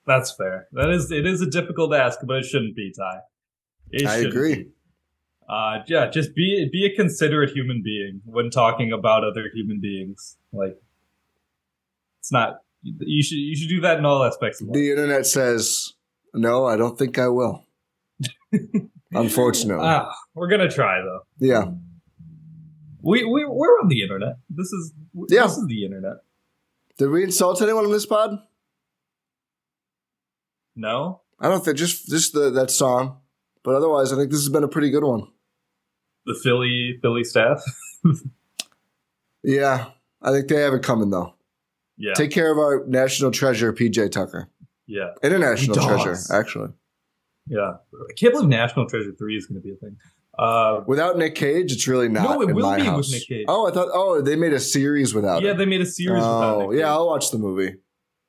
That's 0.07 0.33
fair. 0.35 0.67
That 0.73 0.91
is. 0.91 1.11
It 1.11 1.27
is 1.27 1.41
a 1.41 1.47
difficult 1.47 1.95
ask, 1.95 2.19
but 2.25 2.39
it 2.39 2.45
shouldn't 2.45 2.77
be 2.77 2.93
Ty. 2.97 3.21
It 3.91 4.07
I 4.07 4.17
agree. 4.17 4.55
be. 4.55 4.69
Uh, 5.49 5.79
yeah, 5.87 6.09
just 6.11 6.35
be 6.35 6.69
be 6.73 6.85
a 6.87 6.95
considerate 6.97 7.51
human 7.51 7.81
being 7.83 8.21
when 8.25 8.51
talking 8.51 8.91
about 8.93 9.23
other 9.23 9.49
human 9.55 9.81
beings. 9.81 10.37
Like, 10.53 10.77
it's 12.19 12.33
not. 12.33 12.59
You 12.83 13.23
should 13.23 13.39
you 13.39 13.57
should 13.57 13.69
do 13.69 13.81
that 13.83 13.99
in 13.99 14.05
all 14.05 14.23
aspects 14.25 14.61
of 14.61 14.69
life. 14.69 14.75
The 14.75 14.91
internet 14.91 15.27
says 15.27 15.93
no. 16.35 16.67
I 16.67 16.77
don't 16.77 16.99
think 16.99 17.19
I 17.19 17.29
will. 17.29 17.65
Unfortunately, 19.13 19.85
Ah, 19.87 20.13
we're 20.35 20.49
gonna 20.49 20.71
try 20.71 21.01
though. 21.01 21.21
yeah. 21.39 21.65
We 23.03 23.25
we 23.25 23.45
we're 23.47 23.79
on 23.81 23.89
the 23.89 24.03
internet. 24.03 24.39
This 24.51 24.67
is 24.73 24.93
Yeah. 25.29 25.45
this 25.45 25.57
is 25.59 25.67
the 25.67 25.85
internet. 25.85 26.17
Did 26.99 27.09
we 27.11 27.23
insult 27.25 27.63
anyone 27.63 27.85
on 27.85 27.93
this 27.93 28.07
pod? 28.07 28.39
No, 30.75 31.23
I 31.41 31.49
don't 31.49 31.65
think 31.65 31.77
just 31.79 32.09
just 32.09 32.33
the 32.33 32.51
that 32.51 32.71
song, 32.71 33.19
but 33.63 33.75
otherwise, 33.75 34.13
I 34.13 34.17
think 34.17 34.31
this 34.31 34.41
has 34.41 34.49
been 34.49 34.65
a 34.65 34.69
pretty 34.69 34.91
good 34.91 35.05
one. 35.05 35.29
the 36.27 36.35
Philly 36.43 36.99
Philly 37.03 37.25
staff. 37.25 37.63
Yeah, 39.49 39.91
I 40.23 40.33
think 40.33 40.49
they 40.49 40.57
have 40.63 40.75
it 40.75 40.83
coming 40.83 41.11
though. 41.11 41.35
yeah, 41.97 42.15
Take 42.15 42.33
care 42.33 42.51
of 42.51 42.59
our 42.59 42.85
national 42.89 43.31
treasure, 43.31 43.73
PJ 43.73 44.11
Tucker. 44.11 44.49
Yeah, 44.87 45.11
International 45.23 45.77
treasure, 45.77 46.17
actually. 46.33 46.69
yeah. 47.47 47.75
I 47.95 48.13
can't 48.17 48.33
believe 48.35 48.49
National 48.49 48.87
Treasure 48.89 49.13
Three 49.19 49.37
is 49.37 49.47
going 49.47 49.61
to 49.61 49.67
be 49.67 49.73
a 49.73 49.77
thing. 49.77 49.97
Uh, 50.39 50.83
Without 50.87 51.17
Nick 51.17 51.35
Cage, 51.35 51.73
it's 51.73 51.89
really 51.89 52.09
not. 52.09 52.25
No, 52.25 52.43
it 52.43 52.51
in 52.51 52.55
will 52.55 52.63
my 52.71 52.77
be 52.77 52.89
with. 52.91 53.11
Nick 53.11 53.27
Cage. 53.27 53.47
Oh, 53.49 53.69
I 53.69 53.73
thought. 53.73 53.89
Oh, 53.93 54.21
they 54.21 54.37
made 54.37 54.53
a 54.53 54.61
series 54.61 55.15
without. 55.15 55.43
yeah, 55.43 55.53
him. 55.53 55.59
they 55.59 55.65
made 55.67 55.81
a 55.81 55.87
series. 55.87 56.23
without 56.23 56.55
Oh, 56.57 56.61
Nick 56.71 56.79
yeah, 56.81 56.85
Cage. 56.85 56.91
I'll 56.91 57.07
watch 57.07 57.31
the 57.31 57.39
movie. 57.39 57.75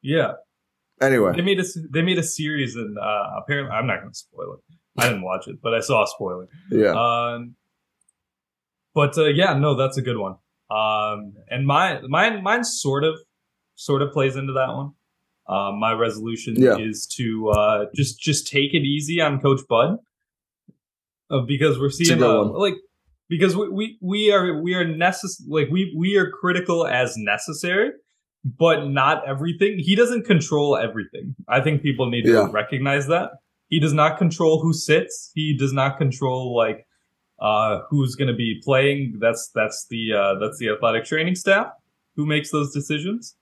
yeah. 0.02 0.34
Anyway, 1.00 1.32
They 1.36 1.44
made 1.44 1.60
a 1.60 1.64
they 1.92 2.02
made 2.02 2.18
a 2.18 2.24
series, 2.24 2.76
and 2.76 2.98
uh, 2.98 3.24
apparently, 3.38 3.72
I'm 3.72 3.86
not 3.86 4.00
going 4.00 4.12
to 4.12 4.18
spoil 4.18 4.54
it. 4.56 4.60
I 5.00 5.08
didn't 5.10 5.22
watch 5.22 5.48
it, 5.48 5.58
but 5.62 5.76
I 5.76 5.80
saw 5.80 6.04
a 6.04 6.08
spoiler. 6.08 6.48
Yeah. 6.72 6.94
Um, 6.94 7.56
but 8.96 9.16
uh, 9.16 9.26
yeah, 9.26 9.54
no, 9.54 9.76
that's 9.76 9.98
a 9.98 10.02
good 10.02 10.18
one. 10.18 10.38
Um, 10.72 11.34
and 11.52 11.68
my 11.68 12.02
mine 12.08 12.42
mine 12.42 12.64
sort 12.64 13.04
of 13.04 13.16
sort 13.76 14.02
of 14.02 14.12
plays 14.12 14.36
into 14.36 14.54
that 14.54 14.70
one. 14.70 14.94
Uh, 15.48 15.72
my 15.72 15.94
resolution 15.94 16.56
Yeah. 16.58 16.78
is 16.78 17.08
to 17.18 17.50
uh, 17.50 17.86
just 17.96 18.20
just 18.20 18.48
take 18.48 18.74
it 18.74 18.84
easy 18.84 19.22
on 19.22 19.40
Coach 19.40 19.62
Bud, 19.70 19.98
uh, 21.30 21.40
because 21.42 21.80
we're 21.80 21.90
seeing 21.90 22.20
good 22.20 22.26
uh, 22.30 22.44
like 22.58 22.76
because 23.30 23.56
we, 23.56 23.70
we 23.70 23.98
we 24.02 24.32
are 24.32 24.62
we 24.62 24.74
are 24.74 24.86
necess- 24.86 25.42
like 25.48 25.70
we 25.70 25.94
we 25.98 26.18
are 26.18 26.30
critical 26.32 26.86
as 26.86 27.16
necessary, 27.18 27.92
but 28.44 28.88
not 28.88 29.28
everything. 29.28 29.80
He 29.80 29.96
doesn't 29.96 30.26
control 30.26 30.76
everything. 30.78 31.36
I 31.48 31.62
think 31.62 31.82
people 31.82 32.10
need 32.10 32.26
to 32.26 32.48
recognize 32.52 33.08
that. 33.08 33.32
He 33.70 33.80
does 33.80 33.94
not 33.94 34.18
control 34.18 34.62
who 34.62 34.74
sits. 34.74 35.32
He 35.36 35.56
does 35.58 35.74
not 35.74 35.98
control 35.98 36.56
like 36.56 36.86
uh, 37.40 37.82
who's 37.90 38.16
going 38.16 38.30
to 38.30 38.34
be 38.34 38.62
playing. 38.64 39.18
That's 39.20 39.50
that's 39.54 39.88
the 39.90 40.14
uh, 40.14 40.36
that's 40.40 40.58
the 40.60 40.70
athletic 40.70 41.06
training 41.06 41.36
staff 41.36 41.68
who 42.16 42.26
makes 42.26 42.52
those 42.52 42.74
decisions. 42.74 43.36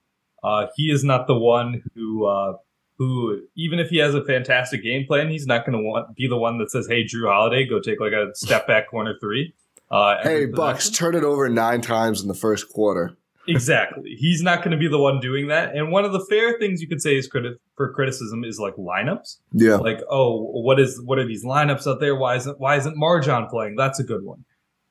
Uh, 0.46 0.66
he 0.76 0.84
is 0.92 1.02
not 1.02 1.26
the 1.26 1.34
one 1.36 1.82
who 1.94 2.24
uh, 2.26 2.52
who 2.98 3.42
even 3.56 3.78
if 3.78 3.88
he 3.90 3.98
has 3.98 4.14
a 4.14 4.24
fantastic 4.24 4.82
game 4.82 5.04
plan, 5.06 5.28
he's 5.28 5.46
not 5.46 5.66
going 5.66 5.76
to 5.76 5.82
want 5.82 6.14
be 6.14 6.28
the 6.28 6.36
one 6.36 6.58
that 6.58 6.70
says, 6.70 6.86
"Hey, 6.86 7.04
Jrue 7.04 7.28
Holiday, 7.28 7.66
go 7.66 7.80
take 7.80 8.00
like 8.00 8.12
a 8.12 8.30
step 8.34 8.66
back 8.66 8.88
corner 8.88 9.14
three. 9.20 9.54
Uh, 9.90 10.16
hey, 10.22 10.46
Bucks, 10.46 10.88
turn 10.90 11.14
it 11.14 11.24
over 11.24 11.48
nine 11.48 11.80
times 11.80 12.22
in 12.22 12.28
the 12.28 12.34
first 12.34 12.72
quarter. 12.72 13.16
exactly. 13.48 14.16
He's 14.18 14.42
not 14.42 14.58
going 14.58 14.72
to 14.72 14.76
be 14.76 14.88
the 14.88 14.98
one 14.98 15.20
doing 15.20 15.46
that. 15.48 15.76
And 15.76 15.92
one 15.92 16.04
of 16.04 16.12
the 16.12 16.24
fair 16.28 16.58
things 16.58 16.80
you 16.82 16.88
could 16.88 17.00
say 17.00 17.16
is 17.16 17.28
criti- 17.28 17.54
for 17.76 17.92
criticism 17.92 18.42
is 18.42 18.58
like 18.58 18.74
lineups. 18.76 19.36
Yeah. 19.52 19.76
like 19.76 20.00
oh 20.10 20.42
what 20.62 20.80
is 20.80 21.00
what 21.04 21.18
are 21.18 21.26
these 21.26 21.44
lineups 21.44 21.86
out 21.86 22.00
there 22.00 22.16
why 22.16 22.34
isn't 22.36 22.58
why 22.58 22.76
isn't 22.76 22.96
MarJon 22.96 23.48
playing 23.48 23.76
that's 23.76 24.00
a 24.00 24.04
good 24.04 24.24
one 24.24 24.44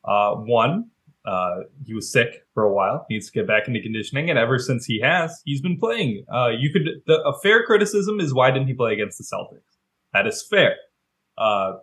uh 0.06 0.36
one 0.36 0.90
uh 1.26 1.56
he 1.86 1.94
was 1.94 2.12
sick 2.12 2.44
for 2.54 2.64
a 2.64 2.72
while 2.74 3.06
needs 3.10 3.26
to 3.28 3.32
get 3.32 3.48
back 3.48 3.68
into 3.68 3.82
conditioning 3.82 4.30
and 4.30 4.38
ever 4.40 4.60
since 4.60 4.86
he 4.86 5.00
has 5.00 5.42
he's 5.46 5.62
been 5.62 5.78
playing 5.80 6.24
uh 6.34 6.50
you 6.50 6.72
could 6.72 6.84
the, 7.08 7.22
a 7.24 7.34
fair 7.40 7.64
criticism 7.64 8.20
is 8.20 8.34
why 8.34 8.52
didn't 8.52 8.68
he 8.68 8.74
play 8.74 8.94
against 8.94 9.18
the 9.18 9.24
celtics 9.24 9.78
that 10.14 10.28
is 10.28 10.46
fair 10.50 10.76
uh 11.38 11.74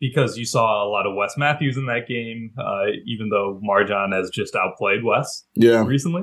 because 0.00 0.38
you 0.38 0.44
saw 0.44 0.84
a 0.84 0.88
lot 0.88 1.06
of 1.06 1.16
Wes 1.16 1.36
Matthews 1.36 1.76
in 1.76 1.86
that 1.86 2.06
game, 2.06 2.52
uh, 2.56 2.84
even 3.04 3.30
though 3.30 3.60
MarJon 3.68 4.12
has 4.14 4.30
just 4.30 4.54
outplayed 4.54 5.02
Wes 5.02 5.44
Yeah. 5.56 5.84
recently, 5.84 6.22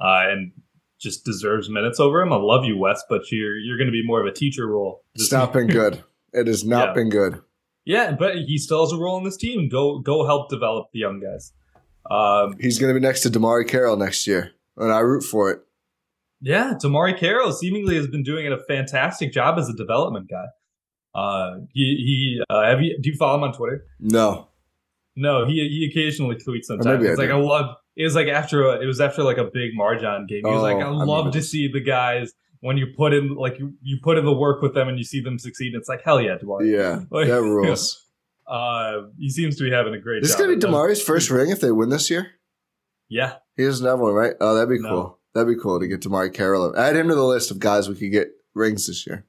uh, 0.00 0.24
and 0.30 0.52
just 0.98 1.22
deserves 1.26 1.68
minutes 1.68 2.00
over 2.00 2.22
him. 2.22 2.32
I 2.32 2.36
love 2.36 2.64
you, 2.64 2.78
Wes, 2.78 3.02
but 3.10 3.30
you're 3.30 3.58
you're 3.58 3.76
going 3.76 3.88
to 3.88 3.92
be 3.92 4.02
more 4.06 4.20
of 4.20 4.26
a 4.26 4.32
teacher 4.32 4.66
role. 4.66 5.02
It's 5.14 5.30
not 5.30 5.52
been 5.52 5.66
good. 5.66 6.02
It 6.32 6.46
has 6.46 6.64
not 6.64 6.86
Yeah. 6.88 6.92
been 6.94 7.10
good. 7.10 7.42
Yeah, 7.84 8.12
but 8.12 8.36
he 8.36 8.58
still 8.58 8.84
has 8.84 8.92
a 8.92 8.98
role 8.98 9.18
in 9.18 9.24
this 9.24 9.36
team. 9.36 9.68
Go 9.68 9.98
go 9.98 10.24
help 10.26 10.48
develop 10.50 10.88
the 10.92 10.98
young 11.00 11.20
guys. 11.20 11.52
Um, 12.10 12.54
He's 12.60 12.78
going 12.78 12.92
to 12.94 12.98
be 12.98 13.04
next 13.04 13.20
to 13.22 13.30
DeMarre 13.30 13.66
Carroll 13.68 13.96
next 13.96 14.26
year, 14.26 14.52
and 14.76 14.92
I 14.92 15.00
root 15.00 15.22
for 15.22 15.50
it. 15.50 15.60
yeah, 16.40 16.74
DeMarre 16.82 17.16
Carroll 17.18 17.52
seemingly 17.52 17.96
has 17.96 18.06
been 18.06 18.22
doing 18.22 18.50
a 18.52 18.58
fantastic 18.68 19.32
job 19.32 19.58
as 19.58 19.68
a 19.68 19.72
development 19.74 20.28
guy. 20.30 20.46
Uh, 21.14 21.58
he 21.72 21.96
he 22.06 22.42
uh, 22.50 22.62
have 22.62 22.80
you 22.82 22.96
do 23.00 23.10
you 23.10 23.16
follow 23.16 23.36
him 23.36 23.44
on 23.44 23.52
Twitter? 23.52 23.84
No. 23.98 24.48
No, 25.16 25.44
he 25.44 25.54
he 25.68 25.88
occasionally 25.90 26.36
tweets 26.36 26.64
sometimes. 26.64 26.86
maybe 26.98 27.08
I 27.08 27.10
It's 27.12 27.18
like 27.18 27.28
do. 27.30 27.34
I 27.34 27.38
love. 27.40 27.76
It 27.96 28.04
was 28.04 28.14
like 28.14 28.28
after 28.28 28.62
a, 28.68 28.80
it 28.80 28.86
was 28.86 29.00
after 29.00 29.22
like 29.24 29.36
a 29.38 29.44
big 29.52 29.72
MarJon 29.78 30.28
game. 30.28 30.42
He 30.44 30.50
was 30.50 30.60
Oh, 30.60 30.62
like, 30.62 30.76
I 30.76 30.86
I 30.88 31.04
love 31.04 31.32
to 31.32 31.42
see 31.42 31.66
the 31.70 31.80
guys 31.80 32.32
when 32.60 32.76
you 32.76 32.86
put 32.96 33.12
in 33.12 33.34
like 33.34 33.58
you, 33.58 33.74
you 33.82 33.98
put 34.02 34.18
in 34.18 34.24
the 34.24 34.32
work 34.32 34.62
with 34.62 34.74
them 34.74 34.88
and 34.88 34.98
you 34.98 35.04
see 35.04 35.20
them 35.20 35.38
succeed. 35.38 35.74
It's 35.74 35.88
like 35.88 36.02
hell 36.02 36.20
yeah, 36.20 36.36
DeMarre. 36.36 36.70
Yeah. 36.70 37.00
Like- 37.10 37.28
that 37.28 37.42
rules. 37.42 38.06
Uh, 38.46 39.02
he 39.16 39.30
seems 39.30 39.54
to 39.56 39.62
be 39.62 39.70
having 39.70 39.94
a 39.94 39.98
great. 40.00 40.22
This 40.22 40.30
is 40.30 40.36
going 40.36 40.50
to 40.50 40.56
be 40.56 40.72
DeMarre's 40.72 41.00
first 41.00 41.30
ring 41.30 41.50
if 41.50 41.60
they 41.60 41.70
win 41.70 41.88
this 41.88 42.10
year. 42.10 42.32
Yeah, 43.08 43.34
He 43.56 43.62
doesn't 43.64 43.86
have 43.86 44.00
one, 44.00 44.12
right? 44.12 44.34
Oh, 44.40 44.54
that'd 44.56 44.68
be 44.68 44.80
No. 44.80 44.88
cool. 44.88 45.18
That'd 45.34 45.54
be 45.56 45.62
cool 45.62 45.78
to 45.78 45.86
get 45.86 46.00
DeMarre 46.00 46.34
Carroll. 46.34 46.76
Add 46.76 46.96
him 46.96 47.06
to 47.10 47.14
the 47.14 47.22
list 47.24 47.52
of 47.52 47.60
guys 47.60 47.88
we 47.88 47.94
could 47.94 48.10
get 48.10 48.30
rings 48.54 48.88
this 48.88 49.06
year. 49.06 49.24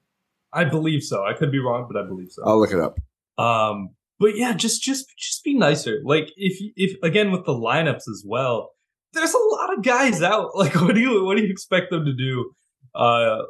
I 0.52 0.64
believe 0.64 1.04
so. 1.04 1.24
I 1.24 1.34
could 1.34 1.52
be 1.52 1.60
wrong, 1.60 1.88
but 1.88 2.02
I 2.04 2.08
believe 2.08 2.32
so. 2.32 2.42
I'll 2.44 2.60
look 2.60 2.72
it 2.72 2.80
up. 2.80 2.98
Um, 3.38 3.90
but 4.20 4.36
yeah, 4.36 4.54
just 4.54 4.82
just 4.82 5.06
just 5.20 5.44
be 5.44 5.54
nicer. 5.54 6.00
Like 6.04 6.32
if 6.36 6.58
if 6.76 6.98
again 7.04 7.32
with 7.32 7.46
the 7.46 7.54
lineups 7.54 8.08
as 8.10 8.24
well, 8.26 8.72
there's 9.14 9.36
a 9.36 9.38
lot 9.38 9.78
of 9.78 9.84
guys 9.84 10.24
out. 10.24 10.50
Like 10.56 10.74
what 10.82 10.96
do 10.96 11.00
you 11.02 11.24
what 11.26 11.38
do 11.38 11.44
you 11.44 11.52
expect 11.52 11.92
them 11.92 12.06
to 12.06 12.14
do? 12.14 12.56
Uh, 12.94 13.44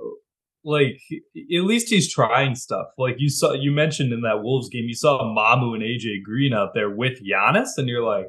like 0.64 1.02
at 1.36 1.64
least 1.64 1.90
he's 1.90 2.12
trying 2.12 2.56
stuff. 2.56 2.88
Like 2.98 3.16
you 3.18 3.30
saw, 3.30 3.54
you 3.54 3.72
mentioned 3.72 4.14
in 4.14 4.22
that 4.22 4.44
Wolves 4.44 4.70
game, 4.70 4.86
you 4.86 4.94
saw 4.94 5.24
Mamu 5.24 5.74
and 5.74 5.84
AJ 5.84 6.24
Green 6.24 6.54
out 6.54 6.74
there 6.74 6.90
with 6.90 7.20
Giannis, 7.24 7.70
and 7.78 7.88
you're 7.88 8.04
like, 8.04 8.28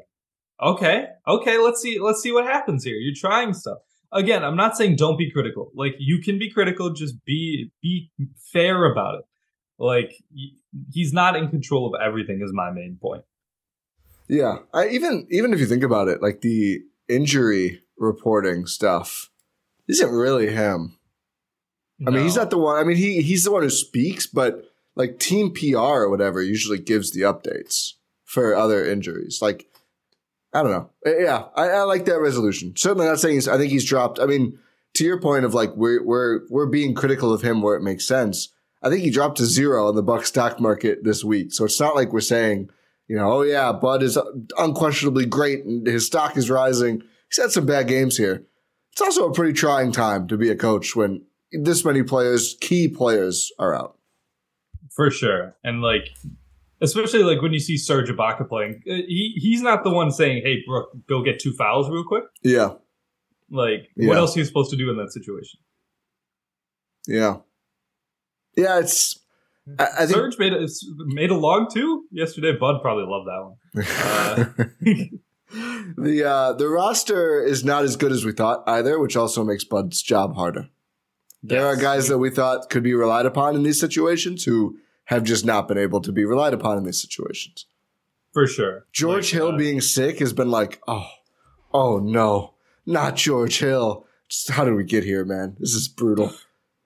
okay, 0.61 1.07
okay, 1.27 1.57
let's 1.57 1.81
see, 1.81 1.99
let's 1.99 2.21
see 2.21 2.31
what 2.31 2.45
happens 2.45 2.83
here. 2.83 2.95
You're 2.95 3.15
trying 3.15 3.53
stuff. 3.53 3.79
Again, 4.11 4.43
I'm 4.43 4.55
not 4.55 4.77
saying 4.77 4.95
don't 4.95 5.17
be 5.17 5.31
critical. 5.31 5.71
Like 5.75 5.95
you 5.99 6.21
can 6.21 6.39
be 6.39 6.49
critical, 6.49 6.91
just 6.91 7.23
be 7.25 7.71
be 7.81 8.11
fair 8.51 8.85
about 8.91 9.15
it. 9.15 9.25
Like 9.77 10.15
he's 10.91 11.13
not 11.13 11.35
in 11.35 11.49
control 11.49 11.93
of 11.93 11.99
everything. 12.01 12.41
Is 12.41 12.51
my 12.53 12.71
main 12.71 12.97
point. 13.01 13.23
Yeah, 14.27 14.59
I, 14.73 14.87
even 14.87 15.27
even 15.29 15.53
if 15.53 15.59
you 15.59 15.65
think 15.65 15.83
about 15.83 16.07
it, 16.07 16.21
like 16.21 16.41
the 16.41 16.81
injury 17.09 17.81
reporting 17.97 18.65
stuff 18.65 19.29
isn't 19.87 20.11
really 20.11 20.51
him. 20.51 20.97
I 22.07 22.11
mean, 22.11 22.23
he's 22.23 22.35
not 22.35 22.49
the 22.49 22.57
one. 22.57 22.77
I 22.77 22.83
mean, 22.83 22.97
he 22.97 23.21
he's 23.21 23.43
the 23.43 23.51
one 23.51 23.63
who 23.63 23.69
speaks, 23.69 24.27
but 24.27 24.65
like 24.95 25.19
team 25.19 25.53
PR 25.53 25.77
or 25.77 26.09
whatever 26.09 26.41
usually 26.41 26.79
gives 26.79 27.11
the 27.11 27.21
updates 27.21 27.93
for 28.25 28.55
other 28.55 28.85
injuries. 28.85 29.39
Like, 29.41 29.67
I 30.53 30.63
don't 30.63 30.71
know. 30.71 30.89
Uh, 31.05 31.17
Yeah, 31.17 31.45
I, 31.55 31.69
I 31.69 31.81
like 31.83 32.05
that 32.05 32.19
resolution. 32.19 32.75
Certainly 32.75 33.07
not 33.07 33.19
saying 33.19 33.35
he's, 33.35 33.47
I 33.47 33.57
think 33.57 33.71
he's 33.71 33.85
dropped. 33.85 34.19
I 34.19 34.25
mean, 34.25 34.59
to 34.95 35.03
your 35.03 35.19
point 35.19 35.45
of 35.45 35.53
like 35.53 35.75
we're 35.75 36.03
we're 36.03 36.41
we're 36.49 36.67
being 36.67 36.93
critical 36.93 37.33
of 37.33 37.41
him 37.41 37.61
where 37.61 37.75
it 37.75 37.83
makes 37.83 38.07
sense. 38.07 38.49
I 38.81 38.89
think 38.89 39.03
he 39.03 39.09
dropped 39.09 39.37
to 39.37 39.45
zero 39.45 39.87
on 39.87 39.95
the 39.95 40.03
Buck 40.03 40.25
stock 40.25 40.59
market 40.59 41.03
this 41.03 41.23
week. 41.23 41.53
So 41.53 41.63
it's 41.63 41.79
not 41.79 41.95
like 41.95 42.11
we're 42.11 42.19
saying, 42.19 42.69
you 43.07 43.15
know, 43.15 43.31
oh 43.31 43.41
yeah, 43.43 43.71
Bud 43.71 44.03
is 44.03 44.17
unquestionably 44.57 45.25
great 45.25 45.63
and 45.63 45.87
his 45.87 46.05
stock 46.05 46.35
is 46.35 46.49
rising. 46.49 47.01
He's 47.29 47.41
had 47.41 47.51
some 47.51 47.65
bad 47.65 47.87
games 47.87 48.17
here. 48.17 48.43
It's 48.91 49.01
also 49.01 49.29
a 49.29 49.33
pretty 49.33 49.53
trying 49.53 49.91
time 49.91 50.27
to 50.27 50.37
be 50.37 50.49
a 50.49 50.55
coach 50.55 50.95
when 50.95 51.23
this 51.61 51.83
many 51.85 52.03
players, 52.03 52.55
key 52.61 52.87
players, 52.87 53.51
are 53.59 53.75
out. 53.75 53.97
for 54.95 55.09
sure. 55.11 55.55
And 55.63 55.81
like, 55.81 56.09
especially 56.81 57.23
like 57.23 57.41
when 57.41 57.53
you 57.53 57.59
see 57.59 57.77
Serge 57.77 58.09
Ibaka 58.09 58.47
playing, 58.47 58.81
uh, 58.89 58.93
he 59.07 59.33
he's 59.37 59.61
not 59.61 59.83
the 59.83 59.89
one 59.91 60.11
saying, 60.11 60.43
"Hey, 60.43 60.63
Brook, 60.67 60.89
go 61.07 61.23
get 61.23 61.39
two 61.39 61.53
fouls 61.53 61.89
real 61.89 62.03
quick." 62.03 62.23
Yeah, 62.43 62.73
Like, 63.49 63.89
Yeah. 63.95 64.07
what 64.09 64.17
else 64.17 64.35
are 64.35 64.39
you 64.39 64.45
supposed 64.45 64.71
to 64.71 64.77
do 64.77 64.89
in 64.89 64.97
that 64.97 65.11
situation? 65.11 65.59
yeah, 67.07 67.37
yeah. 68.55 68.79
It's 68.79 69.19
I, 69.79 69.83
I 69.99 70.05
think 70.05 70.11
Serge 70.11 70.37
made 70.39 70.53
a 70.53 70.67
made 71.07 71.31
a 71.31 71.35
log 71.35 71.73
too 71.73 72.05
yesterday. 72.11 72.51
Bud 72.57 72.81
probably 72.81 73.05
loved 73.07 73.27
that 73.27 73.43
one. 73.43 73.55
Uh, 74.85 75.13
the 75.97 76.23
uh, 76.23 76.53
the 76.53 76.67
roster 76.67 77.41
is 77.43 77.63
not 77.63 77.83
as 77.83 77.95
good 77.95 78.11
as 78.11 78.25
we 78.25 78.31
thought 78.31 78.63
either, 78.67 78.99
which 78.99 79.15
also 79.15 79.43
makes 79.43 79.63
Bud's 79.63 80.01
job 80.01 80.35
harder. 80.35 80.67
There 81.43 81.65
are 81.65 81.75
guys 81.75 82.07
that 82.07 82.17
we 82.17 82.29
thought 82.29 82.69
could 82.69 82.83
be 82.83 82.93
relied 82.93 83.25
upon 83.25 83.55
in 83.55 83.63
these 83.63 83.79
situations 83.79 84.45
who 84.45 84.77
have 85.05 85.23
just 85.23 85.45
not 85.45 85.67
been 85.67 85.77
able 85.77 85.99
to 86.01 86.11
be 86.11 86.23
relied 86.23 86.53
upon 86.53 86.77
in 86.77 86.83
these 86.85 87.01
situations. 87.01 87.65
for 88.31 88.47
sure. 88.47 88.85
George 88.93 89.31
Like, 89.31 89.39
Hill 89.41 89.49
uh, 89.53 89.57
being 89.57 89.81
sick 89.81 90.19
has 90.19 90.31
been 90.33 90.49
like, 90.49 90.81
oh, 90.87 91.07
oh 91.73 91.99
no, 91.99 92.53
not 92.85 93.15
George 93.15 93.59
Hill. 93.59 94.05
Just 94.29 94.49
how 94.51 94.63
did 94.65 94.73
we 94.75 94.83
get 94.85 95.03
here, 95.03 95.23
man? 95.25 95.55
This 95.59 95.73
is 95.75 95.87
brutal. 95.87 96.33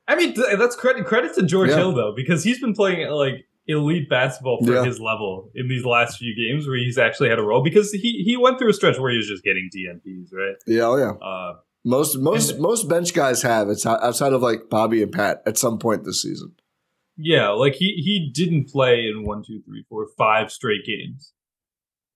I 0.08 0.16
mean, 0.16 0.34
th- 0.34 0.58
that's 0.58 0.76
credit 0.76 1.05
credit 1.05 1.36
to 1.36 1.43
George 1.45 1.70
Yeah. 1.70 1.78
Hill 1.78 1.93
though, 1.93 2.14
because 2.16 2.43
he's 2.43 2.60
been 2.60 2.74
playing 2.74 3.08
like 3.12 3.45
elite 3.68 4.10
basketball 4.10 4.64
for 4.66 4.74
Yeah. 4.74 4.84
his 4.86 4.99
level 4.99 5.51
in 5.53 5.68
these 5.68 5.86
last 5.86 6.18
few 6.18 6.34
games 6.36 6.66
where 6.68 6.78
he's 6.78 6.97
actually 6.97 7.30
had 7.30 7.38
a 7.39 7.43
role. 7.43 7.62
Because 7.64 7.91
he 7.91 8.24
he 8.26 8.36
went 8.38 8.58
through 8.58 8.70
a 8.70 8.74
stretch 8.74 8.97
where 8.97 9.12
he 9.12 9.18
was 9.18 9.28
just 9.28 9.43
getting 9.43 9.70
DNPs, 9.74 10.34
right? 10.34 10.55
Yeah, 10.66 10.84
oh 10.84 10.95
yeah. 10.97 11.12
Uh, 11.12 11.53
Most 11.88 12.18
most 12.20 12.52
And- 12.52 12.60
most 12.62 12.90
bench 12.90 13.14
guys 13.14 13.42
have. 13.44 13.70
It's 13.70 13.86
outside 13.86 14.34
of 14.34 14.42
like 14.42 14.70
Bobby 14.70 15.02
and 15.02 15.12
Pat 15.12 15.42
at 15.46 15.58
some 15.58 15.80
point 15.80 16.04
this 16.04 16.22
season. 16.22 16.54
Yeah, 17.16 17.50
like 17.50 17.76
he 17.76 17.94
he 18.04 18.30
didn't 18.34 18.70
play 18.70 19.08
in 19.08 19.24
one, 19.24 19.42
two, 19.42 19.62
three, 19.62 19.86
four, 19.90 20.08
five 20.18 20.52
straight 20.52 20.86
games, 20.86 21.34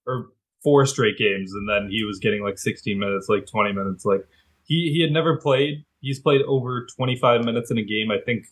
or 0.06 0.28
four 0.62 0.86
straight 0.86 1.18
games, 1.18 1.54
and 1.54 1.70
then 1.70 1.90
he 1.90 2.04
was 2.04 2.20
getting 2.20 2.44
like 2.44 2.58
16 2.60 3.00
minutes, 3.00 3.28
like 3.30 3.46
20 3.48 3.72
minutes. 3.74 4.04
Like 4.06 4.28
he 4.66 4.92
he 4.94 5.02
had 5.02 5.12
never 5.12 5.38
played. 5.38 5.86
He's 6.02 6.20
played 6.20 6.42
over 6.48 6.86
25 6.98 7.46
minutes 7.46 7.72
in 7.72 7.78
a 7.78 7.84
game, 7.84 8.12
I 8.12 8.18
think, 8.20 8.48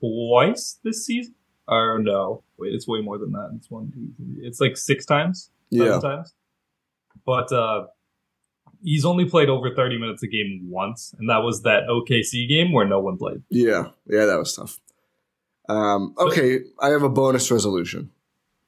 twice 0.00 0.78
this 0.84 1.04
season. 1.06 1.34
Or 1.68 1.98
no, 1.98 2.42
wait, 2.58 2.74
it's 2.74 2.86
way 2.86 3.00
more 3.00 3.18
than 3.18 3.32
that. 3.32 3.50
It's 3.56 3.70
one, 3.70 3.90
two, 3.90 4.08
three. 4.16 4.46
It's 4.46 4.60
like 4.60 4.76
six 4.76 5.04
times, 5.06 5.50
seven 5.72 5.86
Yeah, 5.94 5.98
times. 6.00 6.34
But 7.24 7.50
uh 7.52 7.86
he's 8.86 9.04
only 9.04 9.26
played 9.26 9.50
over 9.50 9.74
30 9.74 9.98
minutes 9.98 10.22
a 10.22 10.28
game 10.28 10.68
once, 10.70 11.14
and 11.18 11.28
that 11.28 11.42
was 11.42 11.62
that 11.62 11.82
OKC 11.90 12.48
game 12.48 12.72
where 12.72 12.86
no 12.86 13.00
one 13.00 13.18
played. 13.18 13.42
yeah, 13.50 13.88
yeah. 14.08 14.24
That 14.24 14.38
was 14.38 14.54
tough. 14.54 14.78
Um, 15.68 16.14
okay, 16.16 16.60
I 16.80 16.90
have 16.90 17.02
a 17.02 17.08
bonus 17.08 17.50
resolution. 17.50 18.10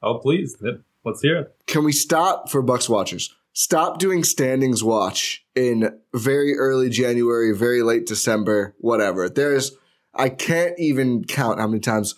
Oh, 0.02 0.18
please. 0.18 0.56
Let's 1.04 1.22
hear 1.22 1.36
it. 1.38 1.54
Can 1.66 1.84
we 1.84 1.92
stop 1.92 2.50
for 2.50 2.60
Bucks 2.60 2.88
watchers? 2.88 3.34
Stop 3.52 3.98
doing 3.98 4.24
standings 4.24 4.84
watch 4.84 5.44
in 5.54 5.96
very 6.14 6.56
early 6.56 6.90
January, 6.90 7.56
very 7.56 7.82
late 7.82 8.06
December, 8.06 8.74
whatever. 8.78 9.28
There's 9.28 9.72
I 10.14 10.28
can't 10.28 10.78
even 10.78 11.24
count 11.24 11.60
how 11.60 11.68
many 11.68 11.80
times. 11.80 12.14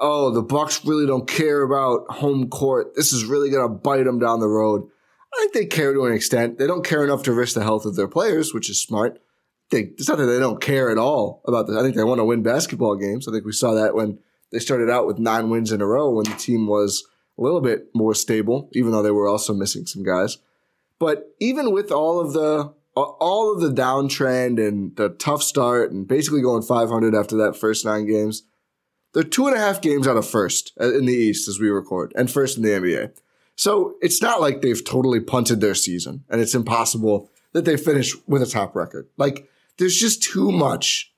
Oh, 0.00 0.30
the 0.30 0.42
Bucks 0.42 0.84
really 0.84 1.06
don't 1.06 1.26
care 1.26 1.62
about 1.62 2.10
home 2.10 2.48
court. 2.48 2.94
This 2.94 3.12
is 3.12 3.24
really 3.24 3.50
gonna 3.50 3.68
bite 3.68 4.04
them 4.04 4.18
down 4.18 4.40
the 4.40 4.48
road. 4.48 4.88
I 5.34 5.38
think 5.40 5.52
they 5.52 5.66
care 5.66 5.92
to 5.92 6.06
an 6.06 6.14
extent. 6.14 6.58
They 6.58 6.66
don't 6.66 6.84
care 6.84 7.04
enough 7.04 7.22
to 7.24 7.32
risk 7.32 7.54
the 7.54 7.62
health 7.62 7.84
of 7.84 7.96
their 7.96 8.08
players, 8.08 8.54
which 8.54 8.70
is 8.70 8.82
smart. 8.82 9.20
They, 9.70 9.90
it's 9.98 10.08
not 10.08 10.18
that 10.18 10.26
they 10.26 10.38
don't 10.38 10.60
care 10.60 10.90
at 10.90 10.98
all 10.98 11.42
about 11.46 11.66
this. 11.66 11.76
I 11.76 11.82
think 11.82 11.94
they 11.94 12.04
want 12.04 12.18
to 12.18 12.24
win 12.24 12.42
basketball 12.42 12.96
games. 12.96 13.28
I 13.28 13.32
think 13.32 13.44
we 13.44 13.52
saw 13.52 13.74
that 13.74 13.94
when 13.94 14.18
they 14.50 14.58
started 14.58 14.88
out 14.88 15.06
with 15.06 15.18
nine 15.18 15.50
wins 15.50 15.72
in 15.72 15.82
a 15.82 15.86
row 15.86 16.10
when 16.10 16.24
the 16.24 16.36
team 16.36 16.66
was 16.66 17.04
a 17.38 17.42
little 17.42 17.60
bit 17.60 17.88
more 17.94 18.14
stable, 18.14 18.70
even 18.72 18.92
though 18.92 19.02
they 19.02 19.10
were 19.10 19.28
also 19.28 19.52
missing 19.52 19.86
some 19.86 20.02
guys. 20.02 20.38
But 20.98 21.34
even 21.38 21.72
with 21.72 21.92
all 21.92 22.20
of 22.20 22.32
the 22.32 22.74
all 22.96 23.54
of 23.54 23.60
the 23.60 23.70
downtrend 23.70 24.58
and 24.66 24.96
the 24.96 25.10
tough 25.10 25.40
start 25.40 25.92
and 25.92 26.08
basically 26.08 26.42
going 26.42 26.62
500 26.62 27.14
after 27.14 27.36
that 27.36 27.56
first 27.56 27.84
nine 27.84 28.06
games, 28.06 28.42
they're 29.14 29.22
two 29.22 29.46
and 29.46 29.56
a 29.56 29.60
half 29.60 29.80
games 29.80 30.08
out 30.08 30.16
of 30.16 30.26
first 30.26 30.72
uh, 30.80 30.92
in 30.92 31.06
the 31.06 31.12
East 31.12 31.46
as 31.46 31.60
we 31.60 31.68
record 31.68 32.12
and 32.16 32.28
first 32.28 32.56
in 32.56 32.64
the 32.64 32.70
NBA. 32.70 33.12
So 33.58 33.96
it's 34.00 34.22
not 34.22 34.40
like 34.40 34.62
they've 34.62 34.84
totally 34.84 35.18
punted 35.18 35.60
their 35.60 35.74
season 35.74 36.22
and 36.30 36.40
it's 36.40 36.54
impossible 36.54 37.28
that 37.54 37.64
they 37.64 37.76
finish 37.76 38.14
with 38.28 38.40
a 38.40 38.46
top 38.46 38.76
record. 38.76 39.08
Like 39.16 39.48
there's 39.78 39.96
just 39.96 40.22
too 40.22 40.52
much 40.52 41.12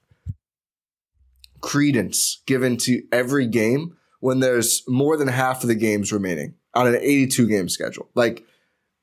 credence 1.60 2.40
given 2.46 2.78
to 2.78 3.02
every 3.12 3.46
game 3.46 3.98
when 4.20 4.40
there's 4.40 4.82
more 4.88 5.18
than 5.18 5.28
half 5.28 5.62
of 5.62 5.68
the 5.68 5.74
games 5.74 6.14
remaining 6.14 6.54
on 6.72 6.86
an 6.86 6.96
82 6.96 7.46
game 7.46 7.68
schedule. 7.68 8.08
Like, 8.14 8.42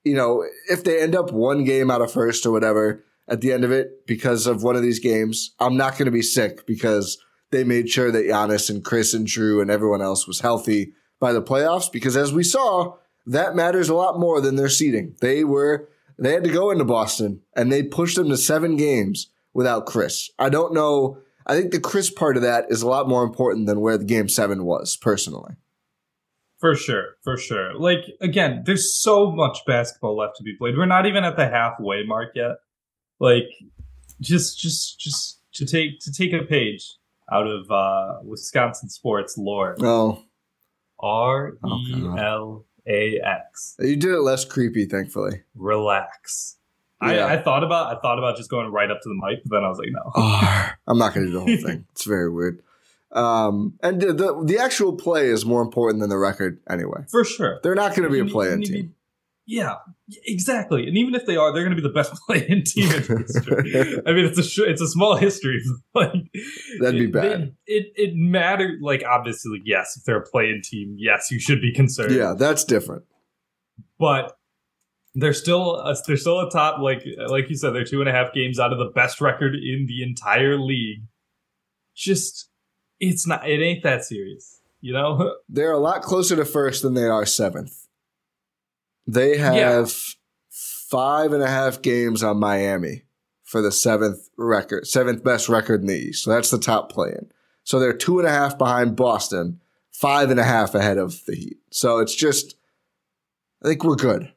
you 0.03 0.15
know, 0.15 0.43
if 0.67 0.83
they 0.83 0.99
end 0.99 1.13
up 1.13 1.31
one 1.31 1.63
game 1.63 1.91
out 1.91 2.01
of 2.01 2.11
first 2.11 2.43
or 2.43 2.51
whatever 2.51 3.05
at 3.27 3.41
the 3.41 3.53
end 3.53 3.63
of 3.63 3.71
it 3.71 4.07
because 4.07 4.47
of 4.47 4.63
one 4.63 4.75
of 4.75 4.81
these 4.81 4.99
games, 4.99 5.53
I'm 5.59 5.77
not 5.77 5.91
going 5.91 6.07
to 6.07 6.11
be 6.11 6.23
sick 6.23 6.65
because 6.65 7.19
they 7.51 7.63
made 7.63 7.87
sure 7.87 8.11
that 8.11 8.25
Giannis 8.25 8.71
and 8.71 8.83
Khris 8.83 9.13
and 9.13 9.27
Jrue 9.27 9.61
and 9.61 9.69
everyone 9.69 10.01
else 10.01 10.25
was 10.25 10.39
healthy 10.39 10.93
by 11.19 11.33
the 11.33 11.41
playoffs. 11.43 11.91
Because 11.91 12.17
as 12.17 12.33
we 12.33 12.43
saw, 12.43 12.95
that 13.27 13.55
matters 13.55 13.89
a 13.89 13.95
lot 13.95 14.19
more 14.19 14.41
than 14.41 14.55
their 14.55 14.69
seeding. 14.69 15.15
They 15.21 15.43
were, 15.43 15.89
they 16.17 16.33
had 16.33 16.43
to 16.43 16.51
go 16.51 16.71
into 16.71 16.85
Boston 16.85 17.41
and 17.55 17.71
they 17.71 17.83
pushed 17.83 18.15
them 18.15 18.29
to 18.29 18.37
seven 18.37 18.75
games 18.75 19.29
without 19.53 19.85
Khris. 19.85 20.29
I 20.39 20.49
don't 20.49 20.73
know 20.73 21.19
I 21.47 21.55
think 21.55 21.71
the 21.71 21.79
Khris 21.79 22.09
part 22.09 22.35
of 22.35 22.43
that 22.43 22.65
is 22.69 22.81
a 22.81 22.87
lot 22.87 23.07
more 23.07 23.23
important 23.23 23.67
than 23.67 23.79
where 23.79 23.97
the 23.97 24.03
game 24.03 24.27
seven 24.27 24.65
was, 24.65 24.97
personally. 24.97 25.55
For 26.59 26.75
sure, 26.75 27.15
for 27.23 27.37
sure. 27.37 27.73
Like 27.73 27.99
again, 28.19 28.63
there's 28.65 28.93
so 28.93 29.31
much 29.31 29.59
basketball 29.65 30.17
left 30.17 30.35
to 30.37 30.43
be 30.43 30.55
played. 30.57 30.77
We're 30.77 30.85
not 30.85 31.05
even 31.05 31.23
at 31.23 31.37
the 31.37 31.47
halfway 31.47 32.03
mark 32.03 32.31
yet. 32.35 32.57
Like, 33.19 33.47
just, 34.19 34.59
just, 34.59 34.99
just 34.99 35.39
to 35.53 35.65
take 35.65 35.99
to 36.01 36.11
take 36.11 36.33
a 36.33 36.43
page 36.43 36.95
out 37.31 37.47
of 37.47 37.71
uh, 37.71 38.19
Wisconsin 38.23 38.89
sports 38.89 39.37
lore. 39.37 39.77
Oh, 39.79 40.23
R 40.99 41.53
E 41.65 42.07
L 42.17 42.65
A 42.87 43.19
X. 43.23 43.75
You 43.79 43.95
did 43.95 44.11
it 44.11 44.21
less 44.21 44.45
creepy, 44.45 44.85
thankfully. 44.85 45.43
Relax. 45.55 46.57
Yeah. 47.01 47.25
I, 47.25 47.35
I, 47.35 47.43
thought 47.43 47.63
about 47.63 47.95
I 47.95 47.99
thought 47.99 48.17
about 48.17 48.37
just 48.37 48.49
going 48.49 48.71
right 48.71 48.89
up 48.89 49.01
to 49.01 49.09
the 49.09 49.15
mic, 49.15 49.43
but 49.45 49.57
then 49.57 49.63
I 49.63 49.69
was 49.69 49.77
like, 49.77 49.89
no. 49.91 50.11
Oh, 50.15 50.69
I'm 50.87 50.97
not 50.97 51.13
going 51.13 51.27
to 51.27 51.31
do 51.31 51.39
the 51.39 51.45
whole 51.45 51.71
thing. 51.71 51.85
It's 51.91 52.05
very 52.05 52.29
weird. 52.29 52.63
Um, 53.11 53.73
and 53.81 54.01
the, 54.01 54.43
the, 54.45 54.59
actual 54.59 54.93
play 54.93 55.27
is 55.27 55.45
more 55.45 55.61
important 55.61 56.01
than 56.01 56.09
the 56.09 56.17
record 56.17 56.59
anyway. 56.69 57.05
For 57.09 57.23
sure, 57.23 57.59
they're 57.63 57.75
not 57.75 57.95
going 57.95 58.03
to 58.03 58.09
be 58.09 58.19
a 58.19 58.25
play-in 58.25 58.63
team. 58.63 58.95
Yeah, 59.49 59.75
exactly. 60.25 60.87
And 60.87 60.97
even 60.97 61.15
if 61.15 61.25
they 61.25 61.37
are, 61.37 61.53
they're 61.53 61.63
going 61.63 61.75
to 61.75 61.81
be 61.81 61.87
the 61.87 61.93
best 61.93 62.13
play-in 62.27 62.65
team 62.65 62.91
in 62.91 63.01
history. 63.01 64.01
I 64.05 64.11
mean, 64.11 64.25
it's 64.25 64.57
a 64.57 64.63
it's 64.65 64.81
a 64.81 64.87
small 64.87 65.15
history. 65.15 65.61
like 65.95 66.11
that'd 66.81 66.99
be 66.99 67.07
bad. 67.07 67.25
It, 67.31 67.53
it 67.65 67.93
it 67.95 68.15
mattered. 68.15 68.81
Like 68.81 69.03
obviously, 69.09 69.61
yes, 69.63 69.95
if 69.97 70.03
they're 70.03 70.17
a 70.17 70.25
play-in 70.25 70.61
team, 70.63 70.97
yes, 70.99 71.31
you 71.31 71.39
should 71.39 71.61
be 71.61 71.73
concerned. 71.73 72.13
Yeah, 72.13 72.33
that's 72.37 72.65
different. 72.65 73.05
But 73.97 74.37
they're 75.15 75.33
still 75.33 75.77
a, 75.77 75.95
they're 76.05 76.17
still 76.17 76.41
a 76.41 76.51
top 76.51 76.81
like 76.81 77.05
like 77.27 77.49
you 77.49 77.55
said 77.55 77.73
they're 77.73 77.85
two 77.85 78.01
and 78.01 78.09
a 78.09 78.11
half 78.11 78.33
games 78.33 78.59
out 78.59 78.73
of 78.73 78.79
the 78.79 78.91
best 78.93 79.21
record 79.21 79.55
in 79.55 79.85
the 79.87 80.03
entire 80.03 80.59
league. 80.59 81.03
Just 81.95 82.49
it's 82.99 83.25
not 83.25 83.49
it 83.49 83.63
ain't 83.63 83.83
that 83.83 84.03
serious, 84.03 84.59
you 84.81 84.91
know. 84.91 85.35
They're 85.49 85.71
a 85.71 85.79
lot 85.79 86.01
closer 86.01 86.35
to 86.35 86.45
first 86.45 86.83
than 86.83 86.95
they 86.95 87.05
are 87.05 87.25
seventh. 87.25 87.86
They 89.07 89.37
have 89.37 89.55
yeah. 89.55 89.85
five 90.89 91.31
and 91.31 91.41
a 91.41 91.47
half 91.47 91.81
games 91.81 92.23
on 92.23 92.37
Miami 92.37 93.03
for 93.43 93.61
the 93.61 93.71
seventh 93.71 94.29
record, 94.37 94.85
seventh 94.85 95.23
best 95.23 95.47
record 95.47 95.81
in 95.81 95.87
the 95.87 95.95
East. 95.95 96.25
So 96.25 96.31
that's 96.31 96.51
the 96.51 96.59
top 96.59 96.91
play-in. 96.91 97.31
So 97.63 97.79
they're 97.79 97.93
two 97.93 98.19
and 98.19 98.27
a 98.27 98.31
half 98.31 98.57
behind 98.57 98.95
Boston, 98.97 99.61
five 99.91 100.29
and 100.29 100.39
a 100.39 100.43
half 100.43 100.75
ahead 100.75 100.97
of 100.97 101.23
the 101.25 101.35
Heat. 101.35 101.57
So 101.71 101.99
it's 101.99 102.15
just, 102.15 102.55
I 103.63 103.69
think 103.69 103.83
we're 103.83 103.95
good. 103.95 104.31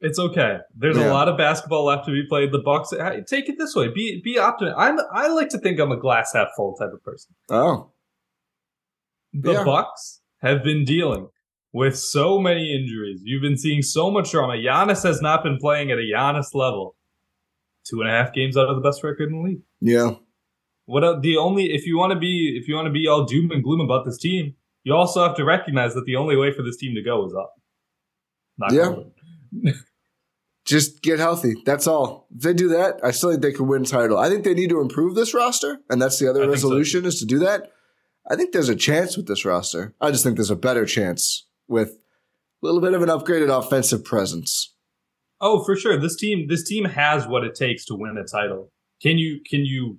It's 0.00 0.18
okay. 0.18 0.58
There's 0.76 0.96
yeah. 0.96 1.10
a 1.10 1.12
lot 1.12 1.28
of 1.28 1.36
basketball 1.36 1.84
left 1.84 2.06
to 2.06 2.12
be 2.12 2.24
played. 2.28 2.52
The 2.52 2.60
Bucks 2.60 2.90
take 3.28 3.48
it 3.48 3.58
this 3.58 3.74
way. 3.74 3.88
Be 3.88 4.20
be 4.22 4.38
optimistic. 4.38 4.78
I'm 4.78 4.98
I 5.12 5.26
like 5.26 5.48
to 5.48 5.58
think 5.58 5.80
I'm 5.80 5.90
a 5.90 5.96
glass 5.96 6.32
half 6.34 6.48
full 6.56 6.74
type 6.74 6.92
of 6.92 7.02
person. 7.02 7.34
Oh. 7.50 7.90
The 9.32 9.54
yeah. 9.54 9.64
Bucks 9.64 10.20
have 10.40 10.62
been 10.62 10.84
dealing 10.84 11.28
with 11.72 11.98
so 11.98 12.38
many 12.38 12.74
injuries. 12.74 13.20
You've 13.24 13.42
been 13.42 13.56
seeing 13.56 13.82
so 13.82 14.10
much 14.10 14.30
drama. 14.30 14.54
Giannis 14.54 15.02
has 15.04 15.20
not 15.20 15.42
been 15.42 15.58
playing 15.58 15.90
at 15.90 15.98
a 15.98 16.02
Giannis 16.02 16.54
level. 16.54 16.96
Two 17.88 18.00
and 18.00 18.10
a 18.10 18.12
half 18.12 18.32
games 18.32 18.56
out 18.56 18.68
of 18.68 18.76
the 18.76 18.82
best 18.82 19.02
record 19.02 19.30
in 19.30 19.38
the 19.38 19.48
league. 19.48 19.62
Yeah. 19.80 20.12
What 20.86 21.22
the 21.22 21.36
only 21.36 21.74
if 21.74 21.86
you 21.86 21.98
want 21.98 22.12
to 22.12 22.18
be 22.18 22.58
if 22.60 22.68
you 22.68 22.74
want 22.74 22.86
to 22.86 22.92
be 22.92 23.06
all 23.06 23.24
doom 23.24 23.50
and 23.50 23.62
gloom 23.62 23.80
about 23.80 24.04
this 24.04 24.18
team, 24.18 24.54
you 24.84 24.94
also 24.94 25.22
have 25.26 25.36
to 25.36 25.44
recognize 25.44 25.94
that 25.94 26.06
the 26.06 26.16
only 26.16 26.36
way 26.36 26.52
for 26.52 26.62
this 26.62 26.76
team 26.76 26.94
to 26.94 27.02
go 27.02 27.26
is 27.26 27.34
up. 27.34 27.52
Not 28.58 28.72
yeah. 28.72 29.72
just 30.64 31.02
get 31.02 31.18
healthy. 31.18 31.54
That's 31.64 31.86
all. 31.86 32.26
If 32.34 32.42
they 32.42 32.54
do 32.54 32.68
that, 32.68 33.00
I 33.02 33.10
still 33.10 33.30
think 33.30 33.42
they 33.42 33.52
could 33.52 33.66
win 33.66 33.84
title. 33.84 34.18
I 34.18 34.28
think 34.28 34.44
they 34.44 34.54
need 34.54 34.70
to 34.70 34.80
improve 34.80 35.14
this 35.14 35.34
roster, 35.34 35.78
and 35.88 36.00
that's 36.00 36.18
the 36.18 36.28
other 36.28 36.44
I 36.44 36.46
resolution 36.46 37.02
so. 37.02 37.08
is 37.08 37.18
to 37.20 37.26
do 37.26 37.38
that. 37.40 37.70
I 38.30 38.36
think 38.36 38.52
there's 38.52 38.68
a 38.68 38.76
chance 38.76 39.16
with 39.16 39.26
this 39.26 39.44
roster. 39.44 39.94
I 40.00 40.10
just 40.10 40.24
think 40.24 40.36
there's 40.36 40.50
a 40.50 40.56
better 40.56 40.84
chance 40.84 41.47
with 41.68 41.90
a 41.90 42.66
little 42.66 42.80
bit 42.80 42.94
of 42.94 43.02
an 43.02 43.08
upgraded 43.08 43.56
offensive 43.56 44.04
presence. 44.04 44.74
Oh, 45.40 45.62
for 45.64 45.76
sure. 45.76 45.98
This 45.98 46.16
team 46.16 46.46
this 46.48 46.64
team 46.64 46.84
has 46.84 47.26
what 47.26 47.44
it 47.44 47.54
takes 47.54 47.84
to 47.86 47.94
win 47.94 48.16
a 48.18 48.24
title. 48.24 48.72
Can 49.00 49.18
you 49.18 49.40
can 49.48 49.64
you 49.64 49.98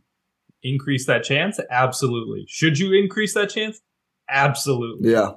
increase 0.62 1.06
that 1.06 1.24
chance? 1.24 1.60
Absolutely. 1.70 2.46
Should 2.48 2.78
you 2.78 2.94
increase 2.94 3.34
that 3.36 3.50
chance? 3.50 3.80
Absolutely. 4.30 5.12
Yeah. 5.12 5.32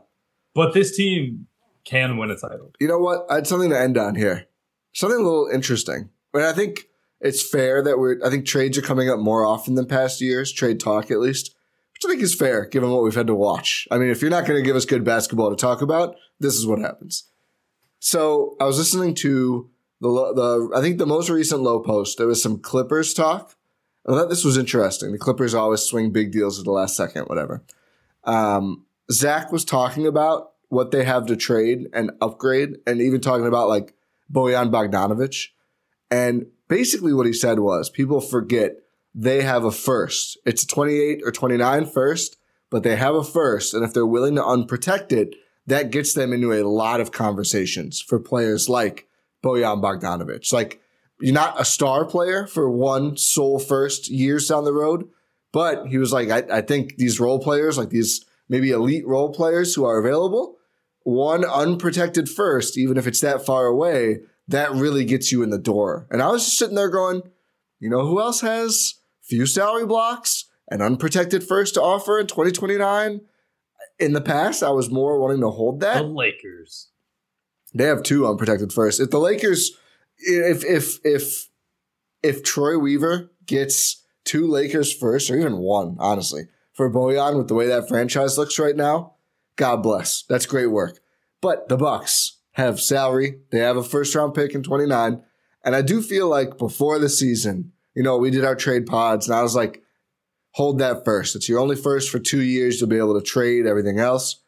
But 0.54 0.74
this 0.74 0.96
team 0.96 1.46
can 1.84 2.16
win 2.16 2.30
a 2.30 2.36
title. 2.36 2.72
You 2.80 2.88
know 2.88 2.98
what? 2.98 3.26
I 3.30 3.36
had 3.36 3.46
something 3.46 3.70
to 3.70 3.78
end 3.78 3.96
on 3.96 4.16
here 4.16 4.48
something 4.92 5.18
a 5.18 5.22
little 5.22 5.48
interesting. 5.52 6.10
But 6.32 6.42
I 6.42 6.52
think 6.52 6.86
it's 7.20 7.46
fair 7.46 7.82
that 7.82 7.98
we're, 7.98 8.18
I 8.24 8.30
think 8.30 8.46
trades 8.46 8.78
are 8.78 8.82
coming 8.82 9.08
up 9.10 9.18
more 9.18 9.44
often 9.44 9.74
than 9.74 9.86
past 9.86 10.20
years, 10.20 10.52
trade 10.52 10.80
talk 10.80 11.10
at 11.10 11.20
least, 11.20 11.54
which 12.02 12.10
I 12.10 12.12
think 12.12 12.22
is 12.22 12.34
fair 12.34 12.66
given 12.66 12.90
what 12.90 13.02
we've 13.02 13.14
had 13.14 13.26
to 13.28 13.34
watch. 13.34 13.86
I 13.90 13.98
mean, 13.98 14.10
if 14.10 14.20
you're 14.20 14.30
not 14.30 14.46
going 14.46 14.58
to 14.58 14.66
give 14.66 14.76
us 14.76 14.84
good 14.84 15.04
basketball 15.04 15.50
to 15.50 15.56
talk 15.56 15.82
about, 15.82 16.16
this 16.40 16.54
is 16.54 16.66
what 16.66 16.78
happens. 16.78 17.24
So 17.98 18.56
I 18.60 18.64
was 18.64 18.78
listening 18.78 19.14
to 19.16 19.70
the, 20.00 20.08
the 20.08 20.72
I 20.76 20.80
think 20.80 20.98
the 20.98 21.06
most 21.06 21.30
recent 21.30 21.62
low 21.62 21.80
post, 21.80 22.18
there 22.18 22.26
was 22.26 22.42
some 22.42 22.58
Clippers 22.58 23.14
talk. 23.14 23.56
I 24.08 24.12
thought 24.12 24.28
this 24.28 24.44
was 24.44 24.56
interesting. 24.56 25.12
The 25.12 25.18
Clippers 25.18 25.54
always 25.54 25.82
swing 25.82 26.10
big 26.10 26.32
deals 26.32 26.58
at 26.58 26.64
the 26.64 26.72
last 26.72 26.96
second, 26.96 27.26
whatever. 27.26 27.62
Um, 28.24 28.86
Zach 29.12 29.52
was 29.52 29.64
talking 29.64 30.06
about 30.06 30.52
what 30.68 30.90
they 30.90 31.04
have 31.04 31.26
to 31.26 31.36
trade 31.36 31.88
and 31.92 32.10
upgrade, 32.20 32.78
and 32.86 33.00
even 33.00 33.20
talking 33.20 33.46
about 33.46 33.68
like 33.68 33.94
Bojan 34.32 34.70
Bogdanovic. 34.70 35.48
And 36.10 36.46
basically 36.68 37.12
what 37.12 37.26
he 37.26 37.32
said 37.32 37.60
was 37.60 37.88
people 37.88 38.20
forget 38.20 38.76
they 39.14 39.42
have 39.42 39.64
a 39.64 39.72
first. 39.72 40.38
It's 40.46 40.62
a 40.62 40.66
28 40.66 41.22
or 41.24 41.32
29 41.32 41.86
first, 41.86 42.38
but 42.70 42.82
they 42.82 42.96
have 42.96 43.14
a 43.14 43.24
first. 43.24 43.74
And 43.74 43.84
if 43.84 43.92
they're 43.92 44.06
willing 44.06 44.36
to 44.36 44.42
unprotect 44.42 45.12
it, 45.12 45.34
that 45.66 45.90
gets 45.90 46.14
them 46.14 46.32
into 46.32 46.52
a 46.52 46.66
lot 46.66 47.00
of 47.00 47.12
conversations 47.12 48.00
for 48.00 48.18
players 48.18 48.68
like 48.68 49.06
Bojan 49.44 49.82
Bogdanovic. 49.82 50.52
Like 50.52 50.80
you're 51.20 51.34
not 51.34 51.60
a 51.60 51.64
star 51.64 52.04
player 52.04 52.46
for 52.46 52.68
one 52.68 53.16
sole 53.16 53.58
first 53.58 54.10
years 54.10 54.48
down 54.48 54.64
the 54.64 54.72
road, 54.72 55.08
but 55.52 55.86
he 55.86 55.98
was 55.98 56.12
like, 56.12 56.30
I, 56.30 56.58
I 56.58 56.60
think 56.62 56.96
these 56.96 57.20
role 57.20 57.38
players, 57.38 57.78
like 57.78 57.90
these 57.90 58.24
maybe 58.48 58.70
elite 58.70 59.06
role 59.06 59.32
players 59.32 59.74
who 59.74 59.84
are 59.84 59.98
available, 59.98 60.56
one 61.04 61.44
unprotected 61.44 62.28
first, 62.28 62.76
even 62.78 62.96
if 62.96 63.06
it's 63.06 63.20
that 63.20 63.44
far 63.44 63.66
away, 63.66 64.20
that 64.48 64.72
really 64.72 65.04
gets 65.04 65.30
you 65.30 65.42
in 65.42 65.50
the 65.50 65.58
door. 65.58 66.06
And 66.10 66.22
I 66.22 66.28
was 66.28 66.44
just 66.44 66.58
sitting 66.58 66.74
there 66.74 66.90
going, 66.90 67.22
you 67.78 67.90
know 67.90 68.06
who 68.06 68.20
else 68.20 68.40
has 68.40 68.94
few 69.32 69.46
salary 69.46 69.86
blocks 69.86 70.44
an 70.68 70.82
unprotected 70.82 71.42
first 71.42 71.72
to 71.72 71.82
offer 71.82 72.20
in 72.20 72.26
2029. 72.26 73.22
In 73.98 74.12
the 74.12 74.20
past, 74.20 74.62
I 74.62 74.68
was 74.68 74.90
more 74.90 75.18
wanting 75.18 75.40
to 75.40 75.48
hold 75.48 75.80
that. 75.80 75.98
The. 75.98 76.02
Lakers. 76.02 76.90
They 77.74 77.84
have 77.84 78.02
two 78.02 78.26
unprotected 78.26 78.74
first. 78.74 79.00
If 79.00 79.10
the 79.10 79.18
Lakers, 79.18 79.72
if 80.18 80.62
if 80.64 80.98
if 81.02 81.48
if 82.22 82.42
Troy 82.42 82.76
Weaver 82.76 83.30
gets 83.46 84.04
two 84.24 84.46
Lakers 84.46 84.92
first, 84.92 85.30
or 85.30 85.38
even 85.38 85.56
one, 85.56 85.96
honestly, 85.98 86.42
for 86.74 86.90
Bojan 86.90 87.38
with 87.38 87.48
the 87.48 87.54
way 87.54 87.66
that 87.68 87.88
franchise 87.88 88.36
looks 88.36 88.58
right 88.58 88.76
now, 88.76 89.14
God 89.56 89.82
bless. 89.82 90.24
That's 90.28 90.44
great 90.44 90.66
work. 90.66 91.00
But 91.40 91.70
the 91.70 91.78
Bucks 91.78 92.36
have 92.52 92.80
salary. 92.80 93.40
They 93.50 93.60
have 93.60 93.78
a 93.78 93.82
first 93.82 94.14
round 94.14 94.34
pick 94.34 94.54
in 94.54 94.62
29. 94.62 95.22
And 95.64 95.74
I 95.74 95.80
do 95.80 96.02
feel 96.02 96.28
like 96.28 96.58
before 96.58 96.98
the 96.98 97.08
season, 97.08 97.72
you 97.94 98.02
know, 98.02 98.16
we 98.18 98.30
did 98.30 98.44
our 98.44 98.56
trade 98.56 98.86
pods 98.86 99.28
and 99.28 99.36
I 99.36 99.42
was 99.42 99.54
like, 99.54 99.82
hold 100.52 100.78
that 100.78 101.04
first. 101.04 101.36
It's 101.36 101.48
your 101.48 101.60
only 101.60 101.76
first 101.76 102.10
for 102.10 102.18
two 102.18 102.42
years. 102.42 102.80
You'll 102.80 102.90
be 102.90 102.98
able 102.98 103.18
to 103.18 103.26
trade 103.26 103.66
everything 103.66 103.98
else. 103.98 104.42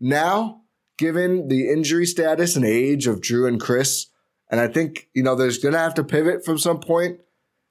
Now, 0.00 0.62
given 0.98 1.48
the 1.48 1.68
injury 1.68 2.06
status 2.06 2.56
and 2.56 2.64
age 2.64 3.06
of 3.06 3.20
Jrue 3.20 3.48
and 3.48 3.60
Khris, 3.60 4.06
and 4.50 4.60
I 4.60 4.68
think, 4.68 5.08
you 5.14 5.22
know, 5.22 5.34
there's 5.34 5.58
going 5.58 5.72
to 5.72 5.78
have 5.80 5.94
to 5.94 6.04
pivot 6.04 6.44
from 6.44 6.58
some 6.58 6.80
point. 6.80 7.20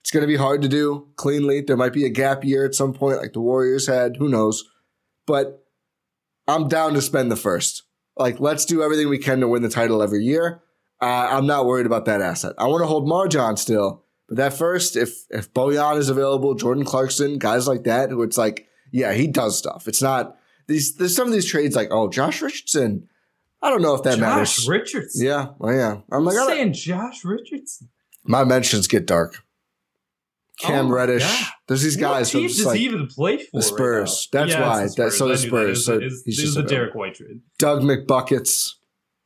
It's 0.02 0.12
going 0.12 0.22
to 0.22 0.28
be 0.28 0.36
hard 0.36 0.62
to 0.62 0.68
do 0.68 1.08
cleanly. 1.16 1.62
There 1.62 1.78
might 1.78 1.94
be 1.94 2.06
a 2.06 2.10
gap 2.10 2.44
year 2.44 2.66
at 2.66 2.76
some 2.76 2.94
point, 2.94 3.18
like 3.18 3.34
the 3.34 3.42
Warriors 3.42 3.88
had. 3.88 4.18
Who 4.18 4.30
knows? 4.30 4.64
But 5.26 5.64
I'm 6.48 6.68
down 6.68 6.94
to 6.94 7.02
spend 7.02 7.32
the 7.32 7.36
first. 7.36 7.84
Like, 8.18 8.40
let's 8.40 8.66
do 8.66 8.84
everything 8.84 9.10
we 9.10 9.18
can 9.18 9.40
to 9.40 9.48
win 9.48 9.64
the 9.64 9.70
title 9.70 10.02
every 10.02 10.24
year. 10.24 10.62
Uh, 11.02 11.28
I'm 11.32 11.48
not 11.48 11.66
worried 11.66 11.86
about 11.86 12.06
that 12.06 12.22
asset. 12.22 12.54
I 12.58 12.68
want 12.68 12.82
to 12.82 12.88
hold 12.88 13.08
MarJon 13.08 13.58
still, 13.58 14.05
but 14.28 14.38
that 14.38 14.54
first, 14.54 14.96
if 14.96 15.26
if 15.30 15.54
Bojan 15.54 15.98
is 15.98 16.10
available, 16.10 16.54
Jordan 16.56 16.84
Clarkson, 16.86 17.38
guys 17.38 17.68
like 17.68 17.84
that, 17.84 18.10
who 18.10 18.24
it's 18.24 18.38
like, 18.38 18.68
yeah, 18.92 19.14
he 19.14 19.28
does 19.28 19.58
stuff. 19.58 19.88
It's 19.88 20.02
not 20.02 20.38
these. 20.68 20.96
There's 20.96 21.16
some 21.16 21.28
of 21.28 21.34
these 21.34 21.46
trades 21.46 21.76
like, 21.76 21.90
oh, 21.92 22.10
Josh 22.10 22.42
Richardson. 22.42 23.08
I 23.62 23.70
don't 23.70 23.82
know 23.82 23.96
if 23.96 24.04
that 24.04 24.20
matters. 24.20 24.56
Josh 24.56 24.68
matters. 24.68 24.70
Richardson. 24.70 25.26
Yeah, 25.26 25.48
well, 25.60 25.74
yeah. 25.76 25.98
I'm 26.12 26.24
like, 26.26 26.38
I'm 26.38 26.48
saying 26.48 26.74
Josh 26.74 27.24
Richardson. 27.26 27.90
my 28.24 28.44
mentions 28.44 28.88
get 28.88 29.06
dark. 29.06 29.42
Cam 30.60 30.88
Oh 30.88 30.90
Reddish. 30.92 31.22
God. 31.24 31.46
There's 31.68 31.82
these 31.84 31.98
guys. 31.98 32.34
What 32.34 32.40
team 32.40 32.48
just 32.48 32.60
does 32.60 32.68
like 32.68 32.78
he 32.80 32.86
even 32.86 33.08
play 33.08 33.38
for? 33.40 33.50
the 33.58 33.62
Spurs. 33.62 34.30
Right? 34.34 34.40
That's 34.48 34.52
Yeah, 34.54 34.68
why. 34.70 34.84
the 34.88 34.94
That- 34.96 35.12
so 35.12 35.28
the 35.28 35.34
I 35.34 35.36
knew 35.36 35.50
that. 35.52 35.58
It 35.58 35.70
was 35.70 35.86
Spurs. 35.86 35.86
So 35.86 35.94
it's- 35.96 36.12
he's 36.12 36.24
This 36.26 36.36
just 36.38 36.48
is 36.48 36.54
the 36.56 36.60
available. 36.62 36.76
Derrick 36.78 36.96
White 36.96 37.16
trade. 37.16 37.42
Doug 37.60 37.82
McBuckets. 37.82 38.76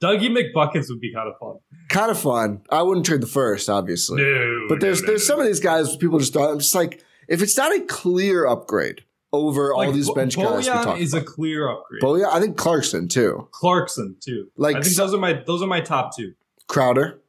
Dougie 0.01 0.29
McBuckets 0.29 0.89
would 0.89 1.01
be 1.01 1.13
kind 1.13 1.27
of 1.27 1.37
fun. 1.39 1.55
Kind 1.89 2.09
of 2.11 2.19
fun. 2.19 2.61
I 2.69 2.81
wouldn't 2.83 3.05
trade 3.05 3.21
the 3.21 3.27
first, 3.27 3.69
obviously. 3.69 4.21
No, 4.21 4.65
But 4.69 4.79
there's 4.79 5.01
no, 5.01 5.05
no, 5.07 5.11
there's 5.11 5.27
some 5.27 5.39
of 5.39 5.45
these 5.45 5.59
guys 5.59 5.95
people 5.97 6.19
just 6.19 6.33
thought 6.33 6.51
I'm 6.51 6.59
just 6.59 6.73
like 6.75 7.03
if 7.27 7.41
it's 7.41 7.57
not 7.57 7.75
a 7.75 7.81
clear 7.81 8.45
upgrade 8.47 9.03
over 9.33 9.73
all 9.73 9.79
Like, 9.85 9.93
these 9.93 10.07
Bo- 10.07 10.15
bench 10.15 10.35
guys 10.37 10.65
we 10.67 10.71
Bojan 10.73 10.99
is 10.99 11.13
about. 11.13 11.21
a 11.23 11.25
clear 11.25 11.69
upgrade. 11.69 12.01
Bojan, 12.01 12.25
I 12.31 12.39
think 12.39 12.57
Clarkson 12.57 13.07
too. 13.09 13.47
Clarkson 13.51 14.15
too. 14.21 14.49
Like- 14.57 14.77
I 14.77 14.81
think 14.81 14.95
those 14.95 15.13
are 15.13 15.17
my 15.19 15.33
those 15.45 15.61
are 15.61 15.67
my 15.67 15.81
top 15.81 16.15
two. 16.15 16.33
Crowder. 16.67 17.19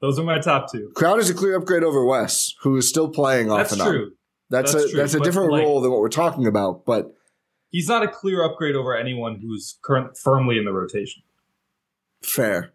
Those 0.00 0.18
are 0.18 0.24
my 0.24 0.40
top 0.40 0.70
two. 0.72 0.90
Crowder's 0.96 1.30
a 1.30 1.34
clear 1.34 1.56
upgrade 1.56 1.84
over 1.84 2.04
Wes, 2.04 2.54
who 2.62 2.76
is 2.76 2.88
still 2.88 3.08
playing 3.08 3.50
off 3.50 3.58
That's 3.58 3.72
and 3.74 3.82
on. 3.82 3.88
true. 3.88 4.10
That's, 4.50 4.72
That's 4.72 4.84
a 4.84 4.88
true, 4.90 4.98
that's 5.00 5.14
a 5.14 5.20
different 5.20 5.52
like- 5.52 5.62
role 5.62 5.80
than 5.80 5.90
what 5.92 6.00
we're 6.00 6.08
talking 6.08 6.46
about. 6.46 6.84
But 6.84 7.14
He's 7.72 7.88
not 7.88 8.04
a 8.04 8.08
clear 8.08 8.44
upgrade 8.44 8.76
over 8.76 8.96
anyone 8.96 9.40
who's 9.40 9.78
current 9.82 10.16
firmly 10.16 10.58
in 10.58 10.64
the 10.64 10.72
rotation. 10.72 11.22
fair. 12.22 12.72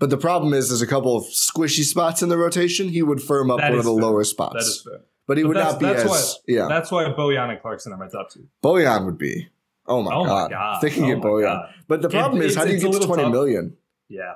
But 0.00 0.10
the 0.10 0.16
problem 0.18 0.52
is, 0.52 0.68
there's 0.68 0.82
a 0.82 0.86
couple 0.88 1.16
of 1.16 1.22
squishy 1.26 1.84
spots 1.84 2.22
in 2.22 2.28
the 2.28 2.36
rotation. 2.36 2.88
He 2.88 3.02
would 3.02 3.22
firm 3.22 3.52
up 3.52 3.58
That 3.60 3.70
one 3.70 3.78
of 3.78 3.84
the 3.84 3.92
fair. 3.94 4.02
lower 4.02 4.24
spots, 4.24 4.66
is 4.66 4.82
fair. 4.82 5.02
but 5.28 5.36
he 5.36 5.44
But 5.44 5.48
would 5.50 5.56
not 5.58 5.78
be 5.78 5.86
that's 5.86 6.02
as 6.02 6.08
why- 6.08 6.52
yeah. 6.52 6.66
That's 6.68 6.90
why 6.90 7.04
Bojan 7.04 7.50
and 7.52 7.60
Clarkson 7.62 7.92
are 7.92 7.96
my 7.96 8.08
top 8.08 8.28
two. 8.30 8.48
Bojan 8.64 9.04
would 9.06 9.16
be. 9.18 9.48
Oh 9.86 10.02
my 10.02 10.12
oh 10.12 10.24
god! 10.24 10.50
my 10.50 10.56
god! 10.56 10.82
They 10.82 10.90
can 10.90 11.04
oh 11.04 11.06
get 11.14 11.18
Bojan. 11.22 11.42
God. 11.42 11.74
But 11.86 12.02
the 12.02 12.08
problem 12.08 12.42
is, 12.42 12.52
it's- 12.52 12.56
how 12.56 12.64
do 12.68 12.74
you 12.74 12.80
get 12.80 13.00
to 13.00 13.06
twenty 13.06 13.22
tough. 13.22 13.32
million? 13.32 13.76
Yeah. 14.08 14.34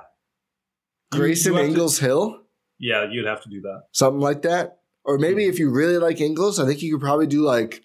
Grayson 1.11 1.51
you 1.53 1.57
have 1.57 1.65
to- 1.65 1.71
Ingles 1.71 1.99
Hill, 1.99 2.43
yeah, 2.79 3.05
you'd 3.11 3.25
have 3.25 3.41
to 3.43 3.49
do 3.49 3.59
that. 3.61 3.83
something 3.91 4.21
like 4.21 4.43
that. 4.43 4.79
Or 5.03 5.17
maybe 5.17 5.43
Hmm. 5.45 5.49
if 5.49 5.59
you 5.59 5.69
really 5.69 5.97
like 5.97 6.21
Ingles, 6.21 6.59
I 6.59 6.65
think 6.65 6.81
you 6.81 6.93
could 6.93 7.01
probably 7.03 7.27
do 7.27 7.41
like, 7.41 7.83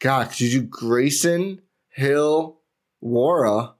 God, 0.00 0.28
could 0.28 0.40
you 0.40 0.60
do 0.60 0.66
Grayson 0.66 1.62
Hill 1.88 2.58
Nwora? 3.02 3.74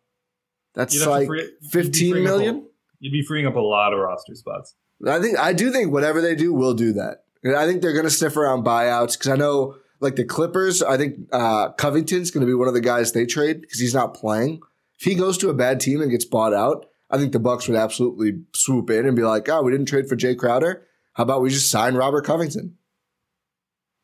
That's 0.74 0.94
You'd 0.94 1.06
like 1.06 1.26
free- 1.26 1.50
you'd 1.72 1.92
be 1.92 2.10
freeing 2.10 2.28
up 2.28 2.40
a- 2.40 2.66
You'd 2.98 3.12
be 3.12 3.22
freeing 3.22 3.46
up 3.46 3.56
a 3.56 3.60
lot 3.60 3.92
of 3.92 3.98
roster 3.98 4.34
spots. 4.34 4.74
I 5.06 5.20
think 5.20 5.38
I 5.38 5.52
do 5.52 5.70
think 5.70 5.92
whatever 5.92 6.20
they 6.20 6.34
do 6.34 6.52
will 6.52 6.74
do 6.74 6.92
that. 6.94 7.24
I 7.44 7.66
think 7.66 7.82
they're 7.82 7.92
going 7.92 8.04
to 8.06 8.10
sniff 8.10 8.36
around 8.36 8.64
buyouts 8.64 9.12
because 9.18 9.28
I 9.28 9.36
know 9.36 9.76
like 10.00 10.16
the 10.16 10.24
Clippers. 10.24 10.82
I 10.82 10.96
think 10.96 11.28
uh, 11.32 11.70
Covington's 11.72 12.30
going 12.30 12.40
to 12.40 12.46
be 12.46 12.54
one 12.54 12.68
of 12.68 12.74
the 12.74 12.80
guys 12.80 13.12
they 13.12 13.26
trade 13.26 13.60
because 13.60 13.78
he's 13.78 13.94
not 13.94 14.14
playing. 14.14 14.60
If 14.98 15.04
he 15.04 15.14
goes 15.14 15.36
to 15.38 15.50
a 15.50 15.54
bad 15.54 15.80
team 15.80 16.00
and 16.00 16.10
gets 16.10 16.24
bought 16.24 16.54
out, 16.54 16.86
I 17.10 17.18
think 17.18 17.32
the 17.32 17.38
Bucks 17.38 17.68
would 17.68 17.76
absolutely 17.76 18.40
swoop 18.54 18.90
in 18.90 19.06
and 19.06 19.14
be 19.14 19.22
like, 19.22 19.48
"Oh, 19.48 19.62
we 19.62 19.70
didn't 19.70 19.86
trade 19.86 20.08
for 20.08 20.16
Jay 20.16 20.34
Crowder. 20.34 20.86
How 21.12 21.22
about 21.22 21.42
we 21.42 21.50
just 21.50 21.70
sign 21.70 21.94
Robert 21.94 22.24
Covington?" 22.24 22.76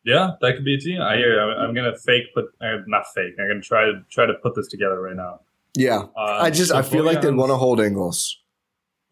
Yeah, 0.05 0.33
that 0.41 0.57
could 0.57 0.65
be 0.65 0.75
a 0.75 0.79
team. 0.79 1.01
I 1.01 1.17
hear. 1.17 1.35
you. 1.35 1.41
I'm, 1.41 1.75
gonna 1.75 1.97
fake, 1.97 2.25
but 2.35 2.47
uh, 2.61 2.79
not 2.87 3.05
fake. 3.15 3.35
I'm 3.39 3.47
gonna 3.49 3.61
try 3.61 3.85
to 3.85 4.03
try 4.11 4.27
to 4.27 4.35
put 4.35 4.55
this 4.55 4.67
together 4.69 5.01
right 5.01 5.15
now. 5.17 5.41
Yeah, 5.75 6.03
Uh, 6.17 6.39
I 6.41 6.51
just 6.51 6.71
so 6.71 6.77
I 6.79 6.83
feel 6.83 7.05
like 7.05 7.23
they'd 7.23 7.35
want 7.35 7.51
to 7.51 7.57
hold 7.57 7.81
Ingles. 7.81 8.39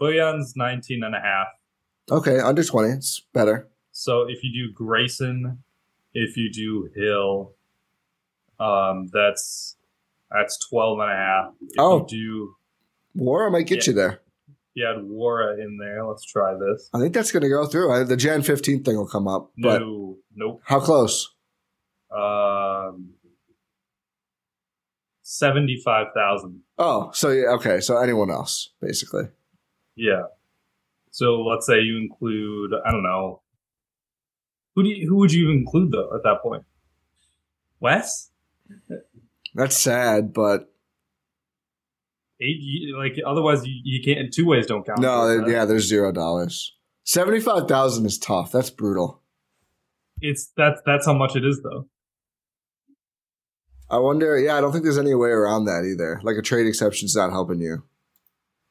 Bojan's 0.01 0.57
19 0.57 1.03
and 1.05 1.15
a 1.15 1.21
half. 1.21 1.47
Okay, 2.11 2.39
under 2.41 2.65
twenty, 2.65 2.91
it's 2.93 3.21
better. 3.33 3.69
So 3.93 4.23
if 4.29 4.43
you 4.43 4.53
do 4.53 4.73
Grayson, 4.73 5.63
if 6.13 6.37
you 6.37 6.51
do 6.51 6.91
Hill, 6.95 7.53
um, 8.59 9.09
that's 9.13 9.77
that's 10.31 10.59
12 10.69 10.99
and 11.01 11.11
a 11.11 11.15
half. 11.15 11.53
If 11.63 11.75
Oh. 11.79 11.99
you 12.01 12.07
do 13.15 13.23
Nwora 13.25 13.51
might 13.51 13.67
get 13.67 13.87
Yeah. 13.87 13.91
you 13.91 13.97
there. 13.97 14.21
You 14.75 14.87
had 14.87 14.97
Nwora 14.97 15.59
in 15.61 15.79
there, 15.79 16.05
let's 16.07 16.25
try 16.25 16.55
this. 16.55 16.89
I 16.95 16.99
think 17.01 17.13
that's 17.13 17.33
going 17.33 17.43
to 17.43 17.49
go 17.49 17.67
through. 17.67 17.93
I, 17.93 18.05
the 18.05 18.17
Jan 18.17 18.41
15th 18.43 18.85
thing 18.85 18.97
will 18.97 19.07
come 19.09 19.27
up, 19.27 19.51
but 19.59 19.81
No, 19.81 20.17
nope. 20.35 20.63
how 20.65 20.79
close? 20.81 21.35
Um, 22.11 23.11
seventy-five 25.23 26.09
thousand. 26.15 26.61
Oh, 26.79 27.11
so 27.13 27.31
yeah, 27.31 27.49
okay, 27.51 27.81
so 27.81 27.99
anyone 27.99 28.31
else 28.31 28.71
basically. 28.81 29.25
Yeah. 29.97 30.23
So 31.13 31.43
let's 31.43 31.67
say 31.67 31.81
you 31.81 31.99
include 31.99 32.73
I 32.85 32.91
don't 32.91 33.03
know. 33.03 33.43
Who 34.75 34.83
do 34.85 34.89
you, 34.89 35.09
who 35.09 35.17
would 35.17 35.33
you 35.33 35.51
include 35.51 35.93
though 35.93 36.15
at 36.15 36.23
that 36.25 36.43
point? 36.43 36.65
Wes? 37.81 38.31
That's 39.55 39.77
sad, 39.77 40.33
but 40.33 40.73
Eight, 42.43 42.61
like 42.97 43.17
otherwise 43.27 43.67
you, 43.67 43.75
you 43.85 44.03
can't. 44.03 44.33
Two 44.33 44.47
ways 44.47 44.67
don't 44.67 44.85
count. 44.85 45.01
no, 45.01 45.41
that. 45.41 45.51
yeah, 45.51 45.65
there's 45.65 45.87
zero 45.87 46.11
dollars. 46.11 46.75
Seventy-five 47.05 47.69
thousand 47.69 48.07
is 48.07 48.19
tough. 48.19 48.51
That's 48.53 48.71
brutal. 48.71 49.23
It's 50.21 50.51
that's 50.57 50.81
that's 50.87 51.07
how 51.07 51.13
much 51.13 51.37
it 51.37 51.45
is 51.45 51.61
though. 51.63 51.87
I 53.91 53.99
wonder. 53.99 54.39
Yeah, 54.39 54.57
I 54.57 54.61
don't 54.61 54.73
think 54.73 54.85
there's 54.85 54.99
any 54.99 55.15
way 55.15 55.31
around 55.31 55.65
that 55.67 55.85
either. 55.85 56.21
Like 56.23 56.37
a 56.37 56.43
trade 56.43 56.67
exception's 56.67 57.15
not 57.15 57.31
helping 57.31 57.61
you. 57.61 57.83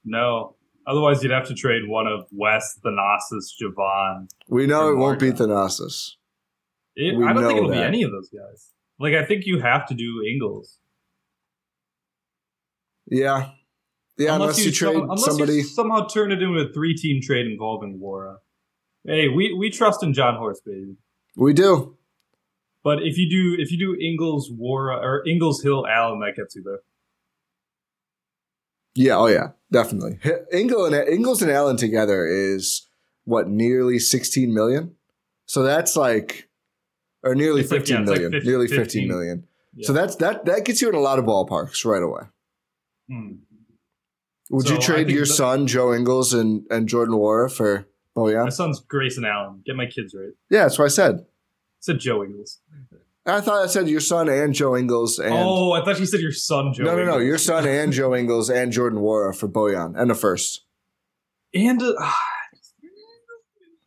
No. 0.03 0.55
Otherwise, 0.87 1.21
you'd 1.21 1.31
have 1.31 1.47
to 1.47 1.53
trade 1.53 1.87
one 1.87 2.07
of 2.07 2.25
Wes, 2.31 2.79
Thanasis, 2.83 3.51
Jevon. 3.61 4.27
We 4.47 4.65
know 4.65 4.89
it 4.89 4.95
won't 4.95 5.19
be. 5.19 5.31
Thanasis. 5.31 6.13
It, 6.95 7.15
I 7.15 7.33
don't 7.33 7.43
think 7.43 7.57
it'll 7.57 7.69
be 7.69 7.77
any 7.77 8.01
of 8.01 8.11
those 8.11 8.29
guys. 8.29 8.69
Like 8.99 9.13
I 9.13 9.23
think 9.25 9.45
you 9.45 9.59
have 9.59 9.85
to 9.87 9.93
do 9.93 10.23
Ingles. 10.27 10.79
Yeah, 13.05 13.51
yeah. 14.19 14.35
Unless, 14.35 14.63
you, 14.65 14.71
trade 14.71 14.93
some- 14.93 15.03
unless 15.03 15.25
somebody. 15.25 15.53
you 15.55 15.63
somehow 15.63 16.05
turn 16.07 16.31
it 16.31 16.41
into 16.41 16.59
a 16.59 16.71
three-team 16.71 17.21
trade 17.23 17.47
involving 17.47 17.99
Nwora. 17.99 18.37
Hey, 19.05 19.27
we 19.29 19.53
we 19.53 19.69
trust 19.69 20.03
in 20.03 20.13
Jon 20.13 20.35
Horst, 20.35 20.63
baby. 20.65 20.95
we 21.35 21.53
do. 21.53 21.95
But 22.83 23.01
if 23.03 23.17
you 23.17 23.29
do 23.29 23.61
if 23.61 23.71
you 23.71 23.77
do 23.79 23.95
Ingles, 23.99 24.51
Nwora, 24.51 25.01
or 25.01 25.23
Ingles, 25.27 25.63
Hill, 25.63 25.87
Allen, 25.87 26.19
that 26.19 26.35
gets 26.35 26.55
you 26.55 26.63
there. 26.63 26.79
Yeah. 28.95 29.17
Oh 29.17 29.27
yeah. 29.27 29.49
Definitely. 29.71 30.19
Ingle 30.53 30.85
and 30.85 30.95
Ingles 31.07 31.41
and 31.41 31.51
Allen 31.51 31.77
together 31.77 32.25
is 32.27 32.87
what 33.23 33.47
nearly 33.47 33.99
sixteen 33.99 34.53
million. 34.53 34.95
So 35.45 35.63
that's 35.63 35.95
like, 35.95 36.49
or 37.23 37.35
nearly 37.35 37.61
It's 37.61 37.71
like- 37.71 37.87
yeah, 37.87 38.01
it's 38.01 38.09
like 38.09 38.19
million. 38.19 38.31
15 38.33 38.49
nearly 38.51 38.67
15. 38.67 38.83
fifteen 38.83 39.07
million. 39.07 39.47
Yeah. 39.75 39.87
So 39.87 39.93
that's 39.93 40.15
that. 40.17 40.45
That 40.45 40.65
gets 40.65 40.81
you 40.81 40.89
in 40.89 40.95
a 40.95 40.99
lot 40.99 41.19
of 41.19 41.25
ballparks 41.25 41.85
right 41.85 42.01
away. 42.03 42.23
Hmm. 43.09 43.31
Would 44.49 44.67
So 44.67 44.73
you 44.75 44.79
trade 44.79 45.09
your 45.09 45.21
the- 45.21 45.25
son 45.27 45.67
Joe 45.67 45.93
Ingles 45.93 46.33
and, 46.33 46.63
and 46.69 46.87
Jordan 46.87 47.15
Nwora 47.15 47.51
for 47.55 47.87
Bojan? 48.17 48.43
My 48.43 48.49
Bojan? 48.49 48.51
son's 48.53 48.79
Grayson 48.81 49.25
Allen. 49.25 49.61
Get 49.65 49.75
my 49.75 49.85
kids 49.85 50.13
right. 50.13 50.33
Yeah, 50.49 50.63
that's 50.63 50.79
what 50.79 50.85
I 50.85 50.89
said. 50.89 51.15
I 51.19 51.23
said 51.79 51.99
Joe 51.99 52.23
Ingles. 52.23 52.59
I 53.25 53.41
thought 53.41 53.63
I 53.63 53.67
said 53.67 53.87
your 53.87 53.99
son 53.99 54.27
and 54.27 54.55
Joe 54.55 54.75
Ingles 54.75 55.19
and 55.19 55.31
oh, 55.33 55.73
I 55.73 55.83
thought 55.85 55.99
you 55.99 56.05
said 56.07 56.19
your 56.19 56.31
son 56.31 56.73
Joe. 56.73 56.83
no, 56.83 56.95
no, 56.95 57.03
no, 57.05 57.11
Ingles. 57.13 57.23
your 57.27 57.37
son 57.37 57.67
and 57.67 57.93
Joe 57.93 58.15
Ingles 58.15 58.49
and 58.49 58.71
Jordan 58.71 58.99
Nwora 58.99 59.35
for 59.37 59.47
Bojan 59.47 59.93
and 59.95 60.09
the 60.09 60.15
first. 60.15 60.65
and 61.53 61.81
uh, 61.81 61.93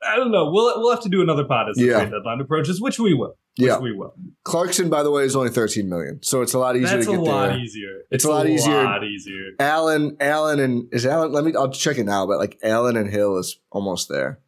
I 0.08 0.16
don't 0.16 0.30
know. 0.30 0.50
We'll 0.50 0.80
we'll 0.80 0.90
have 0.90 1.02
to 1.02 1.08
do 1.08 1.20
another 1.22 1.44
pod 1.44 1.68
as 1.70 1.76
the 1.76 1.84
Yeah. 1.84 1.98
trade 2.00 2.10
deadline 2.12 2.40
approaches, 2.40 2.80
which 2.80 2.98
we 2.98 3.14
will. 3.14 3.36
which 3.58 3.68
Yeah. 3.68 3.78
we 3.78 3.92
will. 3.94 4.14
Clarkson, 4.44 4.88
by 4.88 5.02
the 5.02 5.10
way, 5.10 5.24
is 5.24 5.36
only 5.36 5.50
13 5.50 5.88
million, 5.88 6.20
so 6.22 6.40
it's 6.42 6.54
a 6.54 6.58
lot 6.58 6.74
easier 6.74 6.96
That's 6.96 7.06
to 7.06 7.12
a 7.12 7.16
get 7.16 7.22
lot 7.22 7.46
there. 7.48 7.58
easier. 7.58 8.02
It's 8.10 8.24
a 8.24 8.30
lot 8.30 8.46
easier. 8.48 8.82
lot 8.84 9.04
easier. 9.04 9.50
Allen, 9.60 10.16
Allen, 10.20 10.58
and 10.58 10.88
is 10.92 11.04
Allen? 11.06 11.32
Let 11.32 11.44
me. 11.44 11.52
I'll 11.54 11.70
check 11.70 11.98
it 11.98 12.04
now, 12.04 12.26
but 12.26 12.38
like 12.38 12.58
Allen 12.62 12.96
and 12.96 13.10
Hill 13.10 13.36
is 13.38 13.58
almost 13.70 14.08
there. 14.08 14.40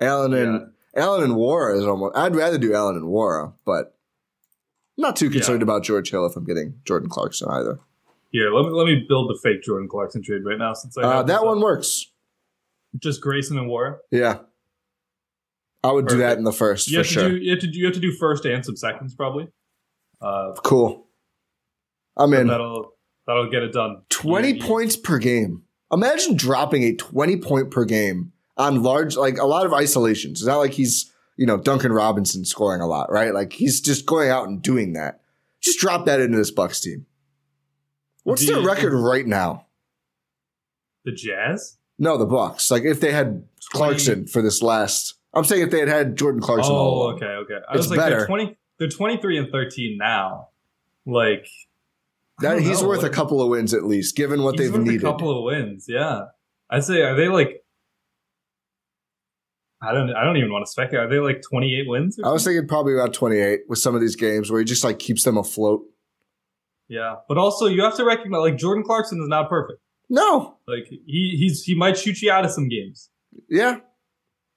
Allen 0.00 0.32
and 0.34 0.70
Allen 0.94 1.24
and 1.24 1.32
Nwora 1.34 1.76
is 1.76 1.84
almost. 1.84 2.16
I'd 2.16 2.36
rather 2.36 2.56
do 2.58 2.72
Allen 2.74 2.96
and 2.96 3.04
Nwora, 3.04 3.52
but 3.66 3.96
I'm 4.96 5.02
not 5.02 5.16
too 5.16 5.28
concerned 5.30 5.62
about 5.62 5.82
George 5.82 6.10
Hill 6.10 6.24
if 6.26 6.36
I'm 6.36 6.44
getting 6.44 6.74
Jordan 6.84 7.08
Clarkson 7.08 7.48
either. 7.50 7.80
Here, 8.30 8.52
let 8.52 8.64
me 8.66 8.70
let 8.72 8.86
me 8.86 9.04
build 9.08 9.28
the 9.28 9.38
fake 9.42 9.62
Jordan 9.62 9.88
Clarkson 9.88 10.22
trade 10.22 10.42
right 10.44 10.58
now 10.58 10.72
since 10.72 10.96
I 10.96 11.02
Uh, 11.02 11.22
that 11.24 11.40
up. 11.40 11.44
one 11.46 11.60
works. 11.60 12.06
just 12.98 13.20
Grayson 13.22 13.58
and 13.58 13.68
Nwora. 13.70 13.96
Yeah, 14.10 14.38
I 15.84 15.90
would 15.92 16.06
do 16.06 16.18
that 16.18 16.38
in 16.38 16.44
the 16.44 16.52
first 16.52 16.88
You 16.88 16.98
for 16.98 16.98
have 16.98 17.06
to 17.06 17.12
sure. 17.12 17.28
do 17.30 17.36
you 17.36 17.50
have 17.50 17.60
to 17.60 17.66
do, 17.66 17.78
you 17.78 17.84
have 17.86 17.94
to 17.94 18.00
do 18.00 18.12
first 18.12 18.44
and 18.44 18.64
some 18.64 18.76
seconds 18.76 19.14
probably. 19.14 19.48
Uh, 20.20 20.52
cool. 20.62 21.08
I'm 22.16 22.32
in. 22.34 22.46
that'll 22.46 22.92
that'll 23.26 23.50
get 23.50 23.62
it 23.62 23.72
done. 23.72 24.02
20 24.10 24.52
You- 24.52 24.62
points 24.62 24.96
per 24.96 25.18
game. 25.18 25.62
Imagine 25.92 26.36
dropping 26.36 26.84
a 26.84 26.94
20 26.94 27.36
point 27.38 27.70
per 27.70 27.84
game 27.84 28.32
on 28.56 28.82
large, 28.82 29.16
like 29.16 29.38
a 29.38 29.44
lot 29.46 29.66
of 29.66 29.72
isolations. 29.72 30.40
It's 30.40 30.46
not 30.46 30.58
like 30.58 30.72
he's, 30.72 31.12
you 31.36 31.46
know, 31.46 31.56
Duncan 31.58 31.92
Robinson 31.92 32.44
scoring 32.44 32.80
a 32.80 32.86
lot, 32.86 33.10
right? 33.10 33.34
Like 33.34 33.52
he's 33.52 33.80
just 33.80 34.06
going 34.06 34.30
out 34.30 34.46
and 34.48 34.62
doing 34.62 34.92
that. 34.94 35.20
Just 35.60 35.78
drop 35.80 36.06
that 36.06 36.20
into 36.20 36.36
this 36.38 36.50
Bucks 36.50 36.80
team. 36.80 37.06
What's 38.24 38.46
their 38.46 38.56
The- 38.60 38.66
record 38.66 38.92
right 38.94 39.26
now? 39.26 39.66
The 41.04 41.12
Jazz. 41.12 41.78
No, 41.98 42.16
the 42.16 42.26
Bucks. 42.26 42.70
Like 42.70 42.84
if 42.84 43.00
they 43.00 43.12
had 43.12 43.26
20 43.28 43.46
Clarkson 43.72 44.26
for 44.28 44.40
this 44.42 44.62
last, 44.62 45.14
I'm 45.34 45.44
saying 45.44 45.62
if 45.62 45.70
they 45.70 45.78
had 45.80 45.88
had 45.88 46.16
Jordan 46.16 46.40
Clarkson. 46.40 46.72
Oh, 46.74 47.12
okay, 47.14 47.24
okay. 47.26 47.54
I 47.68 47.72
It's 47.74 47.78
was 47.78 47.90
like, 47.90 47.98
better. 47.98 48.16
they're 48.18 48.26
twenty. 48.26 48.58
They're 48.78 48.88
twenty 48.88 49.16
three 49.18 49.38
and 49.38 49.50
thirteen 49.50 49.96
now. 49.98 50.48
Like 51.06 51.46
That 52.40 52.60
he's 52.60 52.82
know. 52.82 52.88
worth 52.88 53.02
a 53.02 53.10
couple 53.10 53.40
of 53.42 53.48
wins 53.48 53.72
at 53.74 53.84
least, 53.84 54.14
given 54.16 54.42
what 54.42 54.52
He's 54.58 54.68
they've 54.70 54.78
worth 54.78 54.86
needed. 54.86 55.02
A 55.04 55.10
couple 55.10 55.36
of 55.36 55.44
wins, 55.44 55.86
yeah. 55.88 56.26
I'd 56.70 56.84
say 56.84 57.02
are 57.02 57.14
they 57.16 57.28
like? 57.28 57.64
I 59.80 59.92
don't. 59.92 60.10
I 60.14 60.22
don't 60.24 60.36
even 60.36 60.52
want 60.52 60.64
to 60.64 60.70
speculate. 60.70 61.06
Are 61.06 61.10
they 61.10 61.18
like 61.18 61.42
twenty 61.42 61.74
eight 61.76 61.88
wins? 61.88 62.18
Or 62.18 62.28
I 62.28 62.32
was 62.32 62.44
thinking 62.44 62.68
probably 62.68 62.94
about 62.94 63.12
28 63.12 63.62
with 63.68 63.78
some 63.80 63.94
of 63.96 64.00
these 64.00 64.14
games 64.14 64.50
where 64.50 64.60
he 64.60 64.64
just 64.64 64.84
like 64.84 64.98
keeps 65.00 65.24
them 65.24 65.36
afloat. 65.36 65.82
Yeah, 66.88 67.16
but 67.28 67.36
also 67.38 67.66
you 67.66 67.82
have 67.82 67.96
to 67.96 68.04
recognize 68.04 68.40
like 68.40 68.56
Jordan 68.58 68.84
Clarkson 68.84 69.20
is 69.20 69.28
not 69.28 69.48
perfect. 69.48 69.80
No, 70.08 70.58
Like 70.68 70.86
he 70.88 71.36
he's 71.38 71.64
he 71.64 71.74
might 71.74 71.96
shoot 71.98 72.20
you 72.22 72.30
out 72.30 72.44
of 72.44 72.50
some 72.52 72.68
games. 72.68 73.08
Yeah. 73.48 73.78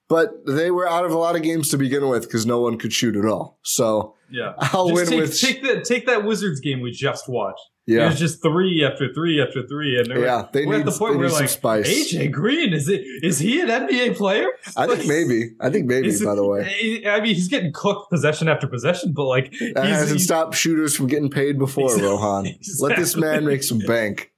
But 0.08 0.46
they 0.46 0.70
were 0.70 0.88
out 0.88 1.04
of 1.06 1.12
a 1.12 1.18
lot 1.18 1.36
of 1.36 1.42
games 1.42 1.70
to 1.70 1.78
begin 1.78 2.08
with 2.08 2.24
because 2.24 2.46
no 2.46 2.60
one 2.62 2.78
could 2.78 2.94
shoot 2.94 3.16
at 3.16 3.26
all. 3.26 3.60
So 3.64 4.16
Yeah. 4.30 4.54
I'll 4.60 4.90
Just 4.90 4.94
win 4.96 5.08
take, 5.08 5.20
with 5.22 5.40
take 5.40 5.64
that 5.64 5.84
take 5.84 6.06
that 6.06 6.24
Wizards 6.26 6.60
game 6.60 6.82
we 6.82 6.92
just 6.92 7.28
watched. 7.28 7.62
Yeah, 7.88 8.06
It 8.06 8.10
was 8.10 8.20
just 8.20 8.42
three 8.42 8.84
after 8.84 9.14
three 9.14 9.40
after 9.40 9.62
three, 9.68 10.00
and 10.00 10.08
they're- 10.10 10.24
Yeah, 10.26 10.48
they 10.52 10.66
we're 10.66 10.78
need- 10.78 10.88
at 10.88 10.92
the 10.92 10.98
point 10.98 11.20
where 11.20 11.30
like 11.30 11.50
spice. 11.50 11.88
AJ 11.88 12.32
Green 12.32 12.74
is 12.74 12.90
it 12.90 13.02
is 13.22 13.38
he 13.38 13.62
an 13.62 13.68
NBA 13.68 14.16
player? 14.18 14.48
I 14.76 14.88
think 14.88 15.08
maybe. 15.08 15.52
I 15.62 15.70
think 15.70 15.86
maybe. 15.86 16.08
Is 16.08 16.20
it- 16.22 16.26
by 16.26 16.34
the 16.34 16.44
way, 16.46 17.04
I 17.08 17.20
mean, 17.22 17.36
he's 17.36 17.48
getting 17.48 17.72
cooked 17.74 18.10
possession 18.10 18.48
after 18.48 18.66
possession, 18.68 19.14
but 19.14 19.26
like 19.26 19.52
that 19.76 19.86
he's, 19.86 19.96
hasn't 19.96 20.22
stopped 20.22 20.56
shooters 20.56 20.96
from 20.96 21.06
getting 21.08 21.30
paid 21.30 21.60
before. 21.60 21.86
Exactly. 21.86 22.08
Rohan, 22.10 22.56
let 22.80 22.96
this 22.98 23.16
man 23.16 23.46
make 23.46 23.62
some 23.62 23.78
bank. 23.80 24.32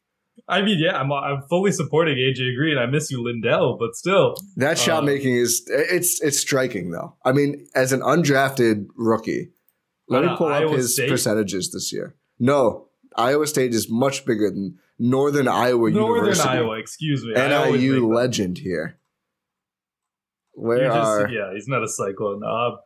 I 0.49 0.61
mean, 0.61 0.79
yeah, 0.79 0.97
I'm 0.97 1.11
I'm 1.11 1.41
fully 1.49 1.71
supporting 1.73 2.15
AJ 2.17 2.55
Green. 2.55 2.77
I 2.77 2.85
miss 2.85 3.11
you, 3.11 3.21
Lindell, 3.21 3.75
but 3.77 3.95
still, 3.95 4.35
That 4.55 4.77
shot 4.77 5.03
Uh, 5.03 5.05
making 5.05 5.35
is 5.35 5.67
it's 5.69 6.21
it's 6.21 6.39
striking 6.39 6.91
though. 6.91 7.15
I 7.25 7.33
mean, 7.33 7.67
as 7.75 7.91
an 7.91 7.99
undrafted 7.99 8.87
rookie, 8.95 9.51
let 10.07 10.23
me 10.23 10.29
pull 10.37 10.47
Iowa 10.47 10.71
up 10.71 10.77
his 10.77 10.93
State? 10.93 11.09
percentages 11.09 11.71
this 11.71 11.91
year. 11.91 12.15
No, 12.39 12.87
Iowa 13.17 13.45
State 13.47 13.73
is 13.73 13.89
much 13.91 14.25
bigger 14.25 14.49
than 14.49 14.77
Northern 14.97 15.49
Iowa 15.49 15.91
Northern 15.91 16.15
University. 16.15 16.47
Iowa, 16.49 16.77
excuse 16.79 17.25
me, 17.25 17.33
NIU 17.33 18.07
legend 18.07 18.57
here. 18.59 18.97
Where 20.53 20.87
just- 20.87 20.95
are 20.95 21.29
yeah, 21.29 21.53
he's 21.53 21.67
not 21.67 21.83
a 21.83 21.87
cyclone. 21.89 22.41
Uh, 22.43 22.77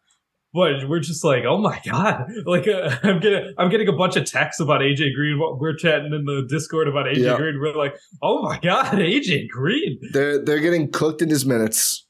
but 0.54 0.88
we're 0.90 1.00
just 1.00 1.24
like, 1.24 1.44
oh 1.46 1.58
my 1.58 1.80
god! 1.86 2.32
Like 2.46 2.68
uh, 2.68 2.96
I'm 3.04 3.20
getting, 3.20 3.54
I'm 3.58 3.70
getting 3.70 3.88
a 3.88 3.94
bunch 3.94 4.16
of 4.16 4.26
texts 4.26 4.60
about 4.60 4.82
AJ 4.82 5.14
Green. 5.16 5.40
We're 5.40 5.76
chatting 5.76 6.14
in 6.14 6.26
the 6.26 6.46
Discord 6.48 6.88
about 6.88 7.06
AJ. 7.06 7.38
Green. 7.38 7.60
We're 7.60 7.74
like, 7.76 7.96
oh 8.22 8.42
my 8.42 8.60
god, 8.60 8.86
AJ 8.94 9.50
Green. 9.50 10.00
they're 10.12 10.44
they're 10.44 10.60
getting 10.60 10.92
cooked 10.92 11.22
in 11.22 11.30
his 11.30 11.46
minutes, 11.46 12.06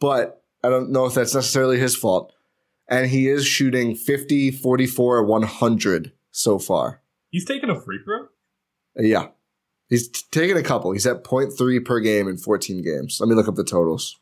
but 0.00 0.42
I 0.64 0.68
don't 0.70 0.90
know 0.90 1.06
if 1.06 1.14
that's 1.14 1.34
necessarily 1.34 1.78
his 1.78 1.96
fault. 1.96 2.32
And 2.88 3.08
he 3.08 3.28
is 3.28 3.46
shooting 3.46 3.94
50, 3.94 4.50
44, 4.50 5.24
100 5.24 6.12
so 6.30 6.58
far. 6.58 7.00
He's 7.30 7.44
taking 7.46 7.70
a 7.70 7.80
free 7.80 8.00
throw. 8.04 8.24
Uh, 8.24 8.26
Yeah. 9.02 9.28
He's 9.88 10.08
t- 10.08 10.22
taken 10.30 10.56
a 10.56 10.62
couple. 10.62 10.92
He's 10.92 11.06
at 11.06 11.22
0.3 11.24 11.84
per 11.84 12.00
game 12.00 12.26
in 12.28 12.36
14 12.36 12.82
games. 12.82 13.18
Let 13.20 13.28
me 13.28 13.34
look 13.34 13.48
up 13.48 13.54
the 13.54 13.64
totals. 13.64 14.18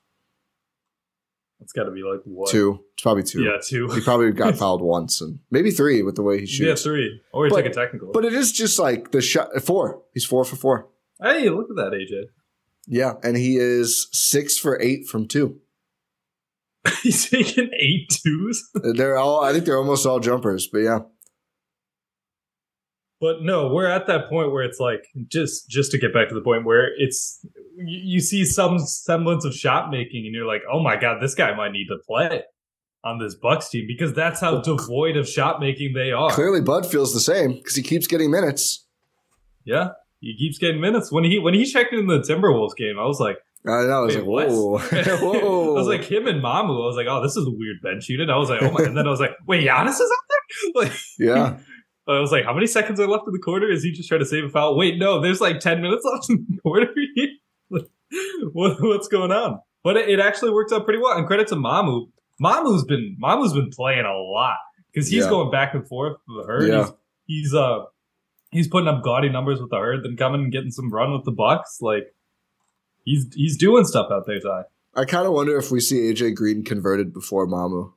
It's 1.61 1.73
got 1.73 1.85
to 1.85 1.91
be 1.91 2.03
like 2.03 2.21
what? 2.25 2.51
Two. 2.51 2.81
It's 2.95 3.03
probably 3.03 3.23
two. 3.23 3.43
Yeah, 3.43 3.59
two. 3.63 3.89
He 3.89 4.01
probably 4.01 4.33
got 4.33 4.57
fouled 4.59 4.81
once 4.83 5.21
and 5.21 5.41
maybe 5.51 5.71
three 5.71 6.03
with 6.03 6.17
the 6.17 6.23
way 6.23 6.41
he 6.41 6.47
shoots. 6.47 6.81
Yeah, 6.85 6.91
three. 6.91 7.21
Or 7.33 7.45
he 7.45 7.51
But- 7.51 7.57
took 7.63 7.67
a 7.67 7.75
technical. 7.75 8.13
But 8.13 8.25
it 8.25 8.33
is 8.33 8.51
just 8.53 8.79
like 8.79 9.11
the 9.13 9.21
shot 9.21 9.51
uh, 9.55 9.61
four. 9.61 10.03
He's 10.15 10.25
four 10.25 10.45
for 10.45 10.57
four. 10.57 10.89
hey, 11.23 11.49
look 11.51 11.69
at 11.71 11.77
that, 11.77 11.93
AJ. 11.93 12.25
Yeah. 12.87 13.15
And 13.23 13.37
he 13.37 13.57
is 13.59 14.09
six 14.13 14.57
for 14.59 14.81
eight 14.81 15.07
from 15.07 15.29
two. 15.29 15.61
He's 17.03 17.29
taking 17.29 17.71
eight 17.79 18.09
twos. 18.09 18.69
Uh, 18.75 18.93
they're 18.95 19.19
all, 19.19 19.45
I 19.45 19.53
think 19.53 19.67
they're 19.67 19.77
almost 19.77 20.07
all 20.07 20.19
jumpers, 20.19 20.67
but 20.67 20.79
yeah. 20.79 21.01
But 23.21 23.43
no, 23.43 23.69
we're 23.73 23.87
at 23.87 24.07
that 24.07 24.31
point 24.31 24.51
where 24.51 24.63
it's 24.65 24.81
like 24.81 25.05
just 25.29 25.69
just 25.69 25.91
to 25.91 25.99
get 25.99 26.15
back 26.15 26.29
to 26.31 26.35
the 26.35 26.41
point 26.41 26.65
where 26.65 26.89
it's 26.97 27.45
you, 27.85 28.21
see 28.21 28.45
some 28.45 28.79
semblance 28.79 29.45
of 29.45 29.55
shot 29.55 29.91
making 29.91 30.27
and 30.27 30.35
you're 30.35 30.47
like, 30.47 30.63
oh 30.73 30.83
my 30.83 30.97
god, 30.97 31.21
this 31.21 31.35
guy 31.35 31.55
might 31.55 31.73
need 31.73 31.87
to 31.89 31.97
play 32.07 32.43
on 33.03 33.19
this 33.19 33.35
Bucks 33.35 33.69
team 33.69 33.87
because 33.87 34.13
that's 34.13 34.41
how 34.41 34.61
devoid 34.61 35.17
of 35.17 35.29
shot 35.29 35.61
making 35.61 35.95
they 35.95 36.13
are. 36.13 36.31
Clearly, 36.31 36.61
Bud 36.61 36.87
feels 36.87 37.15
the 37.15 37.21
same 37.21 37.55
because 37.55 37.75
he 37.75 37.83
keeps 37.83 38.07
getting 38.07 38.31
minutes. 38.31 38.87
Yeah, 39.65 39.91
he 40.21 40.37
keeps 40.37 40.59
getting 40.59 40.81
minutes. 40.81 41.11
When 41.11 41.25
he 41.25 41.39
when 41.39 41.55
he 41.55 41.65
checked 41.65 41.93
in 41.93 42.07
the 42.07 42.21
Timberwolves 42.21 42.77
game, 42.77 42.99
I 42.99 43.05
was 43.05 43.21
like, 43.21 43.39
I 43.67 43.83
know. 43.83 43.93
I 43.93 44.01
was 44.01 44.17
like, 44.17 44.25
whoa. 44.25 44.71
what? 44.71 44.83
whoa. 45.07 45.77
I 45.77 45.79
was 45.79 45.87
like 45.87 46.05
him 46.05 46.27
and 46.27 46.43
Mamu. 46.43 46.83
I 46.83 46.87
was 46.87 46.97
like, 46.97 47.07
oh, 47.09 47.23
this 47.23 47.37
is 47.37 47.47
a 47.47 47.51
weird 47.51 47.83
bench 47.83 48.09
unit. 48.09 48.31
I 48.31 48.37
was 48.37 48.49
like, 48.49 48.63
oh 48.63 48.71
my, 48.71 48.85
and 48.85 48.97
then 48.97 49.07
I 49.07 49.11
was 49.11 49.21
like, 49.21 49.33
wait, 49.47 49.67
Giannis 49.67 49.95
is 49.95 50.01
out 50.01 50.25
there. 50.29 50.37
Like, 50.75 50.93
yeah. 51.19 51.59
I 52.09 52.19
was 52.19 52.33
like, 52.33 52.45
how 52.45 52.53
many 52.53 52.67
seconds 52.67 52.99
are 52.99 53.07
left 53.07 53.25
in 53.27 53.33
the 53.33 53.39
quarter? 53.39 53.71
Is 53.71 53.85
he 53.85 53.93
just 53.93 54.09
trying 54.09 54.21
to 54.21 54.27
save 54.27 54.45
a 54.45 54.49
foul? 54.49 54.77
Wait, 54.77 54.99
no, 54.99 55.21
there's 55.21 55.41
like 55.41 55.61
10 55.61 55.81
minutes 55.81 56.05
left 56.05 56.29
in 56.29 56.45
the 56.49 56.61
quarter. 56.61 56.89
what, 58.53 58.81
what's 58.83 59.09
going 59.09 59.33
on? 59.33 59.61
But 59.83 59.97
it, 59.97 60.09
it 60.11 60.21
actually 60.21 60.53
worked 60.53 60.73
out 60.73 60.85
pretty 60.85 61.01
well. 61.01 61.17
And 61.17 61.27
credit 61.27 61.49
to 61.49 61.57
Mamu. 61.57 62.11
Mamu's 62.43 62.85
been 62.85 63.17
Mamu's 63.23 63.53
been 63.53 63.71
playing 63.71 64.05
a 64.07 64.17
lot 64.17 64.57
because 64.93 65.09
he's 65.09 65.25
Yeah. 65.25 65.31
going 65.31 65.51
back 65.51 65.75
and 65.75 65.87
forth 65.87 66.17
with 66.29 66.43
the 66.47 66.47
herd. 66.53 66.69
Yeah. 66.69 66.85
He's, 67.27 67.45
he's 67.45 67.55
uh 67.55 67.81
he's 68.51 68.69
putting 68.69 68.89
up 68.89 69.03
gaudy 69.03 69.29
numbers 69.29 69.61
with 69.61 69.71
the 69.71 69.77
herd, 69.77 70.05
then 70.05 70.17
coming 70.17 70.43
and 70.43 70.53
getting 70.53 70.71
some 70.71 70.91
run 70.93 71.13
with 71.13 71.25
the 71.25 71.33
Bucks. 71.33 71.79
Like 71.81 72.15
he's 73.05 73.27
he's 73.35 73.57
doing 73.57 73.85
stuff 73.85 74.09
out 74.11 74.27
there, 74.27 74.41
Ty. 74.41 74.63
I 74.95 75.05
kind 75.05 75.27
of 75.27 75.33
wonder 75.33 75.57
if 75.57 75.71
we 75.71 75.81
see 75.81 76.13
AJ 76.13 76.35
Green 76.35 76.65
converted 76.65 77.13
before 77.13 77.47
Mamu. 77.47 77.93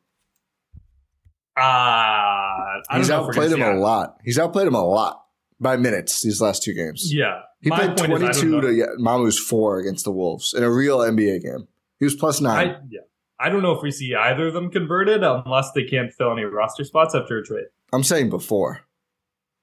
Ah, 1.56 2.82
I 2.89 2.98
He's 2.98 3.08
don't 3.08 3.18
know 3.24 3.30
if 3.30 3.36
we're 3.38 3.44
outplayed 3.44 3.60
him 3.60 3.78
a 3.78 3.80
lot. 3.80 4.18
He's 4.24 4.39
outplayed 4.39 4.68
him 4.68 4.76
a 4.76 4.84
lot 4.84 5.23
by 5.60 5.78
minutes 5.78 6.22
these 6.22 6.41
last 6.41 6.64
two 6.64 6.74
games. 6.74 7.14
Yeah, 7.14 7.41
He 7.62 7.70
My 7.70 7.88
played 7.88 7.97
point 8.12 8.24
is, 8.24 8.38
22 8.39 8.62
to 8.62 8.74
yeah, 8.74 8.86
Mamu's 8.99 9.39
four 9.39 9.80
against 9.80 10.06
the 10.06 10.12
Wolves 10.12 10.54
in 10.54 10.64
a 10.64 10.72
real 10.72 10.99
NBA 10.99 11.41
game. 11.43 11.68
He 11.99 12.06
was 12.06 12.16
plus 12.16 12.41
nine. 12.41 12.70
I 12.70 12.78
yeah. 12.89 13.01
I 13.39 13.49
don't 13.49 13.62
know 13.62 13.74
if 13.74 13.82
we 13.82 13.91
see 13.91 14.14
either 14.16 14.47
of 14.47 14.54
them 14.54 14.70
converted 14.70 15.22
unless 15.24 15.72
they 15.74 15.84
can't 15.84 16.14
fill 16.14 16.32
any 16.32 16.43
roster 16.43 16.84
spots 16.86 17.14
after 17.16 17.38
a 17.39 17.43
trade. 17.43 17.66
I'm 17.91 18.04
saying 18.04 18.30
before. 18.30 18.82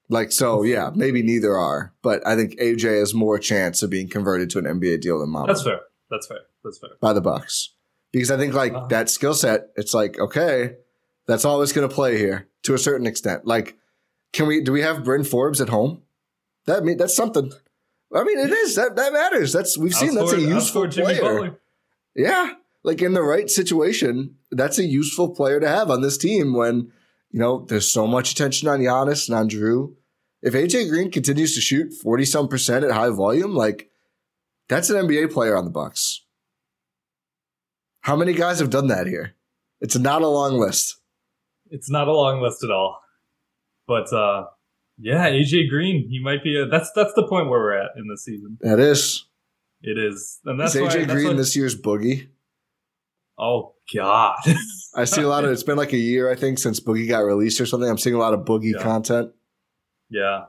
Like, 0.09 0.31
so 0.33 0.63
yeah, 0.63 0.91
maybe 0.93 1.23
neither 1.23 1.55
are, 1.57 1.93
but 2.03 2.25
I 2.27 2.35
think 2.35 2.59
AJ 2.59 2.99
has 2.99 3.13
more 3.13 3.39
chance 3.39 3.81
of 3.81 3.89
being 3.89 4.09
converted 4.09 4.49
to 4.51 4.59
an 4.59 4.65
NBA 4.65 4.99
deal 5.01 5.19
than 5.19 5.29
Mamu. 5.29 5.47
That's 5.47 5.63
fair. 5.63 5.79
That's 6.09 6.27
fair. 6.27 6.39
That's 6.63 6.77
fair. 6.79 6.89
by 6.99 7.13
the 7.13 7.21
Bucks 7.21 7.73
because 8.11 8.29
I 8.29 8.37
think 8.37 8.53
like 8.53 8.73
Uh-huh. 8.73 8.87
that 8.87 9.09
skill 9.09 9.33
set. 9.33 9.69
It's 9.77 9.93
like 9.93 10.19
okay, 10.19 10.75
that's 11.27 11.45
all 11.45 11.61
it's 11.61 11.71
going 11.71 11.87
to 11.87 11.93
play 11.95 12.17
here 12.17 12.49
to 12.63 12.73
a 12.73 12.77
certain 12.77 13.07
extent. 13.07 13.47
Like, 13.47 13.77
can 14.33 14.47
we 14.47 14.61
do 14.61 14.71
we 14.71 14.81
have 14.81 15.03
Bryn 15.03 15.23
Forbes 15.23 15.61
at 15.61 15.69
home? 15.69 16.01
That 16.65 16.83
mean 16.83 16.97
that's 16.97 17.15
something. 17.15 17.51
I 18.13 18.23
mean, 18.23 18.39
it 18.39 18.51
is 18.51 18.75
that 18.75 18.95
that 18.95 19.13
matters. 19.13 19.53
That's 19.53 19.77
we've 19.77 19.93
seen 19.93 20.15
that's 20.15 20.33
a 20.33 20.39
useful 20.39 20.87
player. 20.87 21.21
Butler. 21.21 21.59
Yeah, 22.15 22.53
like 22.83 23.01
in 23.01 23.13
the 23.13 23.23
right 23.23 23.49
situation, 23.49 24.35
that's 24.51 24.77
a 24.77 24.85
useful 24.85 25.29
player 25.29 25.59
to 25.59 25.67
have 25.67 25.89
on 25.89 26.01
this 26.01 26.17
team 26.17 26.53
when 26.53 26.91
you 27.29 27.39
know 27.39 27.65
there's 27.67 27.91
so 27.91 28.05
much 28.07 28.31
attention 28.31 28.67
on 28.67 28.79
Giannis 28.79 29.27
and 29.27 29.37
on 29.37 29.49
Jrue. 29.49 29.95
If 30.41 30.53
AJ 30.53 30.89
Green 30.89 31.11
continues 31.11 31.55
to 31.55 31.61
shoot 31.61 31.93
forty 31.93 32.25
some 32.25 32.47
percent 32.47 32.83
at 32.83 32.91
high 32.91 33.09
volume, 33.09 33.55
like 33.55 33.89
that's 34.67 34.89
an 34.89 35.07
NBA 35.07 35.31
player 35.31 35.55
on 35.55 35.65
the 35.65 35.71
Bucks. 35.71 36.25
How 38.01 38.15
many 38.15 38.33
guys 38.33 38.59
have 38.59 38.71
done 38.71 38.87
that 38.87 39.07
here? 39.07 39.35
It's 39.79 39.97
not 39.97 40.21
a 40.21 40.27
long 40.27 40.57
list. 40.57 40.97
It's 41.69 41.89
not 41.89 42.07
a 42.07 42.13
long 42.13 42.41
list 42.41 42.63
at 42.63 42.71
all. 42.71 42.99
But 43.91 44.13
uh 44.15 44.45
yeah, 44.97 45.27
AJ 45.29 45.69
Green, 45.69 46.07
he 46.09 46.19
might 46.23 46.43
be 46.43 46.57
a 46.59 46.65
that's 46.65 46.91
that's 46.95 47.13
the 47.15 47.27
point 47.27 47.49
where 47.49 47.59
we're 47.59 47.73
at 47.77 47.91
in 47.97 48.07
the 48.07 48.17
season. 48.17 48.57
That 48.61 48.79
is. 48.79 49.25
It 49.81 49.97
is. 49.97 50.39
And 50.45 50.59
that's 50.59 50.75
is 50.75 50.81
why, 50.81 50.87
AJ 50.87 50.93
that's 50.93 51.11
Green 51.13 51.27
why- 51.27 51.33
this 51.33 51.55
year's 51.57 51.75
boogie? 51.79 52.27
Oh 53.37 53.73
god. 53.93 54.37
I 54.95 55.05
see 55.05 55.21
a 55.21 55.27
lot 55.27 55.43
of 55.45 55.51
it's 55.51 55.63
been 55.63 55.77
like 55.77 55.93
a 55.93 55.97
year, 55.97 56.29
I 56.31 56.35
think, 56.35 56.59
since 56.59 56.79
Boogie 56.79 57.07
got 57.07 57.19
released 57.19 57.59
or 57.61 57.65
something. 57.65 57.89
I'm 57.89 57.97
seeing 57.97 58.15
a 58.15 58.19
lot 58.19 58.33
of 58.33 58.41
Boogie 58.41 58.73
Yeah. 58.75 58.83
content. 58.83 59.31
yeah. 60.09 60.45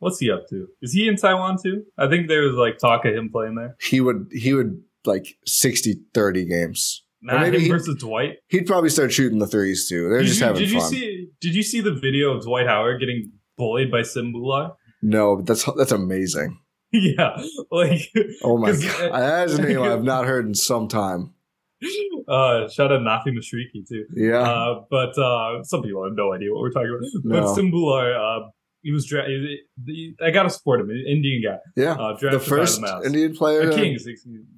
What's 0.00 0.18
he 0.18 0.30
up 0.30 0.48
to? 0.50 0.66
Is 0.82 0.92
he 0.92 1.06
in 1.08 1.16
Taiwan 1.16 1.56
too? 1.62 1.84
I 1.96 2.08
think 2.08 2.28
there 2.28 2.42
was 2.42 2.56
like 2.56 2.76
talk 2.78 3.04
of 3.06 3.14
him 3.14 3.30
playing 3.30 3.54
there. 3.54 3.76
He 3.80 4.00
would 4.02 4.28
he 4.32 4.52
would 4.52 4.82
like 5.06 5.36
60 5.46 6.00
30 6.12 6.44
games. 6.46 7.03
Or 7.28 7.38
maybe 7.40 7.68
versus 7.68 7.96
Dwight. 7.98 8.36
He'd 8.48 8.66
probably 8.66 8.90
start 8.90 9.12
shooting 9.12 9.38
the 9.38 9.46
threes 9.46 9.88
too. 9.88 10.08
They're 10.08 10.18
Did 10.20 10.26
just 10.28 10.40
you, 10.40 10.46
having 10.46 10.60
did 10.62 10.70
you 10.70 10.80
see 10.80 11.28
did 11.40 11.54
you 11.54 11.62
see 11.62 11.80
the 11.80 11.92
video 11.94 12.32
of 12.36 12.44
Dwight 12.44 12.66
Howard 12.66 13.00
getting 13.00 13.32
bullied 13.56 13.90
by 13.90 14.02
Sim 14.02 14.32
Bhullar? 14.32 14.74
no, 15.02 15.36
but 15.36 15.46
that's 15.46 15.64
that's 15.76 15.92
amazing. 15.92 16.58
yeah. 16.92 17.40
Like 17.70 18.00
Oh 18.42 18.58
my 18.58 18.72
god. 18.72 19.12
That 19.12 19.48
is 19.48 19.58
a 19.58 19.62
name 19.62 19.80
I've 19.82 20.04
not 20.14 20.26
heard 20.26 20.46
in 20.46 20.54
some 20.54 20.86
time. 20.88 21.32
uh 22.28 22.68
shout 22.68 22.92
out 22.92 23.00
Nafi 23.00 23.28
Mashriki 23.28 23.86
too. 23.88 24.04
Yeah. 24.14 24.40
Uh, 24.42 24.80
but 24.90 25.16
uh, 25.18 25.62
some 25.64 25.82
people 25.82 26.04
have 26.04 26.14
no 26.14 26.32
idea 26.32 26.50
what 26.52 26.60
we're 26.60 26.70
talking 26.70 26.90
about. 26.98 27.24
No. 27.24 27.40
But 27.40 27.54
Sim 27.54 27.70
Bhullar, 27.72 28.14
uh, 28.44 28.48
he 28.82 28.92
was 28.92 29.06
dra- 29.06 29.26
he- 29.26 29.60
he- 29.86 30.14
I 30.22 30.30
gotta 30.30 30.50
support 30.50 30.80
him, 30.80 30.90
Indian 30.90 31.42
guy. 31.42 31.58
yeah. 31.76 31.92
Uh, 31.94 32.16
the 32.20 32.38
first 32.38 32.80
the 32.80 33.02
Indian 33.04 33.34
player 33.34 33.72
Kings, 33.72 34.06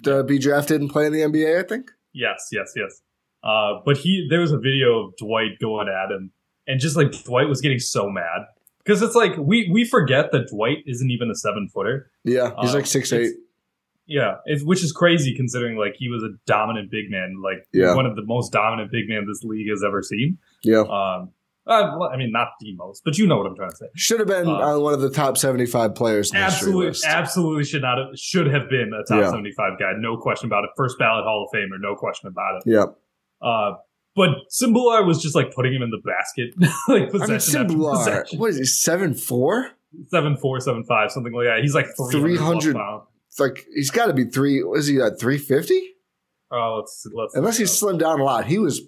to 0.03 0.23
be 0.23 0.37
drafted 0.37 0.81
and 0.81 0.89
play 0.89 1.05
in 1.07 1.13
the 1.13 1.21
NBA, 1.21 1.59
I 1.63 1.67
think. 1.67 1.91
Yes, 2.13 2.49
yes, 2.51 2.73
yes. 2.75 3.01
Uh, 3.43 3.79
but 3.85 3.97
he, 3.97 4.27
there 4.29 4.41
was 4.41 4.51
a 4.51 4.57
video 4.57 5.05
of 5.05 5.15
Dwight 5.17 5.59
going 5.61 5.87
at 5.87 6.11
him, 6.11 6.31
and 6.67 6.79
just 6.79 6.97
like 6.97 7.11
Dwight 7.23 7.47
was 7.47 7.61
getting 7.61 7.79
so 7.79 8.09
mad 8.09 8.45
because 8.83 9.01
it's 9.01 9.15
like 9.15 9.37
we 9.37 9.69
we 9.71 9.85
forget 9.85 10.31
that 10.31 10.47
Dwight 10.49 10.79
isn't 10.85 11.09
even 11.11 11.29
a 11.29 11.35
seven 11.35 11.69
footer. 11.73 12.09
Yeah. 12.23 12.51
He's 12.61 12.71
Uh, 12.71 12.77
like 12.77 12.85
six 12.87 13.13
eight. 13.13 13.33
Yeah, 14.09 14.35
which 14.63 14.83
is 14.85 14.93
crazy 14.93 15.35
considering 15.35 15.77
like 15.77 15.95
he 15.97 16.07
was 16.09 16.23
a 16.23 16.29
dominant 16.45 16.89
big 16.89 17.11
man, 17.11 17.41
like 17.43 17.67
Yeah. 17.73 17.93
one 17.93 18.05
of 18.05 18.15
the 18.15 18.23
most 18.23 18.53
dominant 18.53 18.89
big 18.89 19.09
men 19.09 19.25
this 19.27 19.43
league 19.43 19.69
has 19.69 19.83
ever 19.83 20.01
seen. 20.01 20.37
Yeah. 20.63 20.79
Um, 20.81 21.31
uh, 21.67 21.95
well, 21.99 22.09
I 22.13 22.17
mean, 22.17 22.31
not 22.31 22.49
the 22.59 22.75
most, 22.75 23.01
but 23.03 23.17
you 23.17 23.27
know 23.27 23.37
what 23.37 23.47
I'm 23.47 23.55
trying 23.55 23.69
to 23.71 23.75
say. 23.75 23.85
Should 23.95 24.19
have 24.19 24.27
been 24.27 24.47
uh, 24.47 24.51
on 24.51 24.81
one 24.81 24.93
of 24.93 25.01
the 25.01 25.09
top 25.11 25.37
seventy 25.37 25.65
five 25.65 25.95
players 25.95 26.31
in 26.31 26.37
Absolutely, 26.37 26.99
absolutely 27.05 27.63
should 27.63 27.81
not 27.81 27.97
have, 27.97 28.07
should 28.17 28.47
have 28.47 28.69
been 28.69 28.91
a 28.93 29.03
top 29.07 29.21
Yeah. 29.21 29.29
75 29.31 29.79
guy. 29.79 29.91
No 29.97 30.17
question 30.17 30.47
about 30.47 30.63
it. 30.63 30.69
First 30.77 30.97
ballot 30.99 31.23
Hall 31.25 31.47
of 31.51 31.57
Famer, 31.57 31.77
no 31.79 31.95
question 31.95 32.27
about 32.27 32.57
it. 32.57 32.63
Yeah. 32.65 32.85
Uh, 33.47 33.73
but 34.15 34.29
Sim 34.49 34.73
Bhullar 34.73 35.05
was 35.05 35.21
just 35.21 35.35
like 35.35 35.53
putting 35.53 35.73
him 35.73 35.81
in 35.83 35.91
the 35.91 36.01
basket, 36.03 36.53
like 36.87 37.03
I 37.03 37.03
mean, 37.03 37.11
possession 37.11 37.61
after 37.61 37.77
possession. 37.77 38.39
what 38.39 38.49
is 38.49 38.57
he, 38.57 38.65
seven 38.65 39.13
four? 39.13 39.71
Seven 40.07 40.35
four, 40.37 40.59
seven 40.59 40.83
five, 40.83 41.11
something 41.11 41.33
like 41.33 41.45
that. 41.45 41.59
He's 41.61 41.75
like 41.75 41.85
300. 41.97 42.21
300. 42.37 42.75
pounds. 42.75 43.03
It's 43.29 43.39
like 43.39 43.65
he's 43.75 43.91
got 43.91 44.07
to 44.07 44.13
be 44.13 44.25
three. 44.25 44.63
What 44.63 44.79
is 44.79 44.87
he 44.87 44.99
at 44.99 45.19
three 45.19 45.37
fifty? 45.37 45.81
Oh, 46.51 46.77
let's 46.79 47.05
let's. 47.13 47.35
Unless 47.35 47.55
look 47.55 47.59
he's 47.59 47.83
it 47.83 47.85
up. 47.85 47.93
slimmed 47.93 47.99
down 47.99 48.19
a 48.19 48.23
lot. 48.23 48.45
He 48.47 48.57
was 48.57 48.81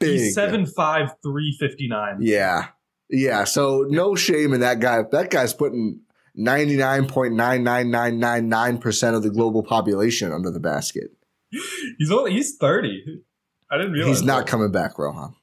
big. 0.00 0.18
He's 0.18 0.34
seven 0.34 0.66
five, 0.66 1.14
three 1.22 1.56
fifty 1.58 1.88
nine. 1.88 2.18
Yeah. 2.20 2.68
Yeah. 3.10 3.44
So 3.44 3.86
no 3.88 4.14
shame 4.14 4.52
in 4.52 4.60
that 4.60 4.80
guy. 4.80 5.02
That 5.12 5.30
guy's 5.30 5.54
putting 5.54 6.00
99.99999% 6.38 9.14
of 9.14 9.22
the 9.22 9.30
global 9.30 9.62
population 9.62 10.32
under 10.32 10.50
the 10.50 10.60
basket. 10.60 11.10
He's 11.98 12.10
only 12.10 12.32
he's 12.32 12.56
thirty. 12.56 13.22
I 13.70 13.76
didn't 13.76 13.92
realize 13.92 14.18
He's 14.18 14.26
not 14.26 14.46
that. 14.46 14.50
coming 14.50 14.72
back, 14.72 14.98
Rohan. 14.98 15.34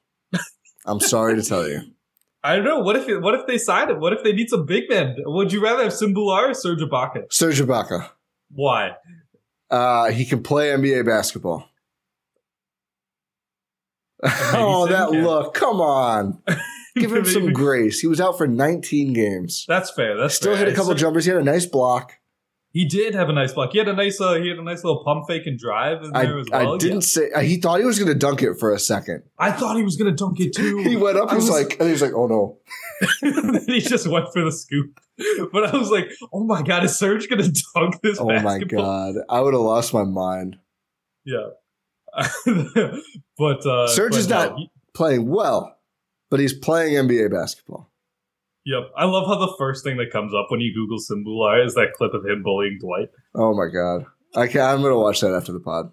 I'm 0.84 1.00
sorry 1.00 1.36
to 1.36 1.42
tell 1.42 1.66
you. 1.68 1.80
I 2.44 2.56
don't 2.56 2.64
know. 2.64 2.80
What 2.80 2.96
if 2.96 3.06
what 3.22 3.34
if 3.36 3.46
they 3.46 3.56
sign 3.56 3.88
him? 3.88 4.00
What 4.00 4.12
if 4.12 4.24
they 4.24 4.32
need 4.32 4.50
some 4.50 4.66
big 4.66 4.90
men? 4.90 5.14
Would 5.24 5.52
you 5.52 5.62
rather 5.62 5.84
have 5.84 5.92
Sim 5.92 6.12
Bhullar 6.14 6.50
or 6.50 6.54
Serge 6.54 6.80
Ibaka? 6.80 7.32
Serge 7.32 7.60
Ibaka. 7.60 8.08
Why? 8.50 8.96
Uh, 9.70 10.10
he 10.10 10.24
can 10.24 10.42
play 10.42 10.70
NBA 10.70 11.06
basketball. 11.06 11.68
oh, 14.54 14.86
that 14.88 15.10
look. 15.10 15.54
Come 15.54 15.80
on. 15.80 16.42
Give 16.96 17.12
him 17.12 17.24
some 17.24 17.52
grace. 17.52 18.00
He 18.00 18.06
was 18.06 18.20
out 18.20 18.36
for 18.36 18.46
19 18.46 19.12
games. 19.14 19.64
That's 19.66 19.90
fair. 19.90 20.16
That's 20.16 20.34
Still 20.34 20.54
fair. 20.56 20.66
hit 20.66 20.72
a 20.74 20.76
couple 20.76 20.94
jumpers. 20.94 21.24
He 21.24 21.30
had 21.30 21.40
a 21.40 21.44
nice 21.44 21.64
block. 21.64 22.12
He 22.74 22.86
did 22.86 23.14
have 23.14 23.28
a 23.28 23.34
nice 23.34 23.52
block. 23.52 23.72
He 23.72 23.78
had 23.78 23.88
a 23.88 23.92
nice, 23.92 24.18
uh, 24.18 24.34
he 24.34 24.48
had 24.48 24.58
a 24.58 24.62
nice 24.62 24.82
little 24.82 25.04
pump 25.04 25.24
fake 25.28 25.46
and 25.46 25.58
drive 25.58 26.02
in 26.02 26.14
I, 26.14 26.24
as 26.24 26.46
well. 26.50 26.74
I 26.74 26.78
didn't 26.78 27.02
say 27.02 27.30
uh, 27.32 27.40
he 27.40 27.56
thought 27.56 27.80
he 27.80 27.84
was 27.84 27.98
going 27.98 28.10
to 28.10 28.18
dunk 28.18 28.42
it 28.42 28.58
for 28.58 28.72
a 28.72 28.78
second. 28.78 29.24
I 29.38 29.52
thought 29.52 29.76
he 29.76 29.82
was 29.82 29.96
gonna 29.96 30.12
dunk 30.12 30.40
it 30.40 30.54
too. 30.54 30.78
He 30.82 30.96
went 30.96 31.18
up. 31.18 31.28
He 31.28 31.36
was 31.36 31.50
was- 31.50 31.62
like, 31.68 31.78
and 31.80 31.88
he 31.88 31.92
was 31.92 32.00
like, 32.00 32.14
"Oh 32.14 32.26
no!" 32.26 32.58
he 33.66 33.80
just 33.80 34.06
went 34.06 34.32
for 34.32 34.42
the 34.42 34.52
scoop. 34.52 34.98
But 35.52 35.66
I 35.66 35.76
was 35.76 35.90
like, 35.90 36.10
oh 36.32 36.44
my 36.44 36.62
god, 36.62 36.84
is 36.84 36.98
Serge 36.98 37.28
gonna 37.28 37.48
dunk 37.74 38.00
this? 38.02 38.18
Oh 38.18 38.40
my 38.40 38.58
god! 38.60 39.16
I 39.28 39.40
would 39.40 39.52
have 39.52 39.60
lost 39.62 39.92
my 39.92 40.04
mind. 40.04 40.56
Yeah. 41.26 41.48
but 43.38 43.66
uh, 43.66 43.88
Serge 43.88 44.12
but 44.12 44.18
is 44.18 44.28
not- 44.28 44.56
he- 44.56 44.70
Playing 44.94 45.30
well, 45.30 45.74
but 46.30 46.38
he's 46.38 46.52
playing 46.52 46.94
NBA 46.94 47.30
basketball. 47.32 47.90
Yep. 48.66 48.90
I 48.94 49.06
love 49.06 49.26
how 49.26 49.38
the 49.38 49.54
first 49.58 49.82
thing 49.82 49.96
that 49.96 50.10
comes 50.12 50.34
up 50.34 50.46
when 50.50 50.60
you 50.60 50.74
Google 50.74 50.98
Sim 50.98 51.24
Bhullar 51.24 51.64
is 51.64 51.74
that 51.74 51.94
clip 51.96 52.12
of 52.12 52.26
him 52.26 52.42
bullying 52.42 52.78
Dwight. 52.78 53.08
Oh 53.34 53.54
my 53.54 53.68
god! 53.72 54.04
I 54.36 54.46
can 54.48 54.60
I'm 54.60 54.82
gonna 54.82 54.98
watch 54.98 55.20
that 55.22 55.32
after 55.34 55.50
the 55.52 55.60
pod. 55.60 55.90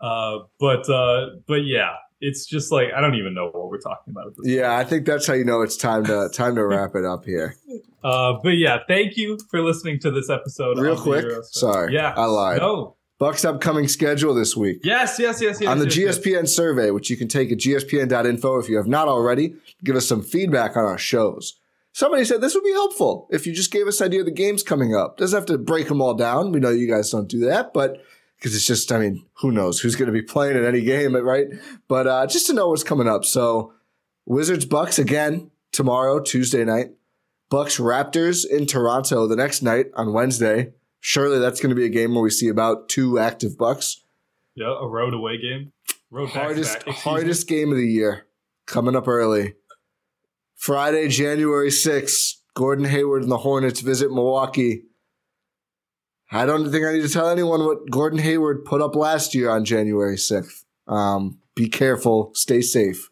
Uh, 0.00 0.44
but 0.60 0.88
uh, 0.88 1.30
but 1.48 1.64
yeah, 1.64 1.94
it's 2.20 2.46
just 2.46 2.70
like 2.72 2.88
I 2.96 3.00
don't 3.00 3.16
even 3.16 3.34
know 3.34 3.46
what 3.46 3.68
we're 3.68 3.80
talking 3.80 4.12
about. 4.12 4.28
At 4.28 4.36
this 4.36 4.46
Yeah, 4.54 4.76
I 4.76 4.84
think 4.84 5.04
that's 5.04 5.26
how 5.26 5.34
you 5.34 5.44
know 5.44 5.62
it's 5.62 5.76
time 5.76 6.04
to 6.06 6.30
time 6.32 6.54
to 6.54 6.64
wrap 6.64 6.94
it 6.94 7.04
up 7.04 7.24
here. 7.24 7.56
Uh, 8.02 8.34
but 8.42 8.56
yeah, 8.56 8.78
thank 8.86 9.16
you 9.16 9.36
for 9.50 9.62
listening 9.62 9.98
to 10.00 10.10
this 10.12 10.30
episode. 10.30 10.78
Real 10.78 10.96
quick, 10.96 11.26
sorry, 11.42 11.92
yeah, 11.92 12.14
I 12.16 12.26
lied. 12.26 12.58
No, 12.58 12.96
Bucks 13.18 13.44
upcoming 13.44 13.88
schedule 13.88 14.32
this 14.32 14.56
week. 14.56 14.80
yes, 14.84 15.18
yes, 15.18 15.42
yes, 15.42 15.60
yes. 15.60 15.68
on 15.68 15.78
the 15.78 15.86
yes, 15.86 15.96
yes. 15.96 16.18
GSPN 16.18 16.48
survey, 16.48 16.90
which 16.92 17.10
you 17.10 17.16
can 17.16 17.26
take 17.26 17.50
at 17.50 17.58
gspn.info 17.58 18.58
if 18.58 18.68
you 18.68 18.76
have 18.76 18.86
not 18.86 19.08
already, 19.08 19.54
give 19.84 19.96
us 19.96 20.06
some 20.06 20.22
feedback 20.22 20.76
on 20.76 20.84
our 20.84 20.98
shows. 20.98 21.58
Somebody 21.92 22.24
said 22.24 22.40
this 22.40 22.54
would 22.54 22.62
be 22.62 22.70
helpful 22.70 23.26
if 23.30 23.44
you 23.44 23.52
just 23.52 23.72
gave 23.72 23.88
us 23.88 24.00
idea 24.00 24.20
of 24.20 24.26
the 24.26 24.32
games 24.32 24.62
coming 24.62 24.94
up. 24.94 25.16
Doesn't 25.16 25.36
have 25.36 25.46
to 25.46 25.58
break 25.58 25.88
them 25.88 26.00
all 26.00 26.14
down. 26.14 26.52
We 26.52 26.60
know 26.60 26.70
you 26.70 26.88
guys 26.88 27.10
don't 27.10 27.28
do 27.28 27.40
that, 27.46 27.72
but 27.74 28.00
because 28.36 28.54
it's 28.54 28.66
just, 28.66 28.92
I 28.92 29.00
mean, 29.00 29.24
who 29.40 29.50
knows 29.50 29.80
who's 29.80 29.96
going 29.96 30.06
to 30.06 30.12
be 30.12 30.22
playing 30.22 30.56
at 30.56 30.64
any 30.64 30.82
game, 30.82 31.16
right? 31.16 31.48
But 31.88 32.06
uh, 32.06 32.26
just 32.28 32.46
to 32.46 32.52
know 32.52 32.68
what's 32.68 32.84
coming 32.84 33.08
up. 33.08 33.24
So, 33.24 33.72
Wizards 34.26 34.64
Bucks 34.64 34.98
again 34.98 35.50
tomorrow, 35.72 36.20
Tuesday 36.20 36.64
night. 36.64 36.92
Bucks 37.50 37.78
Raptors 37.78 38.46
in 38.46 38.66
Toronto 38.66 39.26
the 39.26 39.34
next 39.34 39.62
night 39.62 39.86
on 39.94 40.12
Wednesday. 40.12 40.74
Surely 41.00 41.38
that's 41.38 41.60
going 41.60 41.70
to 41.70 41.76
be 41.76 41.84
a 41.84 41.90
game 41.90 42.14
where 42.14 42.22
we 42.22 42.30
see 42.30 42.48
about 42.48 42.88
two 42.88 43.18
active 43.18 43.56
Bucks. 43.56 44.02
Yeah, 44.54 44.74
a 44.80 44.86
road 44.86 45.14
away 45.14 45.38
game. 45.38 45.72
Road 46.10 46.30
hardest 46.30 46.86
me. 46.86 46.92
hardest 46.92 47.46
game 47.48 47.70
of 47.70 47.76
the 47.76 47.86
year 47.86 48.26
coming 48.66 48.96
up 48.96 49.06
early. 49.06 49.54
Friday, 50.56 51.06
January 51.08 51.68
6th, 51.68 52.38
Gordon 52.54 52.86
Hayward 52.86 53.22
and 53.22 53.30
the 53.30 53.38
Hornets 53.38 53.80
visit 53.80 54.10
Milwaukee. 54.10 54.82
I 56.32 56.44
don't 56.44 56.70
think 56.70 56.84
I 56.84 56.92
need 56.92 57.02
to 57.02 57.08
tell 57.08 57.28
anyone 57.28 57.64
what 57.64 57.90
Gordon 57.90 58.18
Hayward 58.18 58.64
put 58.64 58.82
up 58.82 58.96
last 58.96 59.34
year 59.34 59.48
on 59.50 59.64
January 59.64 60.16
6th. 60.16 60.64
Um, 60.88 61.38
be 61.54 61.68
careful, 61.68 62.32
stay 62.34 62.60
safe. 62.60 63.10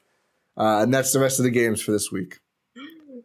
Uh, 0.57 0.82
and 0.82 0.93
that's 0.93 1.12
the 1.12 1.20
rest 1.20 1.39
of 1.39 1.45
the 1.45 1.51
games 1.51 1.80
for 1.80 1.93
this 1.93 2.11
week. 2.11 2.41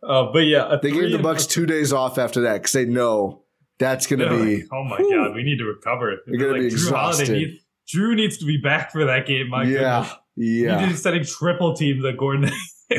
Uh, 0.03 0.31
but 0.31 0.39
yeah, 0.39 0.75
They 0.81 0.91
gave 0.91 1.11
the 1.11 1.19
Bucks 1.19 1.45
two 1.45 1.65
days 1.65 1.93
off 1.93 2.17
after 2.17 2.41
that 2.41 2.55
because 2.55 2.71
they 2.73 2.85
know 2.85 3.43
that's 3.81 4.07
going 4.07 4.19
to 4.19 4.25
They're 4.25 4.45
be. 4.45 4.55
like, 4.57 4.67
oh 4.71 4.83
my 4.85 4.97
Whew. 4.97 5.11
god, 5.25 5.35
we 5.35 5.43
need 5.43 5.57
to 5.57 5.65
recover. 5.65 6.15
They're 6.25 6.39
gonna 6.39 6.59
be 6.59 6.69
Jrue 6.69 6.89
Holiday 6.91 7.23
exhausted. 7.23 7.59
Drew 7.89 8.15
needs 8.15 8.37
to 8.37 8.45
be 8.45 8.55
back 8.57 8.91
for 8.91 9.03
that 9.05 9.25
game. 9.27 9.49
My 9.49 9.63
yeah, 9.63 10.07
goodness. 10.37 10.61
Yeah. 10.61 10.89
is 10.89 11.01
setting 11.03 11.25
triple 11.25 11.73
teams 11.75 12.05
at 12.05 12.15
Gordon. 12.15 12.49
I 12.91 12.97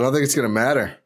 don't 0.00 0.12
think 0.12 0.24
it's 0.24 0.34
going 0.34 0.46
to 0.48 0.52
matter. 0.52 0.96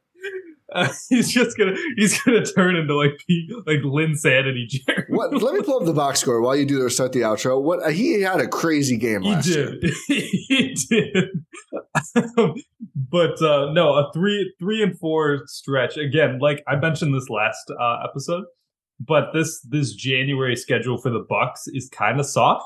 Uh, 0.74 0.88
he's 1.08 1.32
just 1.32 1.56
gonna 1.56 1.74
he's 1.96 2.20
gonna 2.22 2.44
turn 2.44 2.76
into 2.76 2.94
like 2.94 3.12
P, 3.26 3.50
like 3.66 3.78
Lynn 3.84 4.14
Sanity 4.16 4.66
Jerry. 4.68 5.04
What? 5.08 5.32
Let 5.32 5.54
me 5.54 5.62
pull 5.62 5.78
up 5.80 5.86
the 5.86 5.94
box 5.94 6.20
score 6.20 6.42
while 6.42 6.54
you 6.56 6.66
do 6.66 6.82
the 6.82 6.90
start 6.90 7.12
the 7.12 7.20
outro. 7.20 7.62
What? 7.62 7.82
uh, 7.82 7.88
He 7.88 8.20
had 8.20 8.40
a 8.40 8.46
crazy 8.48 8.96
game 8.98 9.22
He 9.22 9.30
last 9.32 9.48
year. 9.48 9.78
did. 9.80 9.94
he 10.08 10.76
did. 10.90 11.28
but 12.94 13.40
uh, 13.42 13.72
no, 13.72 13.94
a 13.94 14.10
three 14.12 14.52
three 14.58 14.82
and 14.82 14.98
four 14.98 15.42
stretch 15.46 15.96
again. 15.96 16.38
Like 16.40 16.62
I 16.68 16.76
mentioned 16.76 17.14
this 17.14 17.28
last 17.30 17.70
uh, 17.70 17.98
episode, 18.08 18.44
but 19.00 19.32
this 19.32 19.60
this 19.62 19.94
January 19.94 20.56
schedule 20.56 20.98
for 20.98 21.10
the 21.10 21.24
Bucks 21.28 21.66
is 21.68 21.88
kind 21.90 22.18
of 22.20 22.26
soft. 22.26 22.64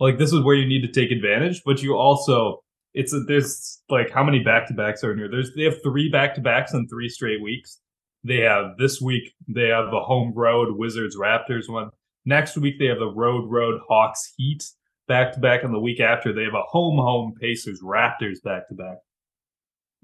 Like 0.00 0.18
this 0.18 0.32
is 0.32 0.40
where 0.40 0.56
you 0.56 0.66
need 0.66 0.82
to 0.82 0.92
take 0.92 1.10
advantage, 1.10 1.62
but 1.64 1.82
you 1.82 1.94
also 1.94 2.62
it's 2.94 3.12
a, 3.12 3.20
there's 3.20 3.82
like 3.88 4.10
how 4.10 4.22
many 4.24 4.40
back 4.40 4.66
to 4.68 4.74
backs 4.74 5.02
are 5.04 5.12
in 5.12 5.18
here? 5.18 5.28
There's 5.30 5.54
they 5.54 5.62
have 5.64 5.82
three 5.82 6.08
back 6.10 6.34
to 6.36 6.40
backs 6.40 6.74
in 6.74 6.88
three 6.88 7.08
straight 7.08 7.42
weeks. 7.42 7.80
They 8.24 8.38
have 8.38 8.76
this 8.78 9.00
week 9.00 9.32
they 9.48 9.68
have 9.68 9.90
the 9.90 10.00
home 10.00 10.32
road 10.34 10.76
Wizards 10.76 11.16
Raptors 11.16 11.68
one. 11.68 11.90
Next 12.24 12.56
week 12.56 12.78
they 12.78 12.86
have 12.86 12.98
the 12.98 13.10
road 13.12 13.50
road 13.50 13.80
Hawks 13.88 14.32
Heat 14.36 14.64
back 15.08 15.32
to 15.32 15.40
back, 15.40 15.64
and 15.64 15.74
the 15.74 15.80
week 15.80 16.00
after 16.00 16.32
they 16.32 16.44
have 16.44 16.54
a 16.54 16.62
home 16.62 16.96
home 16.98 17.34
Pacers 17.40 17.80
Raptors 17.82 18.42
back 18.42 18.68
to 18.68 18.74
back. 18.74 18.98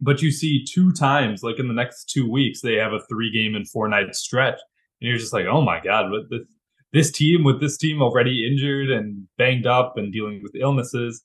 but 0.01 0.23
you 0.23 0.31
see 0.31 0.65
two 0.65 0.93
times, 0.93 1.43
like 1.43 1.59
in 1.59 1.69
the 1.69 1.75
next 1.75 2.09
two 2.11 2.31
weeks, 2.31 2.61
they 2.61 2.75
have 2.75 2.93
a 2.93 3.01
three 3.09 3.31
game 3.31 3.55
and 3.55 3.69
four 3.69 3.89
night 3.89 4.15
stretch, 4.15 4.59
and 5.01 5.09
you're 5.09 5.19
just 5.19 5.33
like, 5.33 5.47
oh 5.47 5.61
my 5.61 5.81
god, 5.81 6.11
what 6.11 6.31
this 6.31 6.47
this 6.93 7.11
team 7.11 7.45
with 7.45 7.61
this 7.61 7.77
team 7.77 8.01
already 8.01 8.47
injured 8.47 8.91
and 8.91 9.27
banged 9.37 9.67
up 9.67 9.97
and 9.97 10.13
dealing 10.13 10.41
with 10.43 10.55
illnesses. 10.55 11.23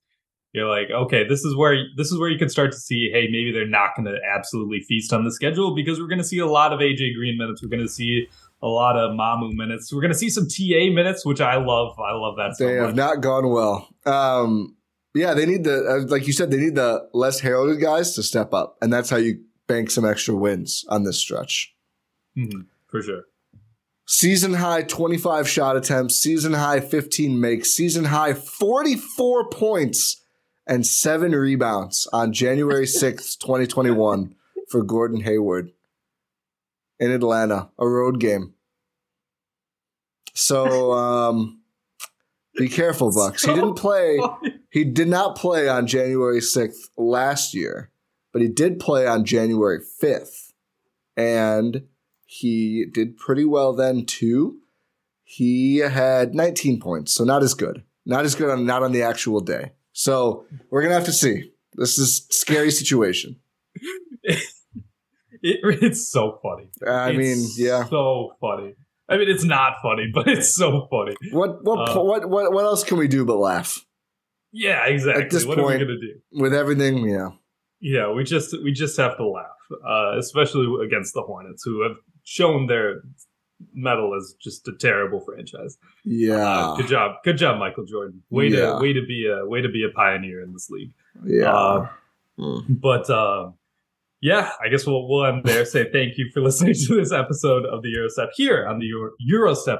You're 0.51 0.69
like, 0.69 0.91
okay, 0.91 1.27
this 1.27 1.43
is 1.43 1.55
where 1.55 1.83
this 1.97 2.11
is 2.11 2.19
where 2.19 2.29
you 2.29 2.37
can 2.37 2.49
start 2.49 2.71
to 2.73 2.77
see, 2.77 3.09
hey, 3.11 3.27
maybe 3.31 3.51
they're 3.51 3.67
not 3.67 3.95
going 3.95 4.05
to 4.05 4.17
absolutely 4.35 4.81
feast 4.81 5.11
on 5.11 5.23
the 5.23 5.31
schedule 5.31 5.73
because 5.73 5.99
we're 5.99 6.07
going 6.07 6.19
to 6.19 6.23
see 6.23 6.37
a 6.37 6.45
lot 6.45 6.73
of 6.73 6.79
AJ 6.79 7.15
Green 7.15 7.37
minutes. 7.37 7.63
We're 7.63 7.69
going 7.69 7.81
to 7.81 7.89
see 7.89 8.27
a 8.61 8.67
lot 8.67 8.95
of 8.95 9.11
Mamu 9.11 9.53
minutes. 9.53 9.91
We're 9.91 10.01
going 10.01 10.13
to 10.13 10.17
see 10.17 10.29
some 10.29 10.47
TA 10.47 10.93
minutes, 10.93 11.25
which 11.25 11.41
I 11.41 11.55
love. 11.55 11.97
I 11.99 12.13
love 12.13 12.35
that. 12.37 12.55
So 12.55 12.67
they 12.67 12.75
much. 12.77 12.85
have 12.85 12.95
not 12.95 13.21
gone 13.21 13.49
well. 13.49 13.89
Um, 14.05 14.75
yeah, 15.15 15.33
they 15.33 15.47
need 15.47 15.63
the 15.63 15.85
uh, 15.85 16.07
like 16.07 16.27
you 16.27 16.33
said, 16.33 16.51
they 16.51 16.57
need 16.57 16.75
the 16.75 17.09
less 17.13 17.39
heralded 17.39 17.81
guys 17.81 18.13
to 18.15 18.21
step 18.21 18.53
up, 18.53 18.77
and 18.79 18.93
that's 18.93 19.09
how 19.09 19.17
you 19.17 19.43
bank 19.67 19.89
some 19.89 20.05
extra 20.05 20.35
wins 20.35 20.85
on 20.87 21.03
this 21.03 21.17
stretch. 21.17 21.73
Mm-hmm, 22.37 22.61
for 22.89 23.01
sure. 23.01 23.23
Season 24.05 24.55
high 24.55 24.83
25 24.83 25.47
shot 25.47 25.77
attempts, 25.77 26.15
season 26.15 26.53
high 26.53 26.81
15 26.81 27.39
makes, 27.39 27.71
season 27.71 28.05
high 28.05 28.33
44 28.33 29.49
points 29.49 30.21
and 30.67 30.85
seven 30.85 31.31
rebounds 31.31 32.07
on 32.11 32.33
January 32.33 32.85
6th, 32.85 33.37
2021 33.39 34.35
for 34.67 34.83
Gordon 34.83 35.21
Hayward 35.21 35.71
in 36.99 37.11
Atlanta, 37.11 37.69
a 37.79 37.87
road 37.87 38.19
game. 38.19 38.53
So 40.33 40.91
um, 40.93 41.61
be 42.57 42.67
careful, 42.67 43.11
Bucks. 43.15 43.45
He 43.45 43.53
didn't 43.53 43.75
play. 43.75 44.19
He 44.69 44.83
did 44.83 45.07
not 45.07 45.37
play 45.37 45.69
on 45.69 45.87
January 45.87 46.39
6th 46.39 46.89
last 46.97 47.53
year, 47.53 47.91
but 48.31 48.41
he 48.41 48.47
did 48.47 48.79
play 48.79 49.07
on 49.07 49.23
January 49.23 49.79
5th. 49.79 50.51
And 51.15 51.83
he 52.33 52.87
did 52.91 53.15
pretty 53.15 53.45
well 53.45 53.73
then 53.73 54.05
too. 54.05 54.57
He 55.23 55.77
had 55.77 56.33
19 56.33 56.79
points, 56.79 57.13
so 57.13 57.23
not 57.23 57.43
as 57.43 57.53
good. 57.53 57.83
Not 58.07 58.25
as 58.25 58.33
good 58.33 58.49
on 58.49 58.65
not 58.65 58.81
on 58.81 58.91
the 58.91 59.03
actual 59.03 59.39
day. 59.39 59.73
So 59.91 60.45
we're 60.71 60.81
gonna 60.81 60.95
have 60.95 61.05
to 61.05 61.13
see. 61.13 61.51
This 61.73 61.99
is 61.99 62.25
scary 62.31 62.71
situation. 62.71 63.39
it, 64.23 64.41
it's 65.41 66.09
so 66.09 66.39
funny. 66.41 66.69
I 66.85 67.11
it's 67.11 67.17
mean, 67.17 67.67
yeah, 67.67 67.85
so 67.85 68.33
funny. 68.41 68.73
I 69.07 69.17
mean, 69.17 69.29
it's 69.29 69.43
not 69.43 69.73
funny, 69.83 70.09
but 70.11 70.27
it's 70.27 70.55
so 70.55 70.87
funny. 70.89 71.15
What 71.31 71.63
what 71.63 71.89
uh, 71.89 72.01
what 72.01 72.27
what 72.29 72.51
what 72.51 72.65
else 72.65 72.83
can 72.83 72.97
we 72.97 73.07
do 73.07 73.25
but 73.25 73.37
laugh? 73.37 73.85
Yeah, 74.51 74.85
exactly. 74.87 75.23
At 75.25 75.29
this 75.29 75.45
what 75.45 75.59
point, 75.59 75.75
are 75.75 75.77
we 75.77 75.85
gonna 75.85 75.99
do 75.99 76.19
with 76.31 76.53
everything? 76.53 77.07
Yeah, 77.07 77.29
yeah. 77.79 78.11
We 78.11 78.23
just 78.23 78.55
we 78.63 78.71
just 78.71 78.97
have 78.97 79.17
to 79.17 79.27
laugh, 79.27 79.45
uh, 79.87 80.17
especially 80.17 80.83
against 80.83 81.13
the 81.13 81.21
Hornets, 81.21 81.63
who 81.63 81.83
have 81.83 81.97
shown 82.23 82.67
their 82.67 83.01
mettle 83.73 84.15
as 84.15 84.35
just 84.41 84.67
a 84.67 84.73
terrible 84.73 85.19
franchise. 85.21 85.77
Yeah. 86.03 86.47
Uh, 86.47 86.75
good 86.75 86.87
job. 86.87 87.15
Good 87.23 87.37
job, 87.37 87.59
Michael 87.59 87.85
Jordan. 87.85 88.21
Way 88.29 88.47
yeah. 88.47 88.73
to 88.73 88.79
way 88.79 88.93
to 88.93 89.05
be 89.05 89.27
a 89.27 89.45
way 89.45 89.61
to 89.61 89.69
be 89.69 89.83
a 89.83 89.93
pioneer 89.93 90.41
in 90.41 90.53
this 90.53 90.69
league. 90.69 90.91
Yeah. 91.25 91.53
Uh, 91.53 91.89
mm. 92.39 92.63
But 92.69 93.09
uh, 93.09 93.51
yeah, 94.21 94.51
I 94.63 94.69
guess 94.69 94.85
we'll 94.85 95.07
we'll 95.07 95.25
end 95.25 95.43
there. 95.43 95.65
Say 95.65 95.89
thank 95.91 96.17
you 96.17 96.29
for 96.33 96.41
listening 96.41 96.75
to 96.87 96.95
this 96.95 97.11
episode 97.11 97.65
of 97.65 97.81
the 97.81 97.89
Eurostep 97.93 98.29
here 98.35 98.65
on 98.67 98.79
the 98.79 98.85
Euro, 98.85 99.11
Eurostep 99.29 99.79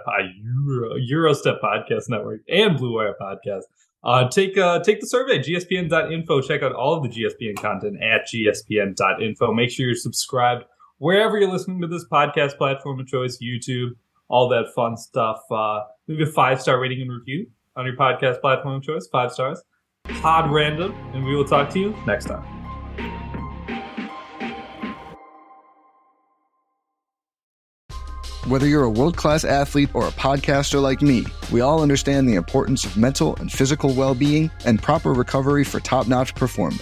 Euro, 0.68 0.96
Eurostep 0.98 1.62
Podcast 1.62 2.10
Network 2.10 2.42
and 2.50 2.78
Blue 2.78 2.96
Wire 2.96 3.16
Podcast. 3.20 3.64
Uh, 4.04 4.28
take 4.28 4.58
uh, 4.58 4.80
take 4.84 5.00
the 5.00 5.08
survey, 5.08 5.40
gspn.info. 5.40 6.42
Check 6.42 6.62
out 6.62 6.74
all 6.74 6.96
of 6.96 7.04
the 7.04 7.10
GSPN 7.10 7.56
content 7.56 8.04
at 8.04 8.28
gspn.info. 8.28 9.54
Make 9.54 9.72
sure 9.72 9.86
you're 9.86 9.96
subscribed 9.96 10.66
wherever 11.04 11.38
you're 11.38 11.52
listening 11.52 11.82
to 11.82 11.88
this 11.88 12.06
podcast 12.06 12.58
platform 12.58 12.98
of 12.98 13.06
choice, 13.06 13.38
YouTube, 13.44 13.90
all 14.30 14.48
that 14.48 14.74
fun 14.74 14.96
stuff. 14.96 15.42
Uh, 15.52 15.82
leave 16.08 16.26
a 16.26 16.32
five 16.32 16.62
star 16.62 16.80
rating 16.80 17.02
and 17.02 17.12
review 17.12 17.46
on 17.76 17.86
your 17.86 17.98
podcast 17.98 18.40
platform 18.40 18.76
of 18.76 18.84
choice, 18.84 19.06
five 19.12 19.30
stars. 19.30 19.62
Pod 20.22 20.50
random, 20.50 20.94
and 21.14 21.26
we 21.26 21.36
will 21.36 21.44
talk 21.44 21.70
to 21.72 21.80
you 21.80 21.94
next 22.08 22.26
time. 22.26 22.44
Whether 28.48 28.68
you're 28.68 28.84
a 28.84 28.90
world 28.90 29.18
class 29.18 29.44
athlete 29.44 29.90
or 29.94 30.08
a 30.08 30.12
podcaster 30.12 30.82
like 30.82 31.02
me, 31.02 31.26
we 31.52 31.60
all 31.60 31.82
understand 31.82 32.30
the 32.30 32.36
importance 32.36 32.86
of 32.86 32.96
mental 32.96 33.36
and 33.38 33.52
physical 33.52 33.94
well 33.94 34.16
being 34.16 34.50
and 34.66 34.82
proper 34.82 35.12
recovery 35.12 35.66
for 35.66 35.82
top 35.82 36.08
notch 36.08 36.34
performance. 36.34 36.82